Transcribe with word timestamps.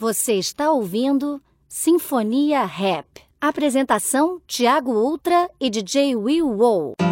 Você 0.00 0.34
está 0.34 0.70
ouvindo 0.70 1.42
Sinfonia 1.68 2.64
Rap. 2.64 3.20
Apresentação: 3.40 4.40
Tiago 4.46 4.92
Ultra 4.92 5.50
e 5.60 5.68
DJ 5.68 6.14
Will 6.14 6.48
Wow. 6.48 7.07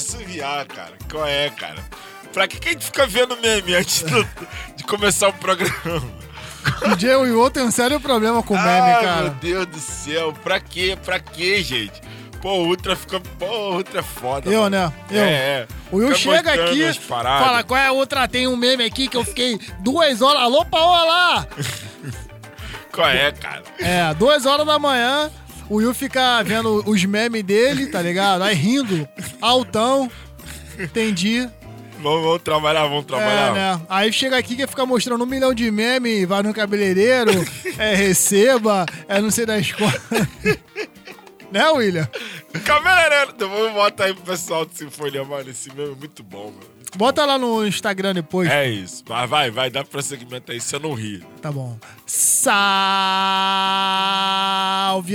Assoviar, 0.00 0.66
cara. 0.66 0.92
Qual 1.10 1.26
é, 1.26 1.48
cara? 1.50 1.82
Pra 2.32 2.46
que, 2.48 2.58
que 2.58 2.68
a 2.68 2.72
gente 2.72 2.84
fica 2.86 3.06
vendo 3.06 3.36
meme 3.38 3.74
antes 3.74 4.02
do- 4.02 4.26
de 4.76 4.84
começar 4.84 5.28
o 5.28 5.32
programa? 5.32 6.02
DJ 6.96 7.16
Will 7.16 7.50
tem 7.50 7.62
um 7.62 7.70
sério 7.70 7.98
problema 8.00 8.42
com 8.42 8.54
meme, 8.54 8.68
Ai, 8.68 9.04
cara. 9.04 9.22
meu 9.22 9.30
Deus 9.30 9.66
do 9.66 9.78
céu. 9.78 10.32
Pra 10.32 10.60
quê? 10.60 10.96
Pra 11.04 11.18
quê, 11.18 11.62
gente? 11.62 12.00
Pô, 12.40 12.52
o 12.52 12.66
Ultra 12.68 12.94
fica... 12.96 13.20
Pô, 13.38 13.46
o 13.46 13.74
Ultra 13.76 14.00
é 14.00 14.02
foda, 14.02 14.48
Eu, 14.50 14.62
mano. 14.62 14.76
né? 14.76 14.92
Eu. 15.10 15.22
É, 15.22 15.30
é. 15.32 15.66
O 15.90 15.96
Will 15.96 16.14
Fica 16.14 16.36
chega 16.36 16.52
aqui, 16.64 16.92
fala, 17.00 17.62
qual 17.64 17.78
é 17.78 17.86
a 17.88 17.92
outra? 17.92 18.26
Tem 18.28 18.46
um 18.46 18.56
meme 18.56 18.84
aqui 18.84 19.08
que 19.08 19.16
eu 19.16 19.24
fiquei 19.24 19.58
duas 19.80 20.22
horas. 20.22 20.42
Alô, 20.42 20.64
Paola! 20.64 21.46
Qual 22.92 23.08
é, 23.08 23.30
cara? 23.32 23.62
É, 23.78 24.12
duas 24.14 24.44
horas 24.46 24.66
da 24.66 24.78
manhã, 24.78 25.30
o 25.70 25.76
Will 25.76 25.94
fica 25.94 26.42
vendo 26.42 26.82
os 26.84 27.04
memes 27.04 27.44
dele, 27.44 27.86
tá 27.86 28.02
ligado? 28.02 28.42
Aí 28.42 28.56
rindo, 28.56 29.08
altão. 29.40 30.10
Entendi. 30.76 31.48
Vamos, 32.02 32.22
vamos 32.22 32.42
trabalhar, 32.42 32.86
vamos 32.88 33.04
trabalhar. 33.04 33.50
É, 33.50 33.52
né? 33.52 33.80
Aí 33.88 34.12
chega 34.12 34.36
aqui 34.36 34.56
que 34.56 34.66
fica 34.66 34.84
mostrando 34.84 35.22
um 35.22 35.26
milhão 35.26 35.54
de 35.54 35.70
memes, 35.70 36.26
vai 36.26 36.42
no 36.42 36.52
cabeleireiro, 36.52 37.30
é 37.78 37.94
receba, 37.94 38.84
é 39.06 39.20
não 39.20 39.30
sei 39.30 39.46
das 39.46 39.70
coisas. 39.70 40.00
né, 41.52 41.68
William? 41.68 42.08
Cabeleireiro. 42.64 43.32
Então 43.36 43.48
vamos 43.48 43.72
botar 43.72 44.06
aí 44.06 44.14
pro 44.14 44.24
pessoal 44.24 44.66
do 44.66 44.74
Sinfonia, 44.74 45.22
mano. 45.24 45.50
Esse 45.50 45.68
meme 45.72 45.92
é 45.92 45.94
muito 45.94 46.24
bom, 46.24 46.46
mano. 46.46 46.79
Bota 46.96 47.24
lá 47.24 47.38
no 47.38 47.66
Instagram 47.66 48.14
depois. 48.14 48.48
É 48.50 48.68
isso. 48.68 49.04
Vai, 49.06 49.26
vai, 49.26 49.50
vai. 49.50 49.70
Dá 49.70 49.84
prosseguimento 49.84 50.52
aí 50.52 50.60
se 50.60 50.74
eu 50.74 50.80
não 50.80 50.94
rir. 50.94 51.24
Tá 51.40 51.50
bom. 51.52 51.78
Salve, 52.06 52.58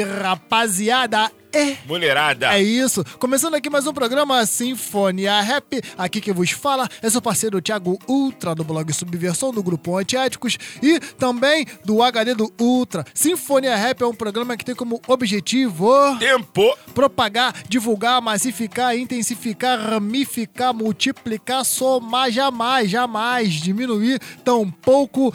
rapaziada! 0.03 1.31
É. 1.56 1.78
Mulherada. 1.88 2.54
É 2.54 2.61
isso. 2.61 3.02
Começando 3.17 3.54
aqui 3.54 3.70
mais 3.70 3.88
um 3.88 3.93
programa 3.93 4.45
Sinfonia 4.45 5.39
Rap. 5.39 5.82
Aqui 5.98 6.20
que 6.20 6.33
vos 6.33 6.52
fala 6.52 6.86
é 7.02 7.10
seu 7.10 7.21
parceiro 7.21 7.61
Thiago 7.61 7.98
Ultra, 8.10 8.54
do 8.54 8.61
blog 8.61 8.92
Subversão, 8.92 9.54
do 9.54 9.64
grupo 9.64 9.98
Antiéticos 9.98 10.58
e 10.83 10.99
também 10.99 11.65
do 11.86 12.04
HD 12.04 12.36
do 12.36 12.54
Ultra. 12.60 13.05
Sinfonia 13.14 13.73
Rap 13.73 14.02
é 14.02 14.05
um 14.05 14.14
programa 14.14 14.58
que 14.58 14.65
tem 14.65 14.76
como 14.76 15.02
objetivo 15.08 15.89
Tempo. 16.20 16.77
propagar, 16.94 17.55
divulgar, 17.70 18.21
massificar, 18.21 18.98
intensificar, 18.98 19.80
ramificar, 19.80 20.73
multiplicar, 20.73 21.64
somar, 21.64 22.30
jamais, 22.32 22.92
jamais 22.92 23.54
diminuir, 23.54 24.20
tampouco 24.44 25.33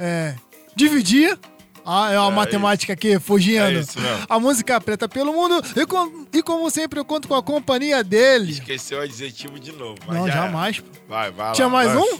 é, 0.00 0.34
dividir. 0.74 1.38
Ah, 1.84 2.12
é 2.12 2.18
uma 2.18 2.28
É 2.30 2.34
matemática 2.34 2.92
aqui 2.92 3.18
fugindo. 3.18 3.62
É 3.64 3.72
isso 3.74 3.98
mesmo. 3.98 4.26
A 4.28 4.38
música 4.38 4.80
preta 4.80 5.08
pelo 5.08 5.32
mundo. 5.32 5.62
E, 5.76 5.86
com- 5.86 6.26
e 6.32 6.42
como 6.42 6.70
sempre, 6.70 6.98
eu 7.00 7.04
conto 7.04 7.26
com 7.28 7.34
a 7.34 7.42
companhia 7.42 8.04
dele. 8.04 8.52
Esqueceu 8.52 8.98
o 8.98 9.02
adjetivo 9.02 9.58
de 9.58 9.72
novo. 9.72 9.96
Não, 10.08 10.26
já 10.26 10.34
jamais. 10.34 10.80
pô. 10.80 10.86
Vai, 11.08 11.30
vai 11.30 11.46
lá. 11.48 11.52
Tinha 11.52 11.68
mais 11.68 11.92
vai. 11.92 11.98
um? 12.02 12.18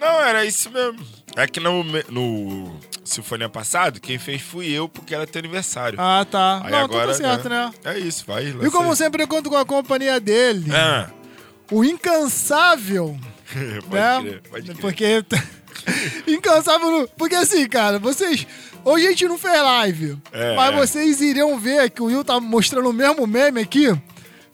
Não, 0.00 0.20
era 0.22 0.44
isso 0.44 0.70
mesmo. 0.70 0.98
É 1.36 1.46
que 1.46 1.60
no, 1.60 1.82
no 2.08 2.76
Sinfonia 3.04 3.48
passado, 3.48 4.00
quem 4.00 4.18
fez 4.18 4.40
fui 4.42 4.70
eu, 4.70 4.88
porque 4.88 5.14
era 5.14 5.26
teu 5.26 5.38
aniversário. 5.40 5.98
Ah, 6.00 6.24
tá. 6.28 6.62
Aí 6.64 6.70
Não, 6.70 6.78
agora, 6.78 7.06
tudo 7.12 7.16
certo, 7.16 7.48
né? 7.48 7.70
É 7.84 7.98
isso, 7.98 8.24
vai. 8.26 8.46
E 8.48 8.70
como 8.70 8.94
sempre, 8.96 9.22
eu 9.22 9.28
conto 9.28 9.50
com 9.50 9.56
a 9.56 9.64
companhia 9.64 10.18
dele. 10.20 10.70
Ah, 10.72 11.10
O 11.70 11.84
incansável. 11.84 13.18
pode 13.88 13.94
né? 13.94 14.20
crer, 14.22 14.42
pode 14.50 14.64
crer. 14.74 14.76
Porque. 15.24 15.57
Incansável. 16.26 16.90
no- 16.90 17.08
Porque 17.16 17.34
assim, 17.34 17.66
cara, 17.68 17.98
vocês. 17.98 18.46
Hoje 18.84 19.06
a 19.06 19.10
gente 19.10 19.26
não 19.28 19.36
fez 19.38 19.60
live. 19.60 20.16
É, 20.32 20.54
mas 20.56 20.72
é. 20.74 20.76
vocês 20.78 21.20
iriam 21.20 21.58
ver 21.58 21.90
que 21.90 22.00
o 22.00 22.06
Will 22.06 22.24
tá 22.24 22.40
mostrando 22.40 22.88
o 22.88 22.92
mesmo 22.92 23.26
meme 23.26 23.60
aqui 23.60 23.88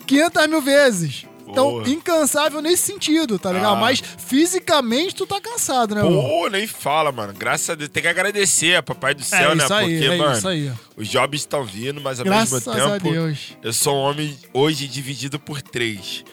500 0.07 0.47
mil 0.49 0.61
vezes. 0.63 1.27
Então, 1.47 1.71
Porra. 1.73 1.91
incansável 1.91 2.63
nesse 2.63 2.85
sentido, 2.85 3.39
tá 3.39 3.53
ligado? 3.53 3.77
Ah. 3.77 3.81
Mas 3.81 4.03
fisicamente 4.27 5.15
tu 5.15 5.27
tá 5.27 5.41
cansado, 5.41 5.95
né? 5.95 6.01
Pô, 6.01 6.49
nem 6.49 6.67
fala, 6.67 7.13
mano. 7.13 7.33
Graças 7.37 7.69
a 7.71 7.75
Deus. 7.75 7.91
Tem 7.91 8.03
que 8.03 8.09
agradecer 8.09 8.75
a 8.77 8.83
Papai 8.83 9.15
do 9.15 9.23
Céu, 9.23 9.53
É 9.53 9.55
né? 9.55 9.65
aí, 9.71 9.91
Porque, 9.99 10.05
é 10.07 10.17
mano, 10.17 10.37
isso 10.37 10.49
aí. 10.49 10.73
os 10.97 11.07
jobs 11.07 11.43
estão 11.43 11.63
vindo, 11.63 12.01
mas 12.01 12.19
ao 12.19 12.25
Graças 12.25 12.67
mesmo 12.67 12.83
a 12.95 12.99
tempo. 12.99 13.11
Deus. 13.13 13.39
Eu 13.63 13.73
sou 13.73 13.95
um 13.95 14.01
homem 14.01 14.37
hoje 14.55 14.89
dividido 14.89 15.39
por 15.39 15.61
três: 15.63 16.25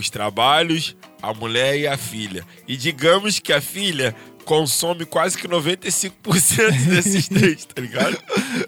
os 0.00 0.10
trabalhos, 0.10 0.96
a 1.22 1.32
mulher 1.34 1.78
e 1.78 1.86
a 1.86 1.96
filha. 1.96 2.44
E 2.66 2.76
digamos 2.76 3.38
que 3.38 3.52
a 3.52 3.60
filha 3.60 4.14
consome 4.44 5.04
quase 5.04 5.36
que 5.36 5.46
95% 5.46 6.70
desses 6.88 7.28
três, 7.28 7.64
tá 7.66 7.80
ligado? 7.82 8.16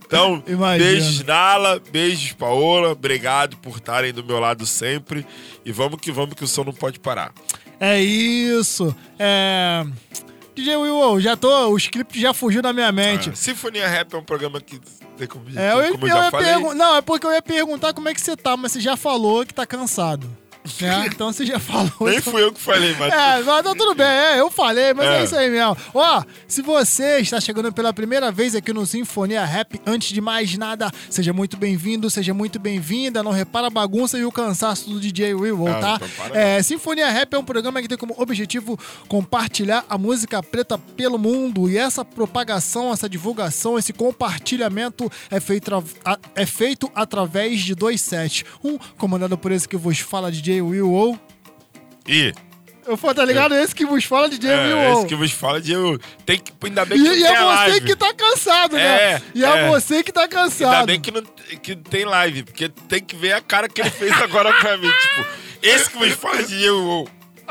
Então, 0.05 0.43
Imagino. 0.47 0.85
beijos 0.91 1.25
Nala, 1.25 1.81
beijos 1.91 2.33
Paola, 2.33 2.91
obrigado 2.91 3.57
por 3.59 3.77
estarem 3.77 4.13
do 4.13 4.23
meu 4.23 4.39
lado 4.39 4.67
sempre. 4.67 5.27
E 5.65 5.73
vamos 5.73 5.99
que 6.01 6.13
vamos 6.13 6.35
que 6.35 6.45
o 6.45 6.49
som 6.49 6.65
não 6.65 6.73
pode 6.73 6.99
parar. 7.01 7.33
É 7.79 7.99
isso. 8.01 8.95
É. 9.19 9.85
DJ 10.55 10.77
Will, 10.77 11.21
já 11.21 11.35
tô. 11.37 11.69
O 11.71 11.77
script 11.79 12.21
já 12.21 12.35
fugiu 12.35 12.61
da 12.61 12.73
minha 12.75 12.93
mente. 12.93 13.31
Ah, 13.31 13.35
Sinfonia 13.35 13.89
Rap 13.89 14.13
é 14.13 14.19
um 14.19 14.23
programa 14.25 14.61
que 14.61 14.79
tem 15.17 15.27
como, 15.27 15.47
É, 15.59 15.73
eu, 15.73 15.83
ia- 15.83 15.93
como 15.93 16.05
eu 16.07 16.11
eu 16.11 16.17
já 16.17 16.25
ia 16.25 16.31
falei. 16.31 16.75
Não, 16.75 16.97
é 16.97 17.01
porque 17.01 17.27
eu 17.27 17.33
ia 17.33 17.41
perguntar 17.41 17.95
como 17.95 18.09
é 18.09 18.13
que 18.15 18.21
você 18.21 18.37
tá, 18.37 18.55
mas 18.57 18.73
você 18.73 18.81
já 18.81 18.97
falou 18.99 19.47
que 19.47 19.55
tá 19.55 19.65
cansado. 19.65 20.29
Né? 20.81 21.07
Então 21.07 21.33
você 21.33 21.45
já 21.47 21.59
falou. 21.59 21.91
Nem 22.01 22.17
então- 22.19 22.33
fui 22.33 22.43
eu 22.43 22.53
que 22.53 22.61
falei, 22.61 22.95
mas. 22.99 23.13
É, 23.13 23.43
mas 23.43 23.65
tá 23.65 23.75
tudo 23.75 23.95
bem, 23.95 24.07
é, 24.07 24.41
eu 24.41 24.51
falei, 24.51 24.93
mas 24.95 25.07
é. 25.07 25.21
É. 25.21 25.25
isso 25.25 25.37
aí 25.37 25.51
mesmo. 25.51 25.77
Ó, 25.95 26.23
se 26.47 26.63
você 26.63 27.19
está 27.21 27.41
chegando 27.41 27.73
pela 27.73 27.93
primeira 27.93 28.31
vez 28.31 28.55
aqui 28.55 28.73
no 28.73 28.85
Sinfonia 28.87 29.45
Rap, 29.45 29.81
antes 29.87 30.13
de 30.13 30.21
mais 30.21 30.57
nada, 30.57 30.91
seja 31.09 31.33
muito 31.33 31.57
bem-vindo, 31.57 32.11
seja 32.11 32.35
muito 32.35 32.59
bem-vinda. 32.59 33.23
Não 33.23 33.33
repara 33.33 33.69
a 33.69 33.71
bagunça 33.71 34.19
e 34.19 34.25
o 34.25 34.33
cansaço 34.33 34.89
do 34.91 35.01
DJ 35.01 35.35
Will, 35.35 35.67
Ah, 35.69 35.81
tá? 35.81 36.01
então 36.25 36.37
É, 36.37 36.63
Sinfonia 36.63 37.09
Rap 37.11 37.33
é 37.35 37.39
um 37.39 37.45
programa 37.45 37.81
que 37.83 37.89
tem 37.89 37.99
como 37.99 38.15
objetivo 38.19 38.79
compartilhar 39.09 39.85
a 39.89 39.97
música 39.99 40.43
preta 40.43 40.79
pelo 40.97 41.19
mundo. 41.19 41.69
E 41.71 41.77
essa 41.79 42.05
propagação, 42.05 42.93
essa 42.93 43.09
divulgação, 43.09 43.79
esse 43.79 43.93
compartilhamento 43.93 45.11
é 45.31 45.41
feito, 45.41 45.71
é 46.35 46.47
feito 46.47 46.91
através 46.95 47.61
de 47.61 47.75
dois 47.75 48.01
sets. 48.01 48.45
Um 48.63 48.79
comandado 48.99 49.37
por 49.37 49.53
esse 49.53 49.69
que 49.69 49.77
vos 49.77 49.99
fala, 49.99 50.31
DJ 50.31 50.50
Will 50.61 50.91
ou. 50.91 51.19
Ih, 52.09 52.33
Eu 52.87 52.97
falo, 52.97 53.15
tá 53.15 53.25
ligado? 53.25 53.55
Esse 53.55 53.75
que 53.75 53.85
vos 53.87 54.05
fala, 54.05 54.29
DJ 54.29 54.51
Will 54.51 54.79
é, 54.79 54.89
ou. 54.89 54.99
esse 54.99 55.07
que 55.07 55.15
vos 55.15 55.31
fala 55.31 55.61
de 55.61 55.73
eu. 55.73 55.99
Tem 56.27 56.39
que. 56.39 56.53
Ainda 56.65 56.85
bem 56.85 56.99
E, 56.99 57.03
que 57.03 57.09
não 57.09 57.15
e 57.15 57.19
tem 57.19 57.27
é 57.27 57.37
a 57.37 57.45
você 57.45 57.71
live. 57.71 57.87
que 57.87 57.97
tá 57.97 58.15
cansado, 58.15 58.77
né? 58.77 58.83
É, 58.83 59.23
e 59.35 59.45
é, 59.45 59.49
é. 59.49 59.69
você 59.69 60.03
que 60.03 60.13
tá 60.13 60.27
cansado. 60.27 60.73
Ainda 60.75 60.87
bem 60.87 61.01
que 61.01 61.11
não, 61.11 61.23
que 61.63 61.77
tem 61.77 62.05
live, 62.05 62.43
porque 62.45 62.69
tem 62.89 63.01
que 63.03 63.15
ver 63.15 63.33
a 63.35 63.41
cara 63.41 63.69
que 63.69 63.81
ele 63.81 63.91
fez 63.91 64.13
agora 64.21 64.53
pra 64.55 64.77
mim. 64.77 64.91
Tipo, 64.91 65.27
esse 65.63 65.91
que 65.91 65.99
vos 65.99 66.13
fala 66.15 66.43
de 66.43 66.65
eu. 66.65 67.07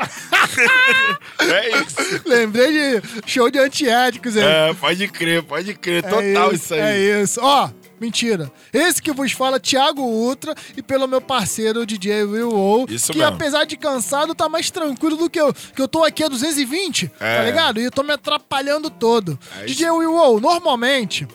é 1.40 1.68
isso. 1.78 2.22
Lembrei 2.26 3.00
de 3.00 3.02
show 3.30 3.50
de 3.50 3.58
antiéticos 3.58 4.36
aí. 4.36 4.42
É, 4.42 4.74
pode 4.74 5.06
crer, 5.08 5.42
pode 5.42 5.74
crer. 5.74 6.02
Total 6.02 6.52
isso, 6.52 6.74
aí. 6.74 6.80
É 6.80 7.22
isso. 7.22 7.40
Ó, 7.42 7.68
Mentira. 8.00 8.50
Esse 8.72 9.02
que 9.02 9.12
vos 9.12 9.32
fala, 9.32 9.60
Thiago 9.60 10.00
Ultra, 10.02 10.54
e 10.76 10.82
pelo 10.82 11.06
meu 11.06 11.20
parceiro 11.20 11.84
DJ 11.84 12.24
Will 12.24 12.50
O, 12.54 12.86
Isso 12.88 13.12
que 13.12 13.18
mesmo. 13.18 13.34
apesar 13.34 13.64
de 13.64 13.76
cansado, 13.76 14.34
tá 14.34 14.48
mais 14.48 14.70
tranquilo 14.70 15.16
do 15.16 15.28
que 15.28 15.38
eu. 15.40 15.52
Que 15.52 15.82
eu 15.82 15.86
tô 15.88 16.02
aqui 16.02 16.24
a 16.24 16.28
220, 16.28 17.08
tá 17.08 17.26
É. 17.26 17.44
ligado? 17.44 17.78
E 17.80 17.84
eu 17.84 17.90
tô 17.90 18.02
me 18.02 18.12
atrapalhando 18.12 18.88
todo. 18.88 19.38
É 19.60 19.64
DJ 19.66 19.90
Will 19.90 20.14
O, 20.14 20.40
normalmente. 20.40 21.28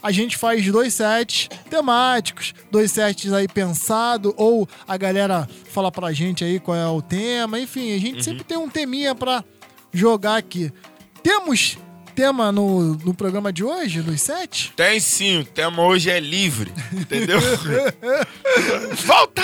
A 0.00 0.10
gente 0.10 0.36
faz 0.36 0.64
dois 0.66 0.94
sets 0.94 1.48
temáticos, 1.70 2.52
dois 2.70 2.90
sets 2.90 3.32
aí 3.32 3.46
pensado, 3.46 4.34
ou 4.36 4.68
a 4.86 4.96
galera 4.96 5.48
fala 5.70 5.92
pra 5.92 6.12
gente 6.12 6.42
aí 6.44 6.58
qual 6.58 6.76
é 6.76 6.86
o 6.88 7.00
tema, 7.00 7.58
enfim, 7.60 7.94
a 7.94 7.98
gente 8.00 8.16
Uhum. 8.16 8.22
sempre 8.22 8.42
tem 8.44 8.56
um 8.58 8.68
teminha 8.68 9.14
pra 9.14 9.44
jogar 9.92 10.36
aqui. 10.38 10.72
Temos 11.22 11.78
tema 12.14 12.52
no, 12.52 12.94
no 12.96 13.14
programa 13.14 13.52
de 13.52 13.64
hoje, 13.64 14.00
nos 14.00 14.20
sets? 14.20 14.72
Tem 14.76 14.98
sim, 15.00 15.38
o 15.40 15.44
tema 15.44 15.82
hoje 15.82 16.10
é 16.10 16.20
livre, 16.20 16.72
entendeu? 16.92 17.38
Volta! 19.04 19.42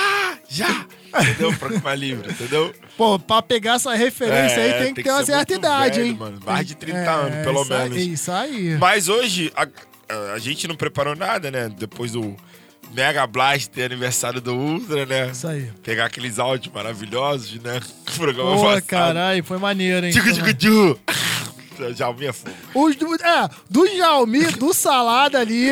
Já! 0.48 0.86
Entendeu? 1.20 1.52
Programa 1.56 1.94
livre, 1.94 2.30
entendeu? 2.30 2.74
Pô, 2.96 3.18
pra 3.18 3.40
pegar 3.40 3.74
essa 3.74 3.94
referência 3.94 4.62
aí 4.62 4.70
É, 4.70 4.84
tem 4.84 4.94
que 4.94 5.02
ter 5.02 5.10
uma 5.10 5.24
ser 5.24 5.32
certa 5.32 5.54
idade, 5.54 5.98
velho, 6.00 6.10
hein? 6.10 6.16
Mano. 6.18 6.40
Mais 6.44 6.66
de 6.66 6.74
30 6.74 6.98
É, 6.98 7.08
anos, 7.08 7.44
pelo 7.44 7.62
isso 7.62 7.72
aí- 7.72 7.88
menos. 7.90 8.06
Isso 8.06 8.32
aí. 8.32 8.76
Mas 8.78 9.08
hoje, 9.08 9.52
a, 9.56 9.66
a 10.34 10.38
gente 10.38 10.68
não 10.68 10.76
preparou 10.76 11.16
nada, 11.16 11.50
né? 11.50 11.70
Depois 11.78 12.12
do 12.12 12.36
Mega 12.92 13.26
Blaster 13.26 13.86
aniversário 13.86 14.40
do 14.40 14.54
Ultra, 14.54 15.06
né? 15.06 15.30
Isso 15.30 15.48
aí. 15.48 15.70
Pegar 15.82 16.04
aqueles 16.06 16.38
áudios 16.38 16.72
maravilhosos, 16.74 17.54
né? 17.62 17.80
O 18.08 18.20
programa 18.20 18.56
Pô, 18.56 18.82
caralho, 18.86 19.44
foi 19.44 19.58
maneiro, 19.58 20.04
hein? 20.04 20.12
Tchucu, 20.12 20.32
tchucu, 20.34 20.54
tchu. 20.54 20.98
Já 21.94 22.12
minha 22.12 22.32
fogo. 22.32 22.54
Os 22.74 22.96
do, 22.96 23.14
é, 23.14 23.48
do 23.68 23.86
Jalmi, 23.96 24.46
do 24.52 24.72
Salada 24.74 25.38
ali, 25.40 25.70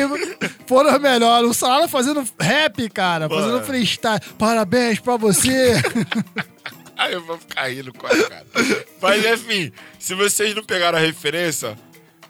foram 0.65 0.93
os 0.95 1.01
melhores. 1.01 1.49
O 1.49 1.53
Salada 1.53 1.87
fazendo 1.87 2.23
rap, 2.39 2.89
cara, 2.89 3.29
fazendo 3.29 3.63
freestyle. 3.63 4.19
Parabéns 4.37 4.99
pra 4.99 5.17
você. 5.17 5.73
Aí 6.97 7.13
eu 7.13 7.23
vou 7.23 7.37
ficar 7.37 7.67
rindo 7.67 7.93
com 7.93 8.07
a 8.07 8.09
cara. 8.09 8.45
Mas 9.01 9.25
enfim, 9.25 9.71
se 9.99 10.15
vocês 10.15 10.55
não 10.55 10.63
pegaram 10.63 10.97
a 10.97 11.01
referência, 11.01 11.77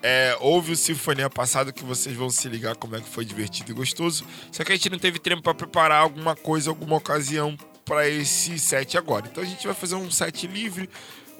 é, 0.03 0.35
houve 0.41 0.73
o 0.73 0.75
Sinfonia 0.75 1.29
passado 1.29 1.71
que 1.73 1.83
vocês 1.83 2.15
vão 2.15 2.29
se 2.29 2.47
ligar 2.49 2.75
como 2.75 2.95
é 2.95 3.01
que 3.01 3.09
foi 3.09 3.23
divertido 3.23 3.71
e 3.71 3.73
gostoso. 3.75 4.25
Só 4.51 4.63
que 4.63 4.73
a 4.73 4.75
gente 4.75 4.89
não 4.89 4.99
teve 4.99 5.19
tempo 5.19 5.41
pra 5.41 5.53
preparar 5.53 6.01
alguma 6.01 6.35
coisa, 6.35 6.69
alguma 6.69 6.97
ocasião 6.97 7.57
pra 7.85 8.07
esse 8.07 8.59
set 8.59 8.97
agora. 8.97 9.27
Então 9.31 9.43
a 9.43 9.47
gente 9.47 9.65
vai 9.65 9.75
fazer 9.75 9.95
um 9.95 10.11
set 10.11 10.45
livre, 10.45 10.89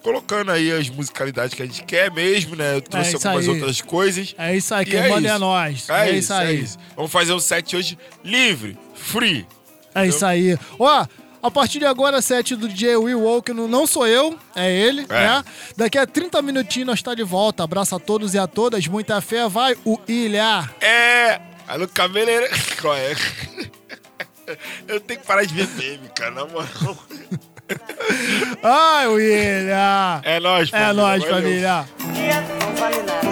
colocando 0.01 0.51
aí 0.51 0.71
as 0.71 0.89
musicalidades 0.89 1.53
que 1.53 1.61
a 1.63 1.65
gente 1.65 1.83
quer 1.83 2.11
mesmo, 2.11 2.55
né? 2.55 2.75
Eu 2.75 2.81
trouxe 2.81 3.11
É 3.11 3.13
algumas 3.15 3.47
aí. 3.47 3.53
outras 3.55 3.81
coisas. 3.81 4.35
É 4.37 4.55
isso 4.55 4.73
aí, 4.73 4.85
quem 4.85 4.99
é 4.99 5.09
manda 5.09 5.27
é 5.27 5.37
nós. 5.37 5.89
É, 5.89 5.93
É, 5.93 6.09
isso, 6.11 6.17
isso 6.19 6.33
aí. 6.33 6.47
é 6.47 6.51
isso. 6.59 6.77
Vamos 6.95 7.11
fazer 7.11 7.33
um 7.33 7.39
set 7.39 7.75
hoje 7.75 7.97
livre, 8.23 8.77
free. 8.95 9.45
É 9.93 10.05
isso 10.07 10.25
aí. 10.25 10.57
Ó, 10.77 11.05
a 11.41 11.51
partir 11.51 11.79
de 11.79 11.85
agora, 11.85 12.21
set 12.21 12.55
do 12.55 12.67
DJ 12.67 12.97
Will 12.97 13.19
Walker, 13.21 13.53
não 13.53 13.85
sou 13.87 14.05
eu, 14.07 14.37
é 14.55 14.71
ele, 14.71 15.01
É. 15.09 15.13
né? 15.13 15.43
Daqui 15.75 15.97
a 15.97 16.05
30 16.05 16.41
minutinhos 16.41 16.87
nós 16.87 17.01
tá 17.01 17.13
de 17.15 17.23
volta. 17.23 17.63
Abraço 17.63 17.95
a 17.95 17.99
todos 17.99 18.33
e 18.33 18.37
a 18.39 18.47
todas. 18.47 18.85
Muita 18.87 19.19
fé. 19.21 19.47
Vai, 19.47 19.75
o 19.85 19.99
Ilha. 20.07 20.69
É! 20.81 21.39
Alô, 21.67 21.87
cabeleira. 21.87 22.49
Qual 22.81 22.95
é? 22.95 23.13
Eu 24.87 24.99
tenho 25.01 25.19
que 25.19 25.25
parar 25.27 25.43
de 25.45 25.53
ver 25.53 25.67
meme, 25.75 26.07
cara, 26.15 26.31
na 26.31 26.45
moral. 26.45 26.67
Ai, 28.63 29.07
Ilha. 29.07 30.21
É 30.23 30.39
nóis, 30.39 30.71
É 30.73 30.93
nóis, 30.93 31.23
família. 31.23 31.85
Não 31.99 32.75
vale 32.75 33.01
nada. 33.03 33.27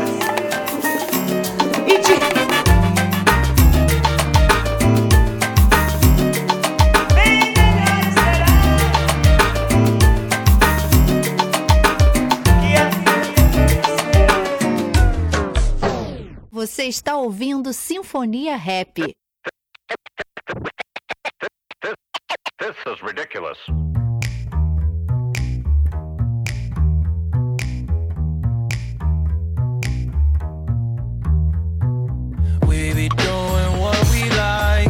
Bem 7.13 7.53
melhor 7.53 8.03
será 8.13 8.45
que 12.61 12.75
a 12.77 12.89
Você 16.51 16.83
está 16.85 17.17
ouvindo 17.17 17.73
Sinfonia 17.73 18.55
Rap. 18.55 19.15
This 22.59 22.75
is 22.87 23.01
ridiculous. 23.01 23.57
Be 32.95 33.09
doing 33.09 33.77
what 33.77 33.99
we 34.09 34.23
like 34.37 34.89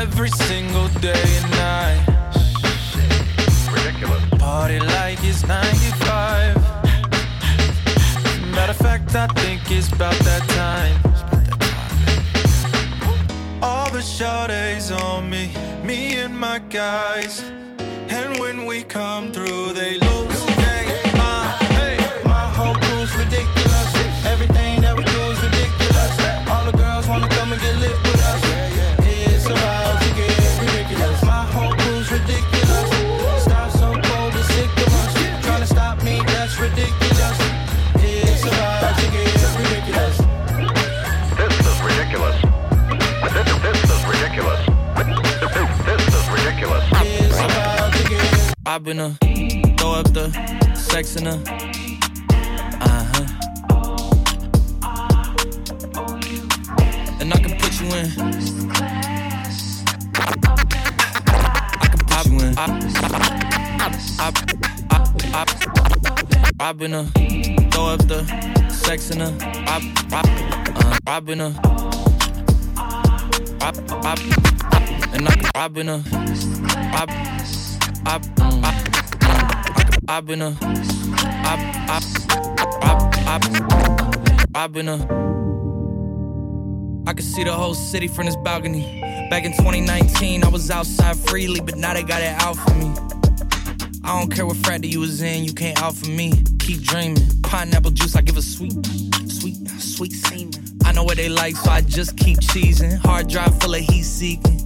every 0.00 0.30
single 0.30 0.88
day 1.00 1.24
and 1.40 1.50
night. 1.50 2.02
Ridiculous. 3.74 4.24
Party 4.38 4.80
like 4.80 5.18
it's 5.22 5.46
95. 5.46 6.56
Matter 8.54 8.70
of 8.70 8.78
fact, 8.78 9.14
I 9.14 9.26
think 9.40 9.70
it's 9.70 9.92
about 9.92 10.18
that 10.28 10.44
time. 10.56 10.96
All 13.62 13.90
the 13.90 14.00
shawty's 14.00 14.90
on 14.90 15.28
me, 15.28 15.52
me 15.84 16.14
and 16.14 16.34
my 16.34 16.60
guys. 16.70 17.42
And 18.08 18.38
when 18.38 18.64
we 18.64 18.84
come 18.84 19.32
through, 19.32 19.74
they 19.74 19.98
I've 48.70 48.84
been 48.84 49.00
a 49.00 49.16
throw 49.78 49.92
up 49.92 50.12
the 50.12 50.30
sex 50.74 51.16
in 51.16 51.26
a. 51.26 51.36
Uh 52.82 53.04
huh. 53.12 53.24
And 57.18 57.32
I 57.32 57.38
can 57.38 57.56
put 57.58 57.80
you 57.80 57.86
in. 57.96 58.12
I 61.80 61.86
can 61.88 61.98
put 62.08 62.26
you 62.26 62.40
in. 62.40 62.58
I, 62.58 62.66
I, 64.18 64.28
I, 64.90 65.02
I, 65.32 65.42
I've 66.60 66.76
been 66.76 66.92
a 66.92 67.04
throw 67.70 67.86
up 67.86 68.06
the 68.06 68.22
sex 68.68 69.10
in 69.10 69.22
a. 69.22 69.34
I, 69.66 69.80
I, 70.12 70.20
uh, 70.76 70.98
I've 71.06 71.24
been 71.24 71.40
a. 71.40 71.58
I, 72.76 73.72
I, 74.04 74.14
and 75.14 75.26
I, 75.26 75.50
I've 75.54 75.72
been 75.72 75.88
a. 75.88 76.04
I, 76.92 77.06
I've 78.06 78.22
been 80.26 80.42
a, 80.42 80.56
I, 80.62 81.84
I, 81.88 82.00
I, 82.82 83.10
I, 83.26 83.38
I've 84.54 84.72
been 84.72 84.88
a. 84.88 84.94
I 87.08 87.12
can 87.12 87.24
see 87.24 87.44
the 87.44 87.52
whole 87.52 87.74
city 87.74 88.08
from 88.08 88.26
this 88.26 88.36
balcony. 88.36 89.00
Back 89.30 89.44
in 89.44 89.52
2019, 89.52 90.44
I 90.44 90.48
was 90.48 90.70
outside 90.70 91.16
freely, 91.16 91.60
but 91.60 91.76
now 91.76 91.94
they 91.94 92.02
got 92.02 92.22
it 92.22 92.34
out 92.42 92.56
for 92.56 92.74
me. 92.74 92.92
I 94.04 94.18
don't 94.18 94.30
care 94.30 94.46
what 94.46 94.56
frat 94.58 94.84
you 94.84 95.00
was 95.00 95.20
in, 95.22 95.44
you 95.44 95.52
can't 95.52 95.80
out 95.82 95.94
for 95.94 96.08
me. 96.08 96.32
Keep 96.58 96.80
dreaming. 96.82 97.16
Pineapple 97.42 97.90
juice, 97.90 98.16
I 98.16 98.22
give 98.22 98.36
a 98.36 98.42
sweet, 98.42 98.74
sweet, 99.28 99.56
sweet 99.80 100.12
semen. 100.12 100.52
I 100.84 100.92
know 100.92 101.04
what 101.04 101.16
they 101.16 101.28
like, 101.28 101.56
so 101.56 101.70
I 101.70 101.80
just 101.82 102.16
keep 102.16 102.38
cheesing. 102.38 102.96
Hard 102.98 103.28
drive 103.28 103.60
full 103.60 103.74
of 103.74 103.80
heat 103.80 104.04
seeking. 104.04 104.58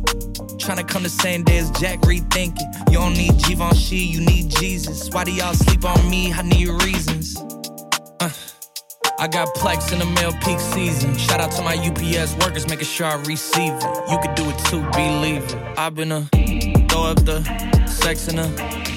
Tryna 0.63 0.87
come 0.87 1.03
the 1.03 1.09
same 1.09 1.43
day 1.43 1.59
as 1.59 1.73
Jack 1.73 1.99
rethinking. 2.03 2.89
You 2.89 2.99
don't 2.99 3.15
need 3.15 3.37
Givenchy, 3.43 3.97
you 3.97 4.21
need 4.21 4.49
Jesus. 4.49 5.11
Why 5.11 5.25
do 5.25 5.33
y'all 5.33 5.55
sleep 5.55 5.85
on 5.85 6.09
me? 6.09 6.33
I 6.33 6.43
need 6.43 6.69
reasons. 6.85 7.37
Uh, 8.21 8.31
I 9.19 9.27
got 9.27 9.53
Plex 9.57 9.93
in 9.93 9.99
the 9.99 10.05
mail 10.05 10.31
peak 10.45 10.61
season. 10.61 11.19
Shout 11.19 11.41
out 11.41 11.51
to 11.53 11.63
my 11.63 11.75
UPS 11.75 12.37
workers, 12.45 12.69
making 12.69 12.87
sure 12.87 13.09
I 13.09 13.17
receive 13.23 13.73
it. 13.73 14.11
You 14.11 14.19
could 14.23 14.37
do 14.37 14.49
it 14.49 14.59
too, 14.67 14.83
believe 14.93 15.43
it. 15.43 15.57
I've 15.77 15.97
been 15.97 16.13
a 16.13 16.29
throw 16.89 17.07
up 17.07 17.25
the 17.25 17.43
sex 17.87 18.29
in 18.29 18.39
a. 18.39 18.92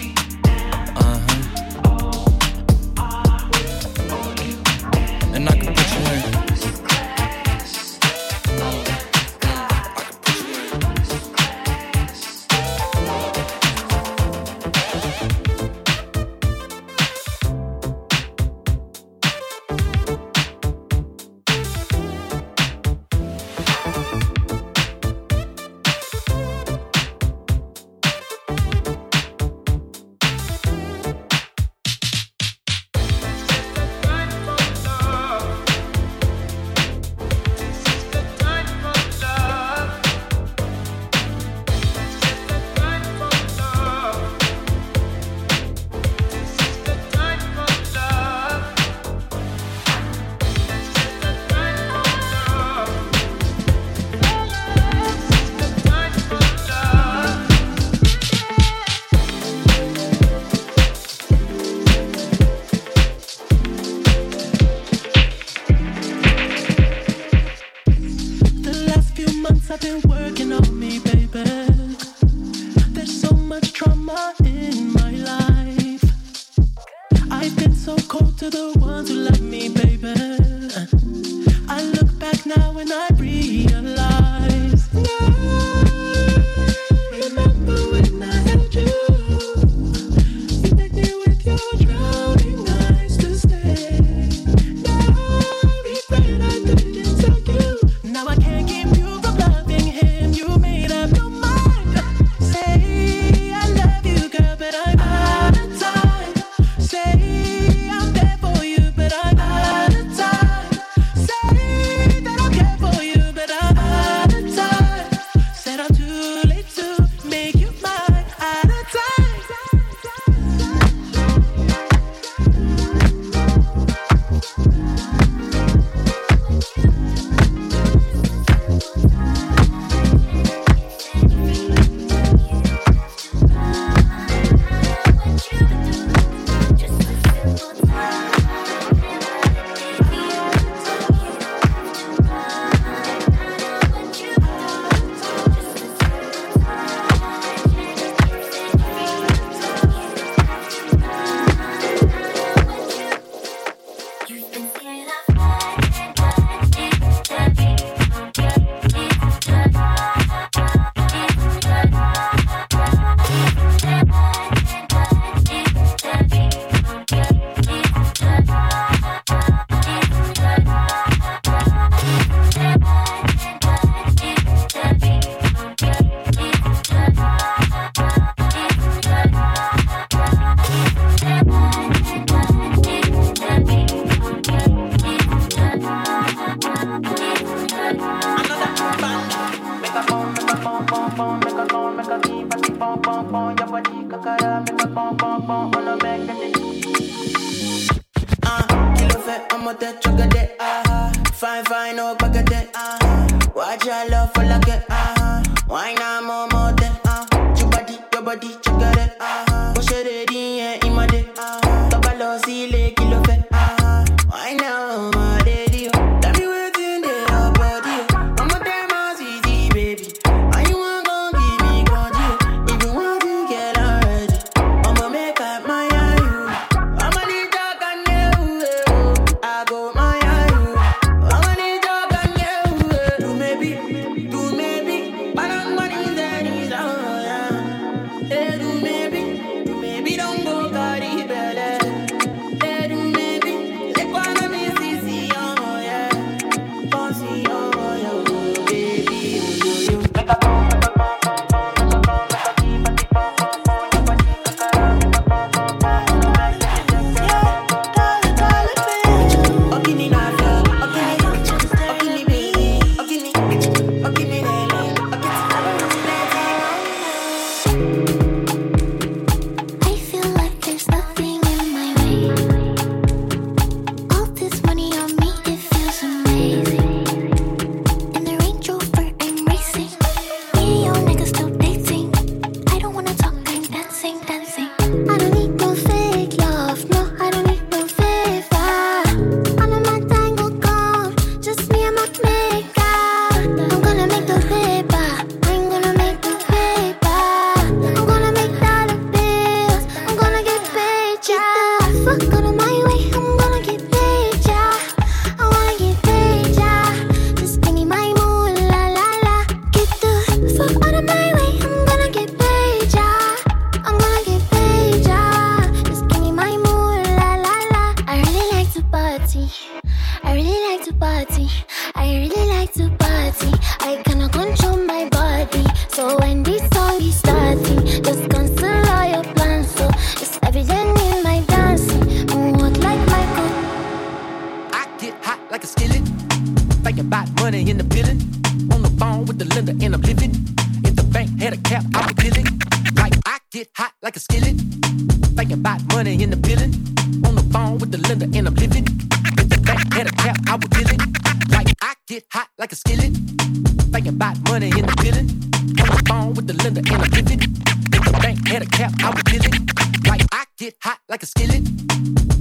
like 361.48 361.60
a. 361.60 361.86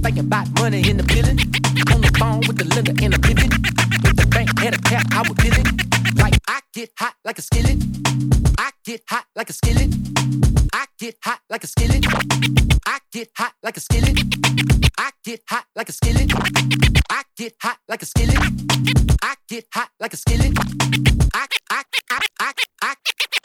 Thinking 0.01 0.25
about 0.25 0.47
money 0.59 0.89
in 0.89 0.97
the 0.97 1.03
building. 1.03 1.39
On 1.93 2.01
the 2.01 2.11
phone 2.17 2.41
with 2.47 2.57
the 2.57 2.65
lender 2.73 2.93
and 3.03 3.13
I'm 3.13 3.21
living. 3.21 3.51
If 4.05 4.15
the 4.15 4.27
bank 4.27 4.57
had 4.59 4.73
a 4.73 4.77
cap, 4.77 5.05
I 5.11 5.21
would 5.27 5.37
it. 5.43 6.17
Like 6.17 6.35
I 6.47 6.59
get 6.73 6.89
hot 6.97 7.15
like 7.23 7.39
a 7.39 7.41
skillet. 7.41 7.77
I 8.57 8.69
get 8.83 9.01
hot 9.09 9.25
like 9.35 9.49
a 9.49 9.53
skillet. 9.53 9.93
I 10.73 10.85
get 10.99 11.15
hot 11.23 11.39
like 11.49 11.63
a 11.63 11.67
skillet. 11.67 12.05
I 12.85 12.97
get 13.11 13.29
hot 13.37 13.53
like 13.63 13.77
a 13.77 13.81
skillet. 13.81 14.17
I 14.97 15.09
get 15.23 15.41
hot 15.49 15.65
like 15.75 15.89
a 15.89 15.91
skillet. 15.91 16.31
I 17.09 17.23
get 17.37 17.53
hot 17.61 17.77
like 17.87 18.01
a 18.01 18.05
skillet. 18.05 18.37
I 19.21 19.35
get 19.47 19.65
hot 19.73 19.89
like 19.99 20.13
a 20.13 20.17
skillet. 20.17 20.53
I 21.33 21.47
I 21.71 21.83
I 22.11 22.19
I 22.39 22.53
I 22.81 22.93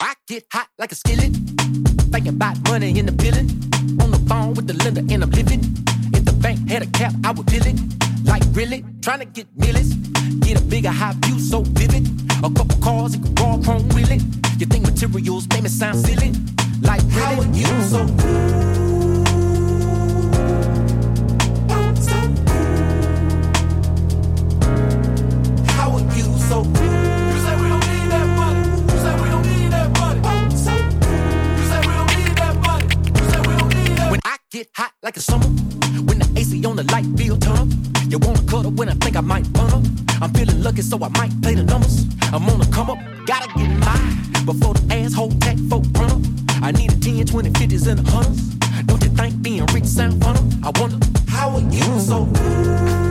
I 0.01 0.13
get 0.27 0.43
hot 0.51 0.67
like 0.77 0.91
a 0.91 0.95
skillet. 0.95 2.00
Thinking 2.11 2.33
about 2.35 2.61
money 2.67 2.99
in 2.99 3.05
the 3.05 3.11
billing. 3.11 3.49
On 4.01 4.11
the 4.11 4.21
phone 4.27 4.53
with 4.53 4.67
the 4.67 4.73
lender 4.83 4.99
and 4.99 5.23
I'm 5.23 5.31
living. 5.31 5.61
If 6.13 6.25
the 6.25 6.33
bank 6.33 6.69
had 6.69 6.83
a 6.83 6.87
cap, 6.87 7.13
I 7.23 7.31
would 7.31 7.45
bill 7.45 7.65
it. 7.65 7.79
Like 8.25 8.43
really, 8.51 8.83
trying 9.01 9.19
to 9.19 9.25
get 9.25 9.47
millions. 9.55 9.95
Get 10.45 10.59
a 10.59 10.63
bigger 10.63 10.91
high 10.91 11.13
view 11.23 11.39
so 11.39 11.61
vivid. 11.61 12.07
A 12.43 12.49
couple 12.49 12.77
cars 12.83 13.13
and 13.13 13.39
raw 13.39 13.57
chrome 13.63 13.87
wheeling. 13.89 14.21
You 14.57 14.65
think 14.65 14.85
materials 14.85 15.47
make 15.49 15.63
me 15.63 15.69
sound 15.69 15.99
silly? 15.99 16.33
Like 16.81 17.01
really, 17.03 17.21
how 17.21 17.41
are 17.41 17.47
you 17.55 17.81
so 17.89 18.71
you 26.15 26.37
so 26.49 26.90
get 34.51 34.67
hot 34.75 34.91
like 35.01 35.15
a 35.15 35.21
summer, 35.21 35.45
when 36.03 36.19
the 36.19 36.29
AC 36.35 36.65
on 36.65 36.75
the 36.75 36.83
light 36.91 37.07
bill 37.15 37.37
turn 37.37 37.57
up, 37.57 37.67
you 38.09 38.19
wanna 38.19 38.43
cuddle 38.43 38.71
when 38.71 38.89
I 38.89 38.93
think 38.95 39.15
I 39.15 39.21
might 39.21 39.47
run 39.55 39.71
up. 39.71 39.83
I'm 40.21 40.33
feeling 40.33 40.61
lucky, 40.61 40.81
so 40.81 40.97
I 41.01 41.07
might 41.09 41.31
play 41.41 41.55
the 41.55 41.63
numbers. 41.63 42.05
I'm 42.33 42.47
on 42.49 42.59
the 42.59 42.65
come 42.65 42.89
up, 42.89 42.99
gotta 43.25 43.47
get 43.57 43.69
mine 43.79 44.45
before 44.45 44.73
the 44.73 44.93
asshole 44.93 45.31
tech 45.39 45.57
folk 45.69 45.85
run 45.95 46.11
up. 46.11 46.21
I 46.61 46.71
need 46.71 46.91
a 46.91 46.99
10, 46.99 47.27
20, 47.27 47.49
50s, 47.51 47.87
and 47.87 48.05
a 48.05 48.11
hundreds. 48.11 48.49
Don't 48.87 49.01
you 49.01 49.09
think 49.11 49.41
being 49.41 49.65
rich 49.67 49.85
sound 49.85 50.21
fun? 50.21 50.35
I 50.63 50.71
wonder 50.79 50.99
how 51.29 51.51
are 51.51 51.61
you 51.61 51.99
so 51.99 52.25
How 52.25 53.10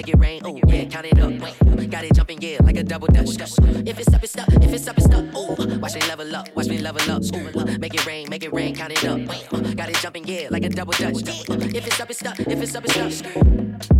make 0.00 0.14
it 0.14 0.18
rain. 0.18 0.40
Ooh, 0.46 0.58
yeah, 0.66 0.84
count 0.86 1.06
it 1.06 1.18
up. 1.18 1.30
Wait, 1.30 1.90
got 1.90 2.04
it 2.04 2.14
jumping, 2.14 2.40
yeah, 2.40 2.56
like 2.62 2.76
a 2.76 2.82
double 2.82 3.06
dutch. 3.08 3.36
If 3.86 3.98
it's 3.98 4.14
up, 4.14 4.22
it's 4.22 4.38
up. 4.38 4.48
If 4.48 4.72
it's 4.72 4.88
up, 4.88 4.96
it's 4.96 5.10
up. 5.10 5.24
Ooh, 5.36 5.78
watch 5.78 5.94
me 5.94 6.00
level 6.08 6.34
up. 6.34 6.48
Watch 6.56 6.68
me 6.68 6.78
level 6.78 7.02
up. 7.10 7.22
Ooh, 7.22 7.78
make 7.78 7.94
it 7.94 8.06
rain, 8.06 8.26
make 8.30 8.42
it 8.42 8.52
rain, 8.52 8.74
count 8.74 8.92
it 8.92 9.04
up. 9.04 9.18
Wait, 9.18 9.76
got 9.76 9.90
it 9.90 9.96
jumping, 9.96 10.26
yeah, 10.26 10.48
like 10.50 10.64
a 10.64 10.70
double 10.70 10.92
dutch. 10.92 11.22
If 11.28 11.86
it's 11.86 12.00
up, 12.00 12.10
it's 12.10 12.24
up. 12.24 12.40
If 12.40 12.62
it's 12.62 12.74
up, 12.74 12.84
it's 12.86 13.22
up. 13.22 13.99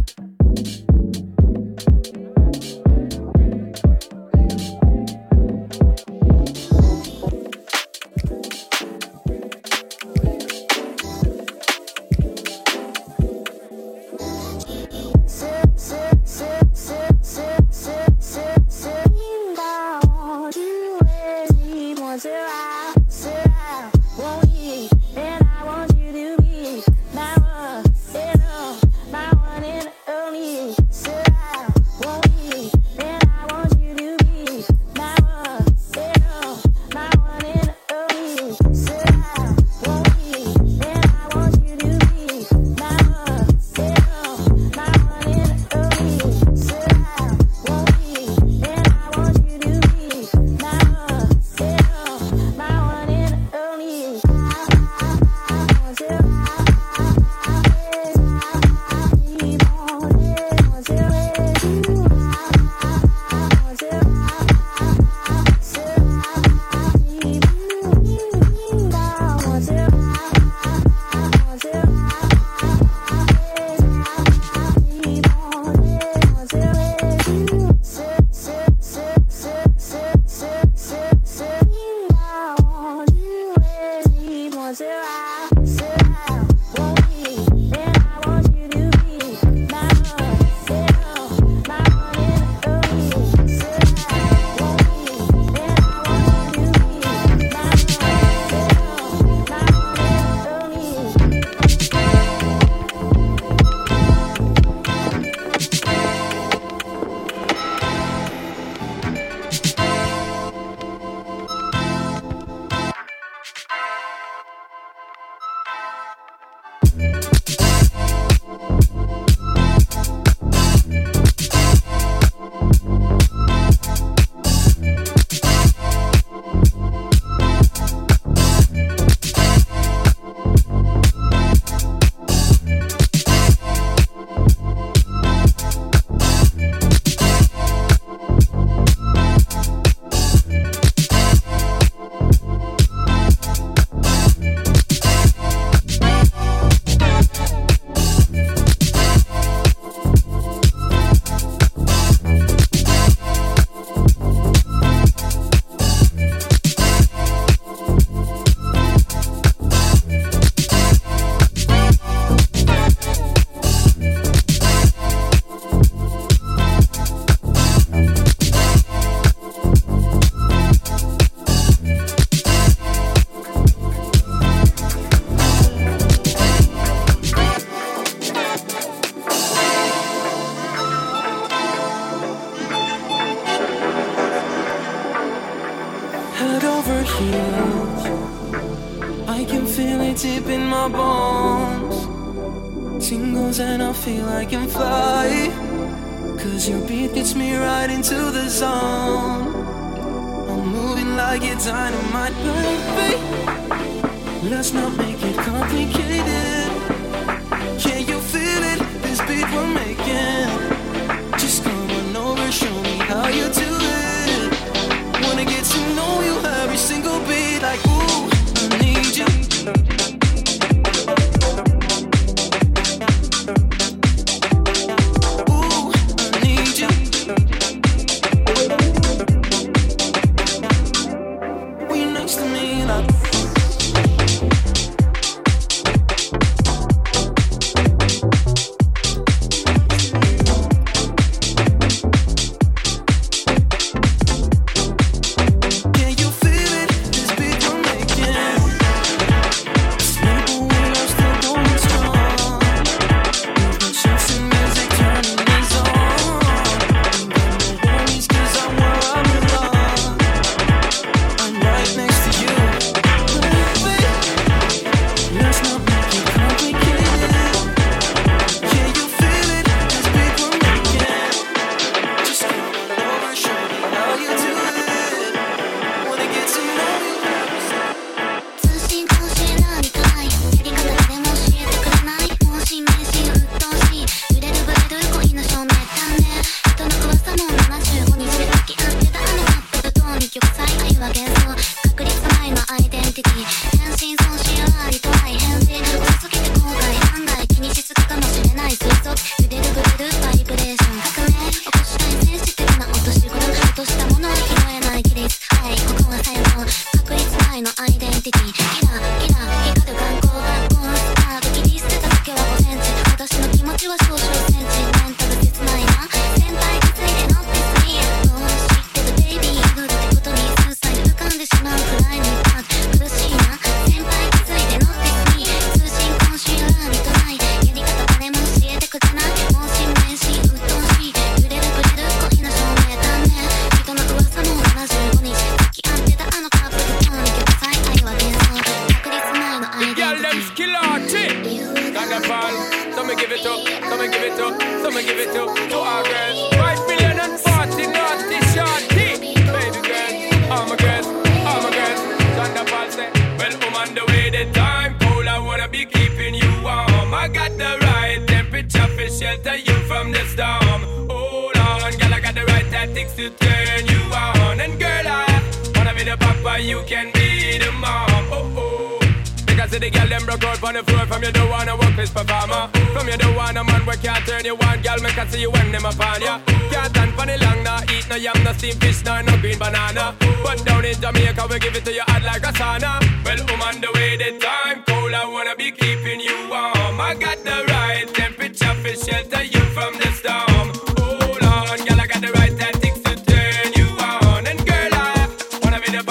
Shelter 359.31 359.57
you 359.57 359.79
from 359.87 360.13
the 360.13 360.25
storm. 360.27 361.09
Hold 361.09 361.57
on, 361.57 361.93
girl, 361.99 362.15
I 362.15 362.21
got 362.21 362.35
the 362.35 362.45
right 362.47 362.69
tactics 362.71 363.15
to 363.15 363.31
turn 363.31 363.87
you 363.87 364.03
on. 364.13 364.61
And 364.61 364.79
girl, 364.79 365.07
I 365.07 365.43
wanna 365.75 365.95
be 365.95 366.05
the 366.05 366.17
papa, 366.17 366.61
you 366.61 366.83
can 366.87 367.13
be 367.13 367.59
the 367.59 367.71
mom. 367.73 368.09
Oh 368.33 368.55
oh. 368.57 369.01
Because 369.47 369.71
the 369.71 369.91
girl 369.91 370.09
them 370.09 370.25
broke 370.25 370.45
out 370.45 370.63
on 370.65 370.75
the 370.75 370.83
floor 370.83 371.05
From 371.07 371.23
you 371.23 371.33
don't 371.33 371.51
wanna 371.51 371.77
work 371.77 371.95
this 371.95 372.11
performer 372.11 372.69
From 372.95 373.07
you 373.09 373.17
don't 373.19 373.37
wanna 373.37 373.63
man 373.63 373.85
we 373.85 373.95
can't 373.99 374.25
turn 374.25 374.43
you 374.43 374.57
on 374.57 374.81
Girl 374.81 374.99
make 375.03 375.19
I 375.19 375.27
see 375.27 375.43
you 375.43 375.51
when 375.51 375.71
them 375.71 375.85
upon 375.85 376.23
ya 376.23 376.41
Can't 376.71 376.89
stand 376.89 377.13
for 377.13 377.27
the 377.27 377.37
long 377.45 377.63
nah 377.63 377.83
Eat 377.93 378.09
no 378.09 378.17
yam, 378.17 378.43
no 378.43 378.53
steamed 378.55 378.81
fish, 378.81 379.05
nor 379.05 379.23
no 379.23 379.37
green 379.37 379.59
banana 379.59 380.15
But 380.43 380.65
down 380.65 380.87
in 380.87 380.95
Jamaica 380.99 381.47
we 381.51 381.59
give 381.59 381.77
it 381.77 381.85
to 381.85 381.93
you 381.93 382.01
hot 382.07 382.23
like 382.23 382.43
a 382.43 382.53
sauna 382.57 383.05
Well 383.23 383.41
I'm 383.53 383.61
on 383.61 383.81
the 383.83 383.91
way 383.93 384.17
the 384.17 384.39
time 384.39 384.83
cold 384.89 385.13
I 385.13 385.27
wanna 385.27 385.55
be 385.57 385.71
keeping 385.73 386.21
you 386.21 386.37
warm 386.49 386.99
I 386.99 387.15
got 387.21 387.39
the 387.45 387.65
right 387.69 388.09
temperature 388.15 388.50
shelter 388.97 389.45
you 389.45 389.61
from 389.71 389.95
the 389.99 390.11
storm. 390.13 390.69
Hold 390.99 391.43
on 391.45 391.79
girl 391.87 392.01
I 392.01 392.07
got 392.07 392.21
the 392.21 392.33
right 392.33 392.57
tactics 392.59 393.01
to 393.07 393.15
turn 393.25 393.73
you 393.79 393.87
on. 393.99 394.47
And 394.47 394.59
girl 394.67 394.93
I 394.93 395.29
wanna 395.63 395.81
be 395.81 395.93
the 395.95 396.03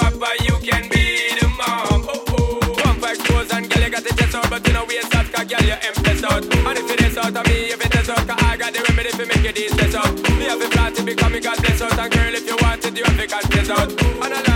you 0.46 0.56
can 0.64 0.88
be 0.88 1.34
the 1.38 1.48
mom. 1.60 2.08
Oh 2.08 2.24
oh. 2.28 3.52
And 3.52 3.68
girl 3.68 3.82
you 3.84 3.90
got 3.90 4.04
the 4.04 4.14
chest 4.14 4.34
out 4.34 4.48
But 4.48 4.66
you 4.66 4.72
cause 5.32 5.46
girl 5.46 5.62
you 5.62 5.76
out 6.24 6.44
And 6.44 6.78
if 6.78 6.88
me 7.48 7.70
if 7.72 7.80
I 8.42 8.56
got 8.56 8.72
the 8.72 8.80
remedy 8.88 9.12
have 10.44 10.60
out. 11.82 11.98
And 11.98 12.12
girl 12.12 12.34
if 12.34 12.46
you 12.46 12.56
want 12.62 12.84
it 12.84 12.96
you 12.96 13.04
have 13.04 13.16
to 13.18 13.26
confess 13.26 13.70
out. 13.70 13.90
And 13.90 14.32
a 14.32 14.49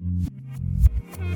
Música 0.00 1.27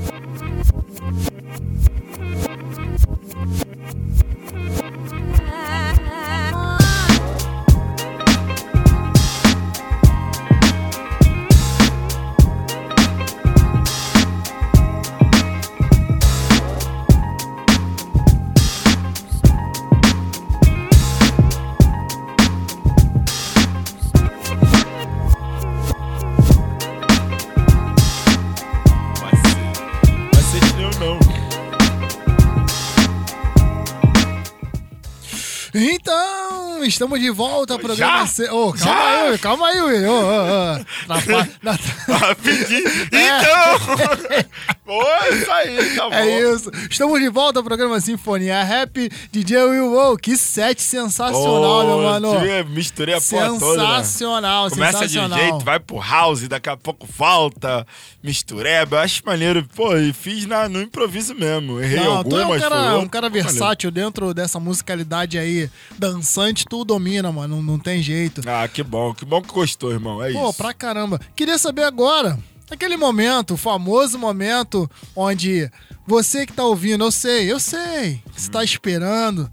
estamos 37.03 37.21
de 37.21 37.31
volta 37.31 37.73
ao 37.75 37.79
programa. 37.79 38.19
Já? 38.21 38.27
C- 38.27 38.51
Ô, 38.51 38.73
calma 38.73 38.95
Já? 38.95 39.23
aí, 39.23 39.39
calma 39.39 39.69
aí, 39.69 39.81
Will. 39.81 40.11
Ô, 40.11 40.15
ô, 40.15 40.77
ô. 40.77 40.85
Na 41.63 41.73
Rapidinho. 42.19 42.83
Então! 43.13 44.45
Pô, 44.93 45.35
isso 45.35 45.51
aí, 45.51 45.97
tá 45.97 46.11
bom. 46.11 46.15
É 46.15 46.41
isso. 46.55 46.71
Estamos 46.91 47.19
de 47.19 47.29
volta 47.31 47.61
ao 47.61 47.65
programa 47.65 47.99
Sinfonia 47.99 48.63
Rap. 48.63 49.09
DJ 49.31 49.65
Will 49.65 49.91
Wow, 49.93 50.19
que 50.19 50.37
set 50.37 50.83
sensacional, 50.83 51.63
Ô, 51.81 51.85
meu 51.87 52.03
mano. 52.03 52.41
tia, 52.41 52.63
Misturei 52.65 53.15
a 53.15 53.21
porra 53.21 53.59
toda. 53.59 53.83
né? 53.83 53.89
Sensacional, 54.03 54.69
Começa 54.71 54.99
sensacional. 54.99 55.39
de 55.39 55.45
um 55.45 55.49
jeito, 55.49 55.65
vai 55.65 55.81
pro 55.81 55.99
house, 55.99 56.47
daqui 56.47 56.69
a 56.69 56.77
pouco 56.77 57.07
volta, 57.17 57.87
mistureba. 58.23 58.97
Eu 58.97 59.01
acho 59.01 59.23
maneiro. 59.25 59.67
Pô, 59.75 59.97
e 59.97 60.13
fiz 60.13 60.45
na, 60.45 60.69
no 60.69 60.83
improviso 60.83 61.35
mesmo. 61.35 61.81
Errei 61.81 61.97
Não, 62.01 62.23
tu 62.23 62.37
é 62.37 62.43
algumas, 62.43 62.59
um 62.59 62.69
cara, 62.69 62.91
foi 62.91 62.99
um 63.01 63.09
cara 63.09 63.27
Maneiro. 63.31 63.49
versátil 63.49 63.91
dentro 63.91 64.35
dessa 64.35 64.61
musicalidade 64.61 65.39
aí, 65.39 65.71
dançante, 65.99 66.67
tu 66.69 66.85
domina, 66.85 67.33
mano, 67.33 67.57
não, 67.57 67.63
não 67.63 67.79
tem 67.79 68.03
jeito. 68.03 68.43
Ah, 68.47 68.69
que 68.69 68.83
bom, 68.83 69.15
que 69.15 69.25
bom 69.25 69.41
que 69.41 69.53
gostou, 69.53 69.91
irmão. 69.91 70.23
É 70.23 70.33
Pô, 70.33 70.51
isso. 70.51 70.59
pra 70.59 70.75
caramba. 70.75 71.19
Queria 71.35 71.57
saber 71.57 71.85
agora, 71.85 72.39
aquele 72.73 72.97
momento, 72.97 73.55
o 73.55 73.57
famoso 73.57 74.19
momento 74.19 74.91
onde 75.15 75.71
você 76.07 76.47
que 76.47 76.53
tá 76.53 76.65
ouvindo, 76.65 77.05
eu 77.05 77.13
sei, 77.13 77.51
eu 77.53 77.61
sei, 77.61 78.23
você 78.35 78.47
Uhum. 78.47 78.53
tá 78.53 78.65
esperando, 78.65 79.51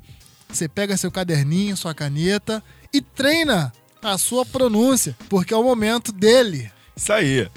você 0.48 0.68
pega 0.68 0.98
seu 0.98 1.12
caderninho, 1.12 1.78
sua 1.78 1.94
caneta 1.94 2.64
e 2.94 3.02
treina 3.02 3.72
a 4.02 4.18
sua 4.18 4.46
pronúncia, 4.46 5.16
porque 5.30 5.54
é 5.54 5.58
o 5.58 5.64
momento 5.64 6.12
dele, 6.12 6.72
Isso 6.96 7.12
aí. 7.14 7.50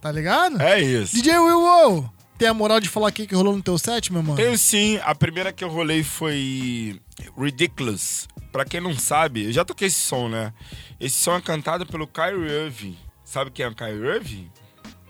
tá 0.00 0.10
ligado? 0.12 0.60
É 0.62 0.80
isso. 0.80 1.14
DJ 1.14 1.38
Will 1.38 1.60
Wow, 1.60 2.10
tem 2.38 2.48
a 2.48 2.54
moral 2.54 2.80
de 2.80 2.88
falar 2.88 3.08
o 3.08 3.12
que 3.12 3.26
que 3.26 3.34
rolou 3.34 3.54
no 3.56 3.62
teu 3.62 3.76
set, 3.78 4.12
meu 4.12 4.22
mano? 4.22 4.36
Tenho 4.36 4.56
sim. 4.56 4.98
A 5.02 5.14
primeira 5.14 5.52
que 5.52 5.62
eu 5.64 5.68
rolei 5.68 6.02
foi 6.04 7.00
Ridiculous. 7.36 8.28
Pra 8.52 8.64
quem 8.64 8.80
não 8.80 8.96
sabe, 8.96 9.44
eu 9.46 9.52
já 9.52 9.64
toquei 9.64 9.88
esse 9.88 9.98
som, 10.00 10.28
né? 10.28 10.52
Esse 10.98 11.16
som 11.16 11.34
é 11.36 11.40
cantado 11.40 11.84
pelo 11.84 12.06
Kyrie 12.06 12.48
Irving. 12.66 12.96
Sabe 13.24 13.50
quem 13.50 13.64
é 13.64 13.68
o 13.68 13.74
Kyrie 13.74 14.06
Irving? 14.16 14.50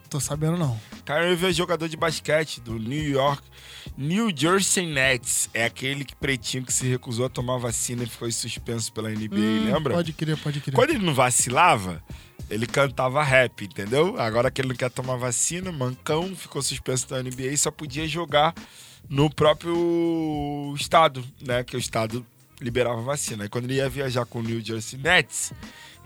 Tô 0.09 0.19
sabendo 0.19 0.57
não. 0.57 0.79
Kyrie 1.05 1.33
Irving 1.33 1.49
é 1.49 1.53
jogador 1.53 1.89
de 1.89 1.97
basquete 1.97 2.61
do 2.61 2.79
New 2.79 3.11
York, 3.11 3.43
New 3.97 4.31
Jersey 4.35 4.87
Nets. 4.87 5.51
É 5.53 5.65
aquele 5.65 6.05
que 6.05 6.17
pretinho 6.17 6.65
que 6.65 6.73
se 6.73 6.87
recusou 6.87 7.27
a 7.27 7.29
tomar 7.29 7.59
vacina 7.59 8.03
e 8.05 8.07
ficou 8.07 8.31
suspenso 8.33 8.93
pela 8.93 9.11
NBA, 9.11 9.37
Hum, 9.37 9.65
lembra? 9.73 9.95
Pode 9.95 10.13
crer, 10.15 10.37
pode 10.39 10.61
crer. 10.61 10.75
Quando 10.75 10.91
ele 10.91 11.05
não 11.05 11.15
vacilava, 11.15 12.03
ele 12.49 12.67
cantava 12.67 13.23
rap, 13.23 13.65
entendeu? 13.65 14.19
Agora 14.19 14.51
que 14.51 14.61
ele 14.63 14.69
não 14.69 14.77
quer 14.77 14.91
tomar 14.91 15.17
vacina, 15.17 15.71
mancão, 15.71 16.35
ficou 16.35 16.63
suspenso 16.63 17.07
da 17.09 17.23
NBA 17.23 17.49
e 17.53 17.59
só 17.59 17.71
podia 17.71 18.09
jogar 18.09 18.55
no 19.11 19.29
próprio 19.29 20.75
estado, 20.75 21.23
né? 21.41 21.63
Que 21.65 21.77
o 21.77 21.79
estado 21.79 22.25
liberava 22.61 23.03
vacina. 23.03 23.45
Aí 23.45 23.49
quando 23.49 23.65
ele 23.65 23.75
ia 23.75 23.89
viajar 23.89 24.25
com 24.25 24.41
o 24.41 24.43
New 24.43 24.61
Jersey 24.65 24.99
Nets, 24.99 25.53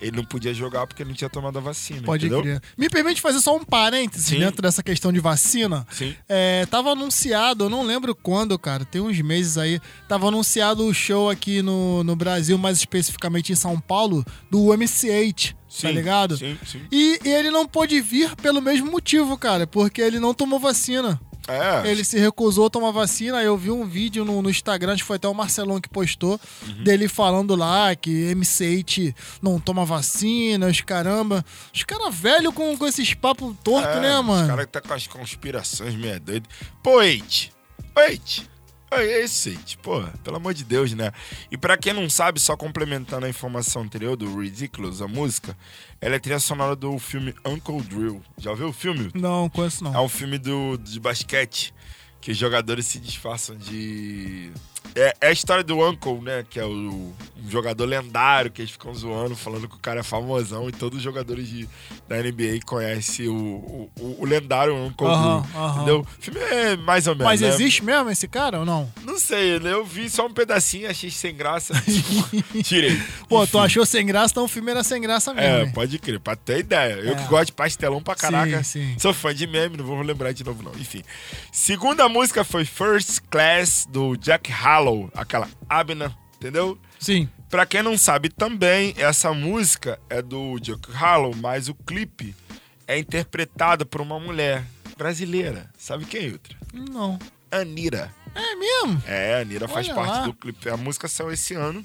ele 0.02 0.16
não 0.16 0.24
podia 0.24 0.52
jogar 0.52 0.86
porque 0.86 1.04
não 1.04 1.14
tinha 1.14 1.30
tomado 1.30 1.56
a 1.58 1.60
vacina, 1.60 2.02
Pode 2.02 2.26
entendeu? 2.26 2.42
crer. 2.42 2.62
Me 2.76 2.90
permite 2.90 3.20
fazer 3.20 3.40
só 3.40 3.56
um 3.56 3.64
parênteses 3.64 4.26
Sim. 4.26 4.40
dentro 4.40 4.60
dessa 4.60 4.82
questão 4.82 5.12
de 5.12 5.20
vacina. 5.20 5.86
Sim. 5.90 6.14
É, 6.28 6.66
tava 6.66 6.90
anunciado, 6.90 7.64
eu 7.64 7.70
não 7.70 7.84
lembro 7.84 8.14
quando, 8.14 8.58
cara, 8.58 8.84
tem 8.84 9.00
uns 9.00 9.18
meses 9.20 9.56
aí, 9.56 9.80
tava 10.08 10.28
anunciado 10.28 10.84
o 10.84 10.92
show 10.92 11.30
aqui 11.30 11.62
no, 11.62 12.02
no 12.02 12.16
Brasil, 12.16 12.58
mais 12.58 12.78
especificamente 12.78 13.52
em 13.52 13.56
São 13.56 13.78
Paulo, 13.80 14.24
do 14.50 14.58
MC8, 14.66 15.52
tá 15.52 15.56
Sim, 15.68 15.92
ligado? 15.92 16.36
sim, 16.36 16.58
sim. 16.66 16.82
E, 16.90 17.18
e 17.24 17.28
ele 17.28 17.50
não 17.50 17.66
pôde 17.66 18.00
vir 18.00 18.34
pelo 18.36 18.60
mesmo 18.60 18.90
motivo, 18.90 19.38
cara, 19.38 19.66
porque 19.66 20.02
ele 20.02 20.18
não 20.18 20.34
tomou 20.34 20.58
vacina. 20.58 21.20
É. 21.48 21.88
Ele 21.90 22.04
se 22.04 22.18
recusou 22.18 22.66
a 22.66 22.70
tomar 22.70 22.90
vacina. 22.92 23.42
Eu 23.42 23.56
vi 23.56 23.70
um 23.70 23.84
vídeo 23.86 24.24
no, 24.24 24.40
no 24.42 24.48
Instagram, 24.50 24.92
acho 24.92 25.02
que 25.02 25.06
foi 25.06 25.16
até 25.16 25.26
o 25.28 25.34
Marcelão 25.34 25.80
que 25.80 25.88
postou, 25.88 26.40
Uhum. 26.66 26.84
dele 26.84 27.08
falando 27.08 27.54
lá 27.56 27.94
que 27.96 28.32
MC8 28.34 29.14
não 29.42 29.58
toma 29.58 29.84
vacina, 29.84 30.66
os 30.68 30.80
caramba. 30.80 31.44
Os 31.74 31.82
caras 31.82 32.14
velho 32.14 32.52
com, 32.52 32.76
com 32.76 32.86
esses 32.86 33.12
papos 33.14 33.54
tortos, 33.64 33.96
É, 33.96 34.00
né, 34.00 34.20
mano? 34.20 34.42
Os 34.42 34.48
caras 34.48 34.66
que 34.66 34.72
tá 34.72 34.80
com 34.80 34.94
as 34.94 35.06
conspirações 35.06 35.94
meio 35.94 36.20
doido. 36.20 36.48
Pô, 36.82 37.02
Eite. 37.02 37.52
Eite. 37.96 38.48
É 38.94 39.20
esse, 39.22 39.50
Eite. 39.50 39.78
Pô, 39.78 40.02
pelo 40.22 40.36
amor 40.36 40.52
de 40.52 40.64
Deus, 40.64 40.92
né? 40.92 41.12
E 41.50 41.56
pra 41.56 41.78
quem 41.78 41.92
não 41.92 42.08
sabe, 42.10 42.38
só 42.38 42.56
complementando 42.56 43.24
a 43.24 43.28
informação 43.28 43.82
anterior 43.82 44.16
do 44.16 44.38
Ridiculous, 44.38 45.00
a 45.00 45.08
música, 45.08 45.56
ela 46.00 46.16
é 46.16 46.18
trilha 46.18 46.38
sonora 46.38 46.76
do 46.76 46.98
filme 46.98 47.34
Uncle 47.44 47.80
Drill. 47.80 48.22
Já 48.36 48.52
viu 48.52 48.68
o 48.68 48.72
filme? 48.72 49.10
Não, 49.14 49.48
conheço 49.48 49.82
não. 49.82 49.94
É 49.94 50.00
um 50.00 50.08
filme 50.08 50.36
do, 50.36 50.76
de 50.76 51.00
basquete 51.00 51.72
que 52.20 52.30
os 52.30 52.36
jogadores 52.36 52.86
se 52.86 52.98
disfarçam 52.98 53.56
de. 53.56 54.52
É, 54.94 55.14
é 55.20 55.26
a 55.28 55.32
história 55.32 55.64
do 55.64 55.80
Uncle, 55.86 56.20
né? 56.20 56.44
Que 56.48 56.60
é 56.60 56.64
o, 56.64 56.68
um 56.70 57.14
jogador 57.48 57.86
lendário 57.86 58.50
que 58.50 58.60
eles 58.60 58.72
ficam 58.72 58.94
zoando, 58.94 59.34
falando 59.34 59.66
que 59.68 59.74
o 59.74 59.78
cara 59.78 60.00
é 60.00 60.02
famosão 60.02 60.68
e 60.68 60.72
todos 60.72 60.98
os 60.98 61.02
jogadores 61.02 61.48
de, 61.48 61.66
da 62.08 62.16
NBA 62.22 62.60
conhecem 62.66 63.26
o, 63.28 63.88
o, 63.98 64.16
o- 64.20 64.24
lendário 64.26 64.74
Uncle. 64.76 65.06
Entendeu? 65.76 66.00
O 66.00 66.22
filme 66.22 66.40
é 66.40 66.76
mais 66.76 67.06
ou 67.06 67.14
menos. 67.14 67.24
Mas 67.26 67.40
né? 67.40 67.48
existe 67.48 67.82
mesmo 67.82 68.10
esse 68.10 68.28
cara 68.28 68.58
ou 68.60 68.64
não? 68.66 68.92
Não 69.02 69.18
sei, 69.18 69.58
né? 69.60 69.72
eu 69.72 69.84
vi 69.84 70.10
só 70.10 70.26
um 70.26 70.32
pedacinho, 70.32 70.88
achei 70.90 71.10
sem 71.10 71.34
graça. 71.34 71.72
Tirei. 72.62 73.00
Pô, 73.28 73.42
Enfim. 73.42 73.52
tu 73.52 73.58
achou 73.58 73.86
sem 73.86 74.04
graça, 74.04 74.32
então 74.32 74.44
o 74.44 74.48
filme 74.48 74.70
era 74.70 74.84
sem 74.84 75.00
graça 75.00 75.32
mesmo. 75.32 75.48
É, 75.48 75.62
hein? 75.64 75.72
pode 75.72 75.98
crer, 75.98 76.20
pra 76.20 76.36
ter 76.36 76.58
ideia. 76.58 76.94
Eu 76.94 77.12
É. 77.12 77.14
que 77.14 77.24
gosto 77.28 77.46
de 77.46 77.52
pastelão 77.52 78.02
pra 78.02 78.14
caraca. 78.14 78.62
Sim, 78.62 78.90
sim. 78.92 78.98
Sou 78.98 79.14
fã 79.14 79.34
de 79.34 79.46
meme, 79.46 79.76
não 79.78 79.84
vou 79.84 80.00
lembrar 80.02 80.32
de 80.32 80.44
novo, 80.44 80.62
não. 80.62 80.72
Enfim. 80.72 81.02
Segunda 81.50 82.08
música 82.08 82.44
foi 82.44 82.64
First 82.64 83.20
Class, 83.30 83.86
do 83.90 84.16
Jack 84.16 84.50
Harlow, 84.72 85.10
aquela 85.14 85.48
Abner, 85.68 86.10
entendeu? 86.36 86.78
Sim. 86.98 87.28
Pra 87.50 87.66
quem 87.66 87.82
não 87.82 87.98
sabe 87.98 88.30
também, 88.30 88.94
essa 88.96 89.34
música 89.34 90.00
é 90.08 90.22
do 90.22 90.58
Jack 90.58 90.90
Harlow, 90.94 91.34
mas 91.36 91.68
o 91.68 91.74
clipe 91.74 92.34
é 92.86 92.98
interpretado 92.98 93.84
por 93.84 94.00
uma 94.00 94.18
mulher 94.18 94.64
brasileira. 94.96 95.70
Sabe 95.76 96.06
quem, 96.06 96.32
outra? 96.32 96.56
Não. 96.72 97.18
Anira. 97.50 98.14
É 98.34 98.54
mesmo? 98.54 99.02
É, 99.06 99.34
a 99.34 99.40
Anira 99.40 99.68
faz 99.68 99.86
Olha 99.88 99.94
parte 99.94 100.10
lá. 100.10 100.24
do 100.24 100.32
clipe. 100.32 100.70
A 100.70 100.76
música 100.76 101.06
saiu 101.06 101.30
esse 101.30 101.52
ano. 101.52 101.84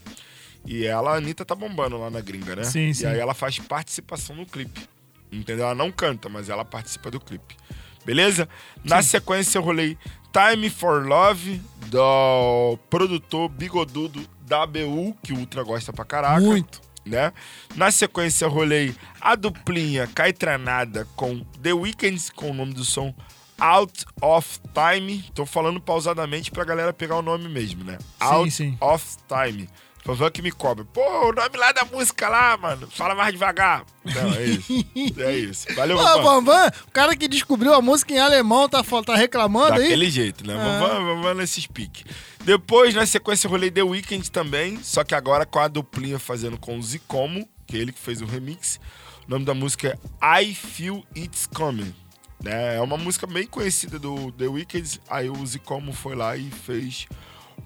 E 0.65 0.85
ela, 0.85 1.11
a 1.13 1.17
Anitta, 1.17 1.43
tá 1.43 1.55
bombando 1.55 1.97
lá 1.97 2.09
na 2.09 2.21
gringa, 2.21 2.55
né? 2.55 2.63
Sim, 2.63 2.87
e 2.89 2.95
sim. 2.95 3.05
aí 3.05 3.19
ela 3.19 3.33
faz 3.33 3.59
participação 3.59 4.35
no 4.35 4.45
clipe. 4.45 4.87
Entendeu? 5.29 5.65
Ela 5.65 5.75
não 5.75 5.91
canta, 5.91 6.29
mas 6.29 6.47
ela 6.47 6.63
participa 6.63 7.11
do 7.11 7.19
clipe. 7.19 7.57
Beleza? 8.05 8.47
Na 8.83 9.01
sequência 9.01 9.57
eu 9.57 9.61
rolei 9.61 9.97
Time 10.37 10.69
for 10.69 11.03
Love, 11.03 11.59
do 11.87 12.77
produtor 12.91 13.49
bigodudo 13.49 14.23
da 14.41 14.61
ABU, 14.61 15.17
que 15.23 15.33
o 15.33 15.39
Ultra 15.39 15.63
gosta 15.63 15.91
pra 15.91 16.05
caraca. 16.05 16.39
Muito. 16.41 16.79
Né? 17.03 17.33
Na 17.75 17.89
sequência 17.89 18.45
eu 18.45 18.49
rolei 18.49 18.93
a 19.19 19.33
duplinha 19.33 20.05
Caetranada 20.05 21.07
com 21.15 21.39
The 21.63 21.73
Weeknd, 21.73 22.31
com 22.33 22.51
o 22.51 22.53
nome 22.53 22.75
do 22.75 22.83
som 22.83 23.15
Out 23.57 24.05
of 24.21 24.59
Time. 24.75 25.25
Tô 25.33 25.43
falando 25.43 25.81
pausadamente 25.81 26.51
pra 26.51 26.63
galera 26.63 26.93
pegar 26.93 27.15
o 27.15 27.23
nome 27.23 27.49
mesmo, 27.49 27.83
né? 27.83 27.97
Out 28.19 28.51
sim. 28.51 28.77
of 28.79 29.17
Time. 29.27 29.67
Fanvan 30.07 30.31
que 30.31 30.41
me 30.41 30.53
cobra. 30.53 30.85
Pô, 30.85 31.01
o 31.01 31.33
nome 31.33 31.57
lá 31.57 31.73
da 31.73 31.83
música 31.83 32.29
lá, 32.29 32.55
mano. 32.55 32.87
Fala 32.89 33.13
mais 33.13 33.33
devagar. 33.33 33.83
Não, 34.05 34.33
é 34.35 34.45
isso. 34.45 34.85
é 35.19 35.35
isso. 35.35 35.75
Valeu, 35.75 35.97
Ô, 35.97 36.01
Fanvan. 36.01 36.23
Bambam, 36.23 36.71
o 36.87 36.91
cara 36.91 37.13
que 37.13 37.27
descobriu 37.27 37.73
a 37.73 37.81
música 37.81 38.13
em 38.13 38.17
alemão 38.17 38.69
tá, 38.69 38.81
tá 39.05 39.15
reclamando 39.17 39.73
aí? 39.73 39.81
Daquele 39.81 40.09
jeito, 40.09 40.47
né? 40.47 40.55
Vamos, 40.55 40.79
vamos, 40.79 41.23
vamos 41.23 41.37
nesse 41.37 41.67
pique. 41.67 42.05
Depois, 42.45 42.95
na 42.95 43.05
sequência, 43.05 43.47
eu 43.47 43.51
rolei 43.51 43.69
The 43.69 43.83
Weeknd 43.83 44.31
também, 44.31 44.81
só 44.81 45.03
que 45.03 45.13
agora 45.13 45.45
com 45.45 45.59
a 45.59 45.67
duplinha 45.67 46.17
fazendo 46.17 46.57
com 46.57 46.79
o 46.79 46.81
Zicomo, 46.81 47.45
que 47.65 47.75
é 47.75 47.81
ele 47.81 47.91
que 47.91 47.99
fez 47.99 48.21
o 48.21 48.25
remix. 48.25 48.79
O 49.27 49.29
nome 49.31 49.43
da 49.43 49.53
música 49.53 49.99
é 50.21 50.41
I 50.41 50.55
Feel 50.55 51.03
It's 51.13 51.45
Coming. 51.47 51.93
Né? 52.41 52.77
É 52.77 52.81
uma 52.81 52.95
música 52.95 53.27
bem 53.27 53.45
conhecida 53.45 53.99
do 53.99 54.31
The 54.31 54.47
Weeknd, 54.47 55.01
aí 55.09 55.29
o 55.29 55.45
Zicomo 55.45 55.91
foi 55.91 56.15
lá 56.15 56.37
e 56.37 56.49
fez 56.49 57.07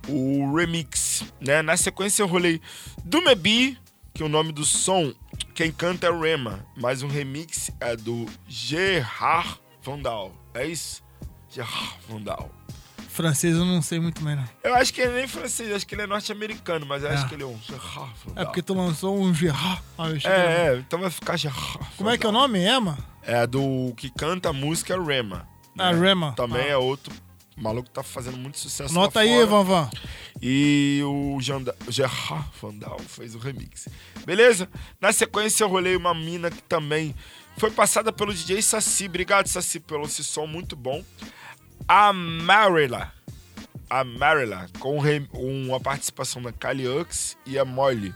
o 0.07 0.55
remix. 0.55 1.23
Né? 1.39 1.61
Na 1.61 1.77
sequência, 1.77 2.23
eu 2.23 2.27
rolei 2.27 2.61
Do 3.03 3.21
Mebi, 3.23 3.77
que 4.13 4.23
o 4.23 4.29
nome 4.29 4.51
do 4.51 4.65
som, 4.65 5.13
quem 5.53 5.71
canta 5.71 6.07
é 6.07 6.09
o 6.09 6.19
Rema, 6.21 6.65
mas 6.75 7.01
o 7.03 7.07
remix 7.07 7.71
é 7.79 7.95
do 7.95 8.25
Gerard 8.47 9.59
Vandal. 9.83 10.33
É 10.53 10.65
isso? 10.65 11.01
Gerard 11.49 11.97
Vandal. 12.07 12.49
Francês 13.09 13.57
eu 13.57 13.65
não 13.65 13.81
sei 13.81 13.99
muito 13.99 14.23
não. 14.23 14.49
Eu 14.63 14.73
acho 14.75 14.93
que 14.93 15.01
ele 15.01 15.13
nem 15.15 15.23
é 15.23 15.27
francês, 15.27 15.69
acho 15.75 15.85
que 15.85 15.93
ele 15.95 16.03
é 16.03 16.07
norte-americano, 16.07 16.85
mas 16.85 17.03
eu 17.03 17.09
É. 17.09 17.13
acho 17.13 17.27
que 17.27 17.35
ele 17.35 17.43
é 17.43 17.45
um 17.45 17.59
Gerard 17.61 18.13
Vandal. 18.25 18.41
É 18.43 18.45
porque 18.45 18.61
tu 18.61 18.73
lançou 18.73 19.19
um 19.19 19.33
Gerard. 19.33 19.81
Ah, 19.97 20.07
É, 20.23 20.29
é, 20.67 20.75
então 20.77 20.99
vai 20.99 21.09
ficar 21.11 21.35
Gerard 21.37 21.79
Como 21.97 22.09
é 22.09 22.17
que 22.17 22.25
é 22.25 22.29
o 22.29 22.31
nome? 22.31 22.59
Emma? 22.59 22.97
É 23.21 23.45
do 23.45 23.93
que 23.97 24.09
canta 24.09 24.49
a 24.49 24.53
música 24.53 24.93
é 24.93 24.97
Rema. 24.99 25.45
Ah, 25.77 25.91
Rema. 25.91 26.33
Também 26.33 26.63
Ah. 26.63 26.69
é 26.71 26.77
outro 26.77 27.13
maluco 27.61 27.87
que 27.89 27.93
tá 27.93 28.03
fazendo 28.03 28.37
muito 28.37 28.57
sucesso 28.59 28.93
Nota 28.93 29.19
lá 29.19 29.25
aí. 29.25 29.45
Van 29.45 29.63
Van. 29.63 29.89
E 30.41 31.01
o 31.05 31.37
Janda- 31.41 31.75
Gerard 31.89 32.45
Vandal 32.61 32.99
fez 32.99 33.35
o 33.35 33.39
remix. 33.39 33.87
Beleza? 34.25 34.69
Na 34.99 35.11
sequência 35.11 35.63
eu 35.63 35.67
rolei 35.69 35.95
uma 35.95 36.13
mina 36.13 36.49
que 36.49 36.61
também 36.63 37.15
foi 37.57 37.69
passada 37.71 38.11
pelo 38.11 38.33
DJ 38.33 38.61
Saci. 38.61 39.05
Obrigado, 39.05 39.47
Saci, 39.47 39.79
pelo 39.79 40.05
esse 40.05 40.23
som 40.23 40.47
muito 40.47 40.75
bom. 40.75 41.03
A 41.87 42.11
Marilla. 42.13 43.11
A 43.89 44.03
Marilla, 44.03 44.67
com 44.79 44.97
uma 44.97 45.79
participação 45.79 46.41
da 46.41 46.51
Kali 46.53 46.87
Ux 46.87 47.37
e 47.45 47.59
a 47.59 47.65
Molly. 47.65 48.13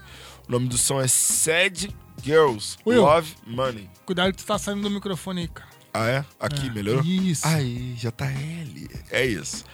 O 0.48 0.52
nome 0.52 0.68
do 0.68 0.78
som 0.78 1.00
é 1.00 1.06
Sad 1.08 1.94
Girls 2.24 2.78
Will. 2.86 3.02
Love 3.02 3.34
Money. 3.46 3.90
Cuidado 4.06 4.32
que 4.32 4.38
tu 4.38 4.46
tá 4.46 4.58
saindo 4.58 4.80
do 4.82 4.90
microfone 4.90 5.42
aí, 5.42 5.48
cara. 5.48 5.65
Ah, 5.98 6.08
é? 6.08 6.24
Aqui, 6.38 6.66
É, 6.66 6.70
melhorou? 6.70 7.02
isso. 7.04 7.46
Aí, 7.46 7.94
JL. 7.94 8.88
É 9.10 9.24
isso. 9.24 9.64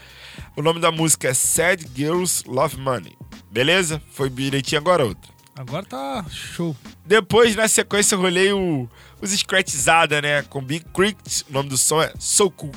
O 0.57 0.63
nome 0.63 0.81
da 0.81 0.91
música 0.93 1.29
é 1.29 1.35
Sad 1.35 1.87
Girls 1.95 2.45
Love 2.47 2.77
Money. 2.77 3.17
Beleza? 3.51 4.01
Foi 4.13 4.31
direitinho 4.31 4.81
agora 4.81 5.05
outra. 5.05 5.33
Agora 5.55 5.85
tá 5.85 6.25
show. 6.31 6.75
Depois, 7.05 7.55
na 7.55 7.69
sequência, 7.69 8.15
eu 8.15 8.21
rolei 8.21 8.53
o, 8.53 8.89
os 9.21 9.31
scratchizada, 9.33 10.23
né? 10.23 10.43
Com 10.43 10.63
Big 10.63 10.85
Creek. 10.95 11.19
O 11.51 11.53
nome 11.53 11.69
do 11.69 11.77
som 11.77 12.01
é 12.01 12.13
So 12.19 12.51
Cool. 12.51 12.73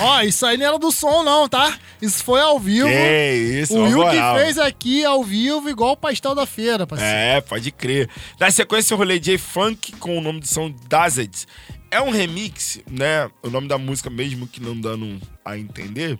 Ó, 0.00 0.22
isso 0.22 0.46
aí 0.46 0.56
não 0.56 0.66
era 0.66 0.78
do 0.78 0.92
som, 0.92 1.22
não, 1.22 1.48
tá? 1.48 1.76
Isso 2.00 2.22
foi 2.22 2.40
ao 2.40 2.58
vivo. 2.58 2.86
Que 2.88 3.60
isso, 3.62 3.76
O 3.76 3.82
Will 3.82 4.04
que 4.10 4.40
fez 4.40 4.58
aqui 4.58 5.04
ao 5.04 5.24
vivo, 5.24 5.68
igual 5.68 5.92
o 5.92 5.96
pastel 5.96 6.34
da 6.34 6.46
feira, 6.46 6.86
parceiro. 6.86 7.12
É, 7.12 7.40
pode 7.40 7.70
crer. 7.70 8.08
Na 8.38 8.50
sequência, 8.50 8.94
eu 8.94 8.98
rolei 8.98 9.18
J-Funk 9.18 9.92
com 9.92 10.16
o 10.16 10.20
nome 10.20 10.40
do 10.40 10.46
som 10.46 10.72
Dazed. 10.88 11.46
É 11.90 12.00
um 12.00 12.10
remix, 12.10 12.80
né? 12.90 13.30
O 13.42 13.50
nome 13.50 13.66
da 13.66 13.78
música, 13.78 14.08
mesmo 14.10 14.46
que 14.46 14.60
não 14.60 14.78
dando 14.78 15.20
a 15.44 15.58
entender. 15.58 16.18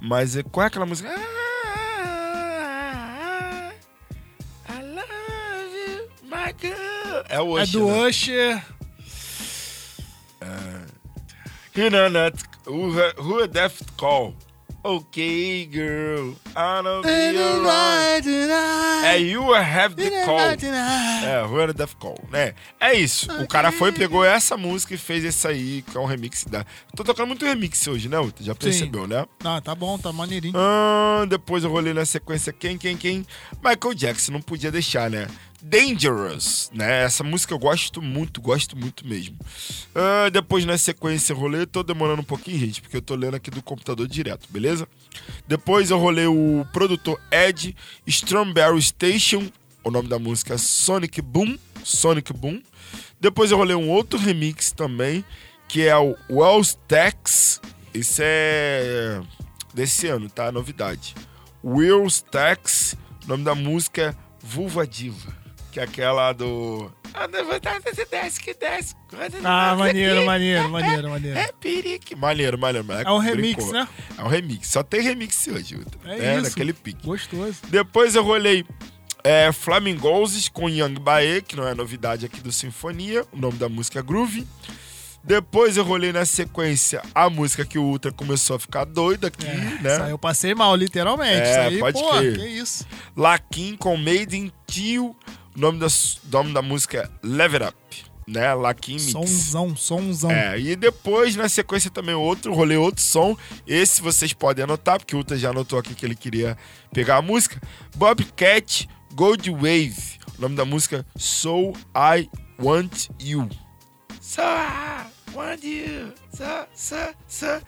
Mas 0.00 0.36
é, 0.36 0.42
qual 0.42 0.64
é 0.64 0.66
aquela 0.66 0.86
música? 0.86 1.08
Ah. 1.14 1.38
É 7.28 7.40
o 7.40 7.58
É 7.58 7.62
Usher, 7.62 7.72
do 7.80 7.86
né? 7.86 8.08
Usher. 8.08 8.64
You 10.40 10.87
that. 11.78 12.34
Who, 12.66 13.42
a 13.42 13.46
death 13.46 13.96
call? 13.96 14.34
Okay, 14.84 15.66
girl. 15.66 16.34
I 16.56 16.82
don't 16.82 17.02
be 17.02 17.38
alright. 17.38 18.24
É 19.04 19.18
You 19.18 19.54
Have 19.54 19.96
the 19.96 20.24
Call. 20.24 20.38
É, 20.38 21.44
Who 21.44 21.60
a 21.60 21.72
Death 21.72 21.94
Call, 21.98 22.18
né? 22.30 22.54
É 22.80 22.94
isso. 22.94 23.30
O 23.42 23.48
cara 23.48 23.72
foi, 23.72 23.90
pegou 23.92 24.24
essa 24.24 24.56
música 24.56 24.94
e 24.94 24.98
fez 24.98 25.24
esse 25.24 25.46
aí, 25.46 25.82
que 25.82 25.96
é 25.96 26.00
um 26.00 26.04
remix 26.04 26.44
da. 26.44 26.64
Tô 26.94 27.02
tocando 27.02 27.26
muito 27.26 27.44
remix 27.44 27.86
hoje, 27.88 28.08
né, 28.08 28.18
Uta? 28.18 28.42
Já 28.42 28.54
percebeu, 28.54 29.06
né? 29.06 29.26
Ah, 29.44 29.60
tá 29.60 29.74
bom, 29.74 29.98
tá 29.98 30.12
maneirinho. 30.12 30.54
Ah, 30.56 31.26
depois 31.28 31.64
eu 31.64 31.70
rolei 31.70 31.92
na 31.92 32.06
sequência 32.06 32.52
quem, 32.52 32.78
quem, 32.78 32.96
quem? 32.96 33.26
Michael 33.62 33.94
Jackson, 33.94 34.32
não 34.32 34.40
podia 34.40 34.70
deixar, 34.70 35.10
né? 35.10 35.26
Dangerous, 35.62 36.70
né? 36.72 37.04
Essa 37.04 37.24
música 37.24 37.52
eu 37.52 37.58
gosto 37.58 38.00
muito, 38.00 38.40
gosto 38.40 38.76
muito 38.76 39.06
mesmo. 39.06 39.36
Ah, 39.94 40.28
depois 40.30 40.64
na 40.64 40.78
sequência 40.78 41.32
eu 41.32 41.36
rolei, 41.36 41.66
tô 41.66 41.82
demorando 41.82 42.22
um 42.22 42.24
pouquinho, 42.24 42.58
gente, 42.58 42.80
porque 42.80 42.96
eu 42.96 43.02
tô 43.02 43.14
lendo 43.14 43.34
aqui 43.34 43.50
do 43.50 43.62
computador 43.62 44.06
direto, 44.06 44.46
beleza? 44.50 44.86
Depois 45.46 45.90
eu 45.90 45.98
rolei 45.98 46.26
o 46.26 46.64
produtor 46.72 47.20
Ed 47.30 47.74
Strawberry 48.06 48.80
Station, 48.80 49.48
o 49.82 49.90
nome 49.90 50.08
da 50.08 50.18
música 50.18 50.54
é 50.54 50.58
Sonic 50.58 51.20
Boom, 51.20 51.58
Sonic 51.82 52.32
Boom. 52.32 52.62
Depois 53.20 53.50
eu 53.50 53.56
rolei 53.56 53.74
um 53.74 53.88
outro 53.88 54.18
remix 54.18 54.70
também, 54.70 55.24
que 55.66 55.86
é 55.86 55.96
o 55.96 56.16
Wells 56.30 56.78
Tex. 56.86 57.60
Isso 57.92 58.20
é 58.22 59.20
desse 59.74 60.06
ano, 60.06 60.30
tá? 60.30 60.52
Novidade. 60.52 61.14
Wills 61.64 62.22
Tex, 62.22 62.96
o 63.24 63.28
nome 63.28 63.44
da 63.44 63.54
música 63.54 64.02
é 64.02 64.28
Vulva 64.40 64.86
Diva, 64.86 65.36
que 65.70 65.80
é 65.80 65.82
aquela 65.82 66.32
do. 66.32 66.90
Desce 68.10 68.40
que 68.40 68.54
desce. 68.54 68.94
Ah, 69.42 69.74
maneiro, 69.76 70.24
maneiro, 70.24 70.68
maneiro, 70.70 71.10
maneiro. 71.10 71.38
É 71.38 71.50
perique. 71.52 72.14
Maneiro, 72.14 72.58
maneiro. 72.58 72.86
maneiro. 72.86 73.08
É 73.08 73.12
um 73.12 73.18
remix, 73.18 73.70
né? 73.72 73.88
É 74.16 74.22
um 74.22 74.28
remix. 74.28 74.68
Só 74.68 74.82
tem 74.82 75.00
remix 75.00 75.48
hoje, 75.48 75.76
Uta. 75.76 75.98
É 76.06 76.34
isso. 76.34 76.42
naquele 76.42 76.72
pique. 76.72 77.04
Gostoso. 77.04 77.58
Depois 77.68 78.14
eu 78.14 78.22
rolei 78.22 78.64
é, 79.24 79.50
Flamingoses 79.52 80.48
com 80.48 80.68
Young 80.68 80.94
Bae, 80.94 81.42
que 81.42 81.56
não 81.56 81.66
é 81.66 81.74
novidade 81.74 82.26
aqui 82.26 82.40
do 82.40 82.52
Sinfonia. 82.52 83.24
O 83.32 83.36
nome 83.36 83.58
da 83.58 83.68
música 83.68 83.98
é 83.98 84.02
Groove. 84.02 84.46
Depois 85.22 85.76
eu 85.76 85.84
rolei 85.84 86.12
na 86.12 86.24
sequência 86.24 87.02
a 87.14 87.28
música 87.28 87.64
que 87.64 87.78
o 87.78 87.82
Ultra 87.82 88.12
começou 88.12 88.56
a 88.56 88.58
ficar 88.58 88.84
doido 88.84 89.26
aqui, 89.26 89.44
né? 89.46 89.92
Isso 89.92 90.02
aí 90.02 90.10
eu 90.10 90.18
passei 90.18 90.54
mal, 90.54 90.74
literalmente. 90.74 91.42
É, 91.42 91.50
isso 91.50 91.60
aí, 91.60 91.78
pode 91.78 92.00
pô, 92.00 92.10
crer. 92.16 92.38
que 92.38 92.46
isso. 92.46 92.86
Lakin 93.16 93.76
com 93.76 93.96
Made 93.96 94.36
in 94.36 94.50
Tio. 94.66 95.14
O 95.58 95.60
nome 95.60 95.80
da, 95.80 95.88
o 95.88 96.30
nome 96.30 96.54
da 96.54 96.62
música 96.62 96.98
é 96.98 97.26
Level 97.26 97.66
Up, 97.66 98.04
né? 98.28 98.54
Lakin 98.54 98.92
Mix. 98.92 99.10
Sonzão, 99.10 99.74
sonzão. 99.74 100.30
É, 100.30 100.56
e 100.56 100.76
depois, 100.76 101.34
na 101.34 101.48
sequência, 101.48 101.90
também 101.90 102.14
outro, 102.14 102.54
rolei 102.54 102.76
outro 102.76 103.02
som. 103.02 103.36
Esse 103.66 104.00
vocês 104.00 104.32
podem 104.32 104.62
anotar, 104.62 104.98
porque 104.98 105.16
o 105.16 105.18
Uta 105.18 105.36
já 105.36 105.50
anotou 105.50 105.76
aqui 105.76 105.96
que 105.96 106.06
ele 106.06 106.14
queria 106.14 106.56
pegar 106.92 107.16
a 107.16 107.22
música. 107.22 107.60
Bobcat 107.96 108.88
Gold 109.12 109.50
Wave. 109.50 110.20
O 110.38 110.42
nome 110.42 110.54
da 110.54 110.64
música 110.64 111.04
So 111.16 111.72
I 111.92 112.30
Want 112.62 113.08
You. 113.20 113.48
So 114.20 114.42
I 114.42 115.17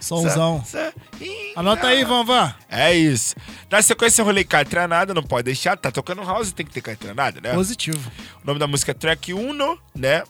Somzão. 0.01 0.65
so, 0.65 0.71
so, 0.71 0.93
Anota 1.57 1.89
aí, 1.89 2.05
Van 2.05 2.25
Van. 2.25 2.55
É 2.69 2.95
isso. 2.95 3.35
Na 3.71 3.83
sequência, 3.83 4.23
eu 4.23 4.27
rolei 4.27 4.45
Caetranada, 4.45 5.15
não 5.15 5.23
pode 5.23 5.45
deixar. 5.45 5.77
Tá 5.77 5.91
tocando 5.91 6.23
house, 6.23 6.53
tem 6.53 6.67
que 6.67 6.73
ter 6.73 6.81
Caetranada, 6.81 7.41
né? 7.41 7.55
Positivo. 7.55 8.11
O 8.43 8.47
nome 8.47 8.59
da 8.59 8.67
música 8.67 8.93
é 8.93 8.95
Track 8.95 9.33
Uno, 9.33 9.79
né? 9.95 10.23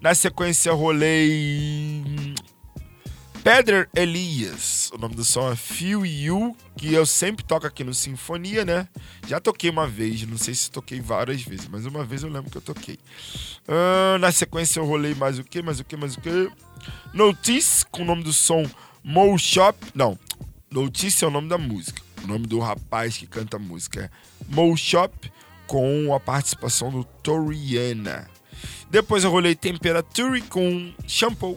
Na 0.00 0.14
sequência 0.14 0.70
eu 0.70 0.76
rolei. 0.76 2.04
Pedro 3.42 3.88
Elias. 3.94 4.90
O 4.92 4.98
nome 4.98 5.14
do 5.14 5.24
som 5.24 5.50
é 5.50 5.56
Feel 5.56 6.04
You, 6.04 6.56
que 6.76 6.92
eu 6.92 7.06
sempre 7.06 7.44
toco 7.44 7.66
aqui 7.66 7.82
no 7.82 7.94
Sinfonia, 7.94 8.64
né? 8.64 8.86
Já 9.26 9.40
toquei 9.40 9.70
uma 9.70 9.86
vez, 9.86 10.22
não 10.26 10.36
sei 10.36 10.54
se 10.54 10.70
toquei 10.70 11.00
várias 11.00 11.42
vezes, 11.42 11.66
mas 11.68 11.86
uma 11.86 12.04
vez 12.04 12.22
eu 12.22 12.28
lembro 12.28 12.50
que 12.50 12.58
eu 12.58 12.62
toquei. 12.62 12.98
Ah, 13.66 14.18
na 14.18 14.30
sequência 14.32 14.80
eu 14.80 14.84
rolei 14.84 15.14
mais 15.14 15.38
o 15.38 15.44
que, 15.44 15.62
mais 15.62 15.80
o 15.80 15.84
que, 15.84 15.96
mais 15.96 16.14
o 16.14 16.20
que? 16.20 16.50
Notice, 17.12 17.84
com 17.86 18.02
o 18.02 18.04
nome 18.04 18.22
do 18.22 18.32
som 18.32 18.68
Mo 19.02 19.38
Shop. 19.38 19.78
Não, 19.94 20.18
Notice 20.70 21.24
é 21.24 21.28
o 21.28 21.30
nome 21.30 21.48
da 21.48 21.58
música. 21.58 22.02
O 22.22 22.26
nome 22.26 22.46
do 22.46 22.58
rapaz 22.58 23.16
que 23.16 23.26
canta 23.26 23.56
a 23.56 23.60
música 23.60 24.04
é 24.04 24.54
Mo 24.54 24.76
Shop, 24.76 25.30
com 25.66 26.14
a 26.14 26.20
participação 26.20 26.90
do 26.90 27.04
Toriana. 27.04 28.28
Depois 28.90 29.24
eu 29.24 29.30
rolei 29.30 29.54
Temperature 29.54 30.40
com 30.42 30.92
Shampoo. 31.06 31.56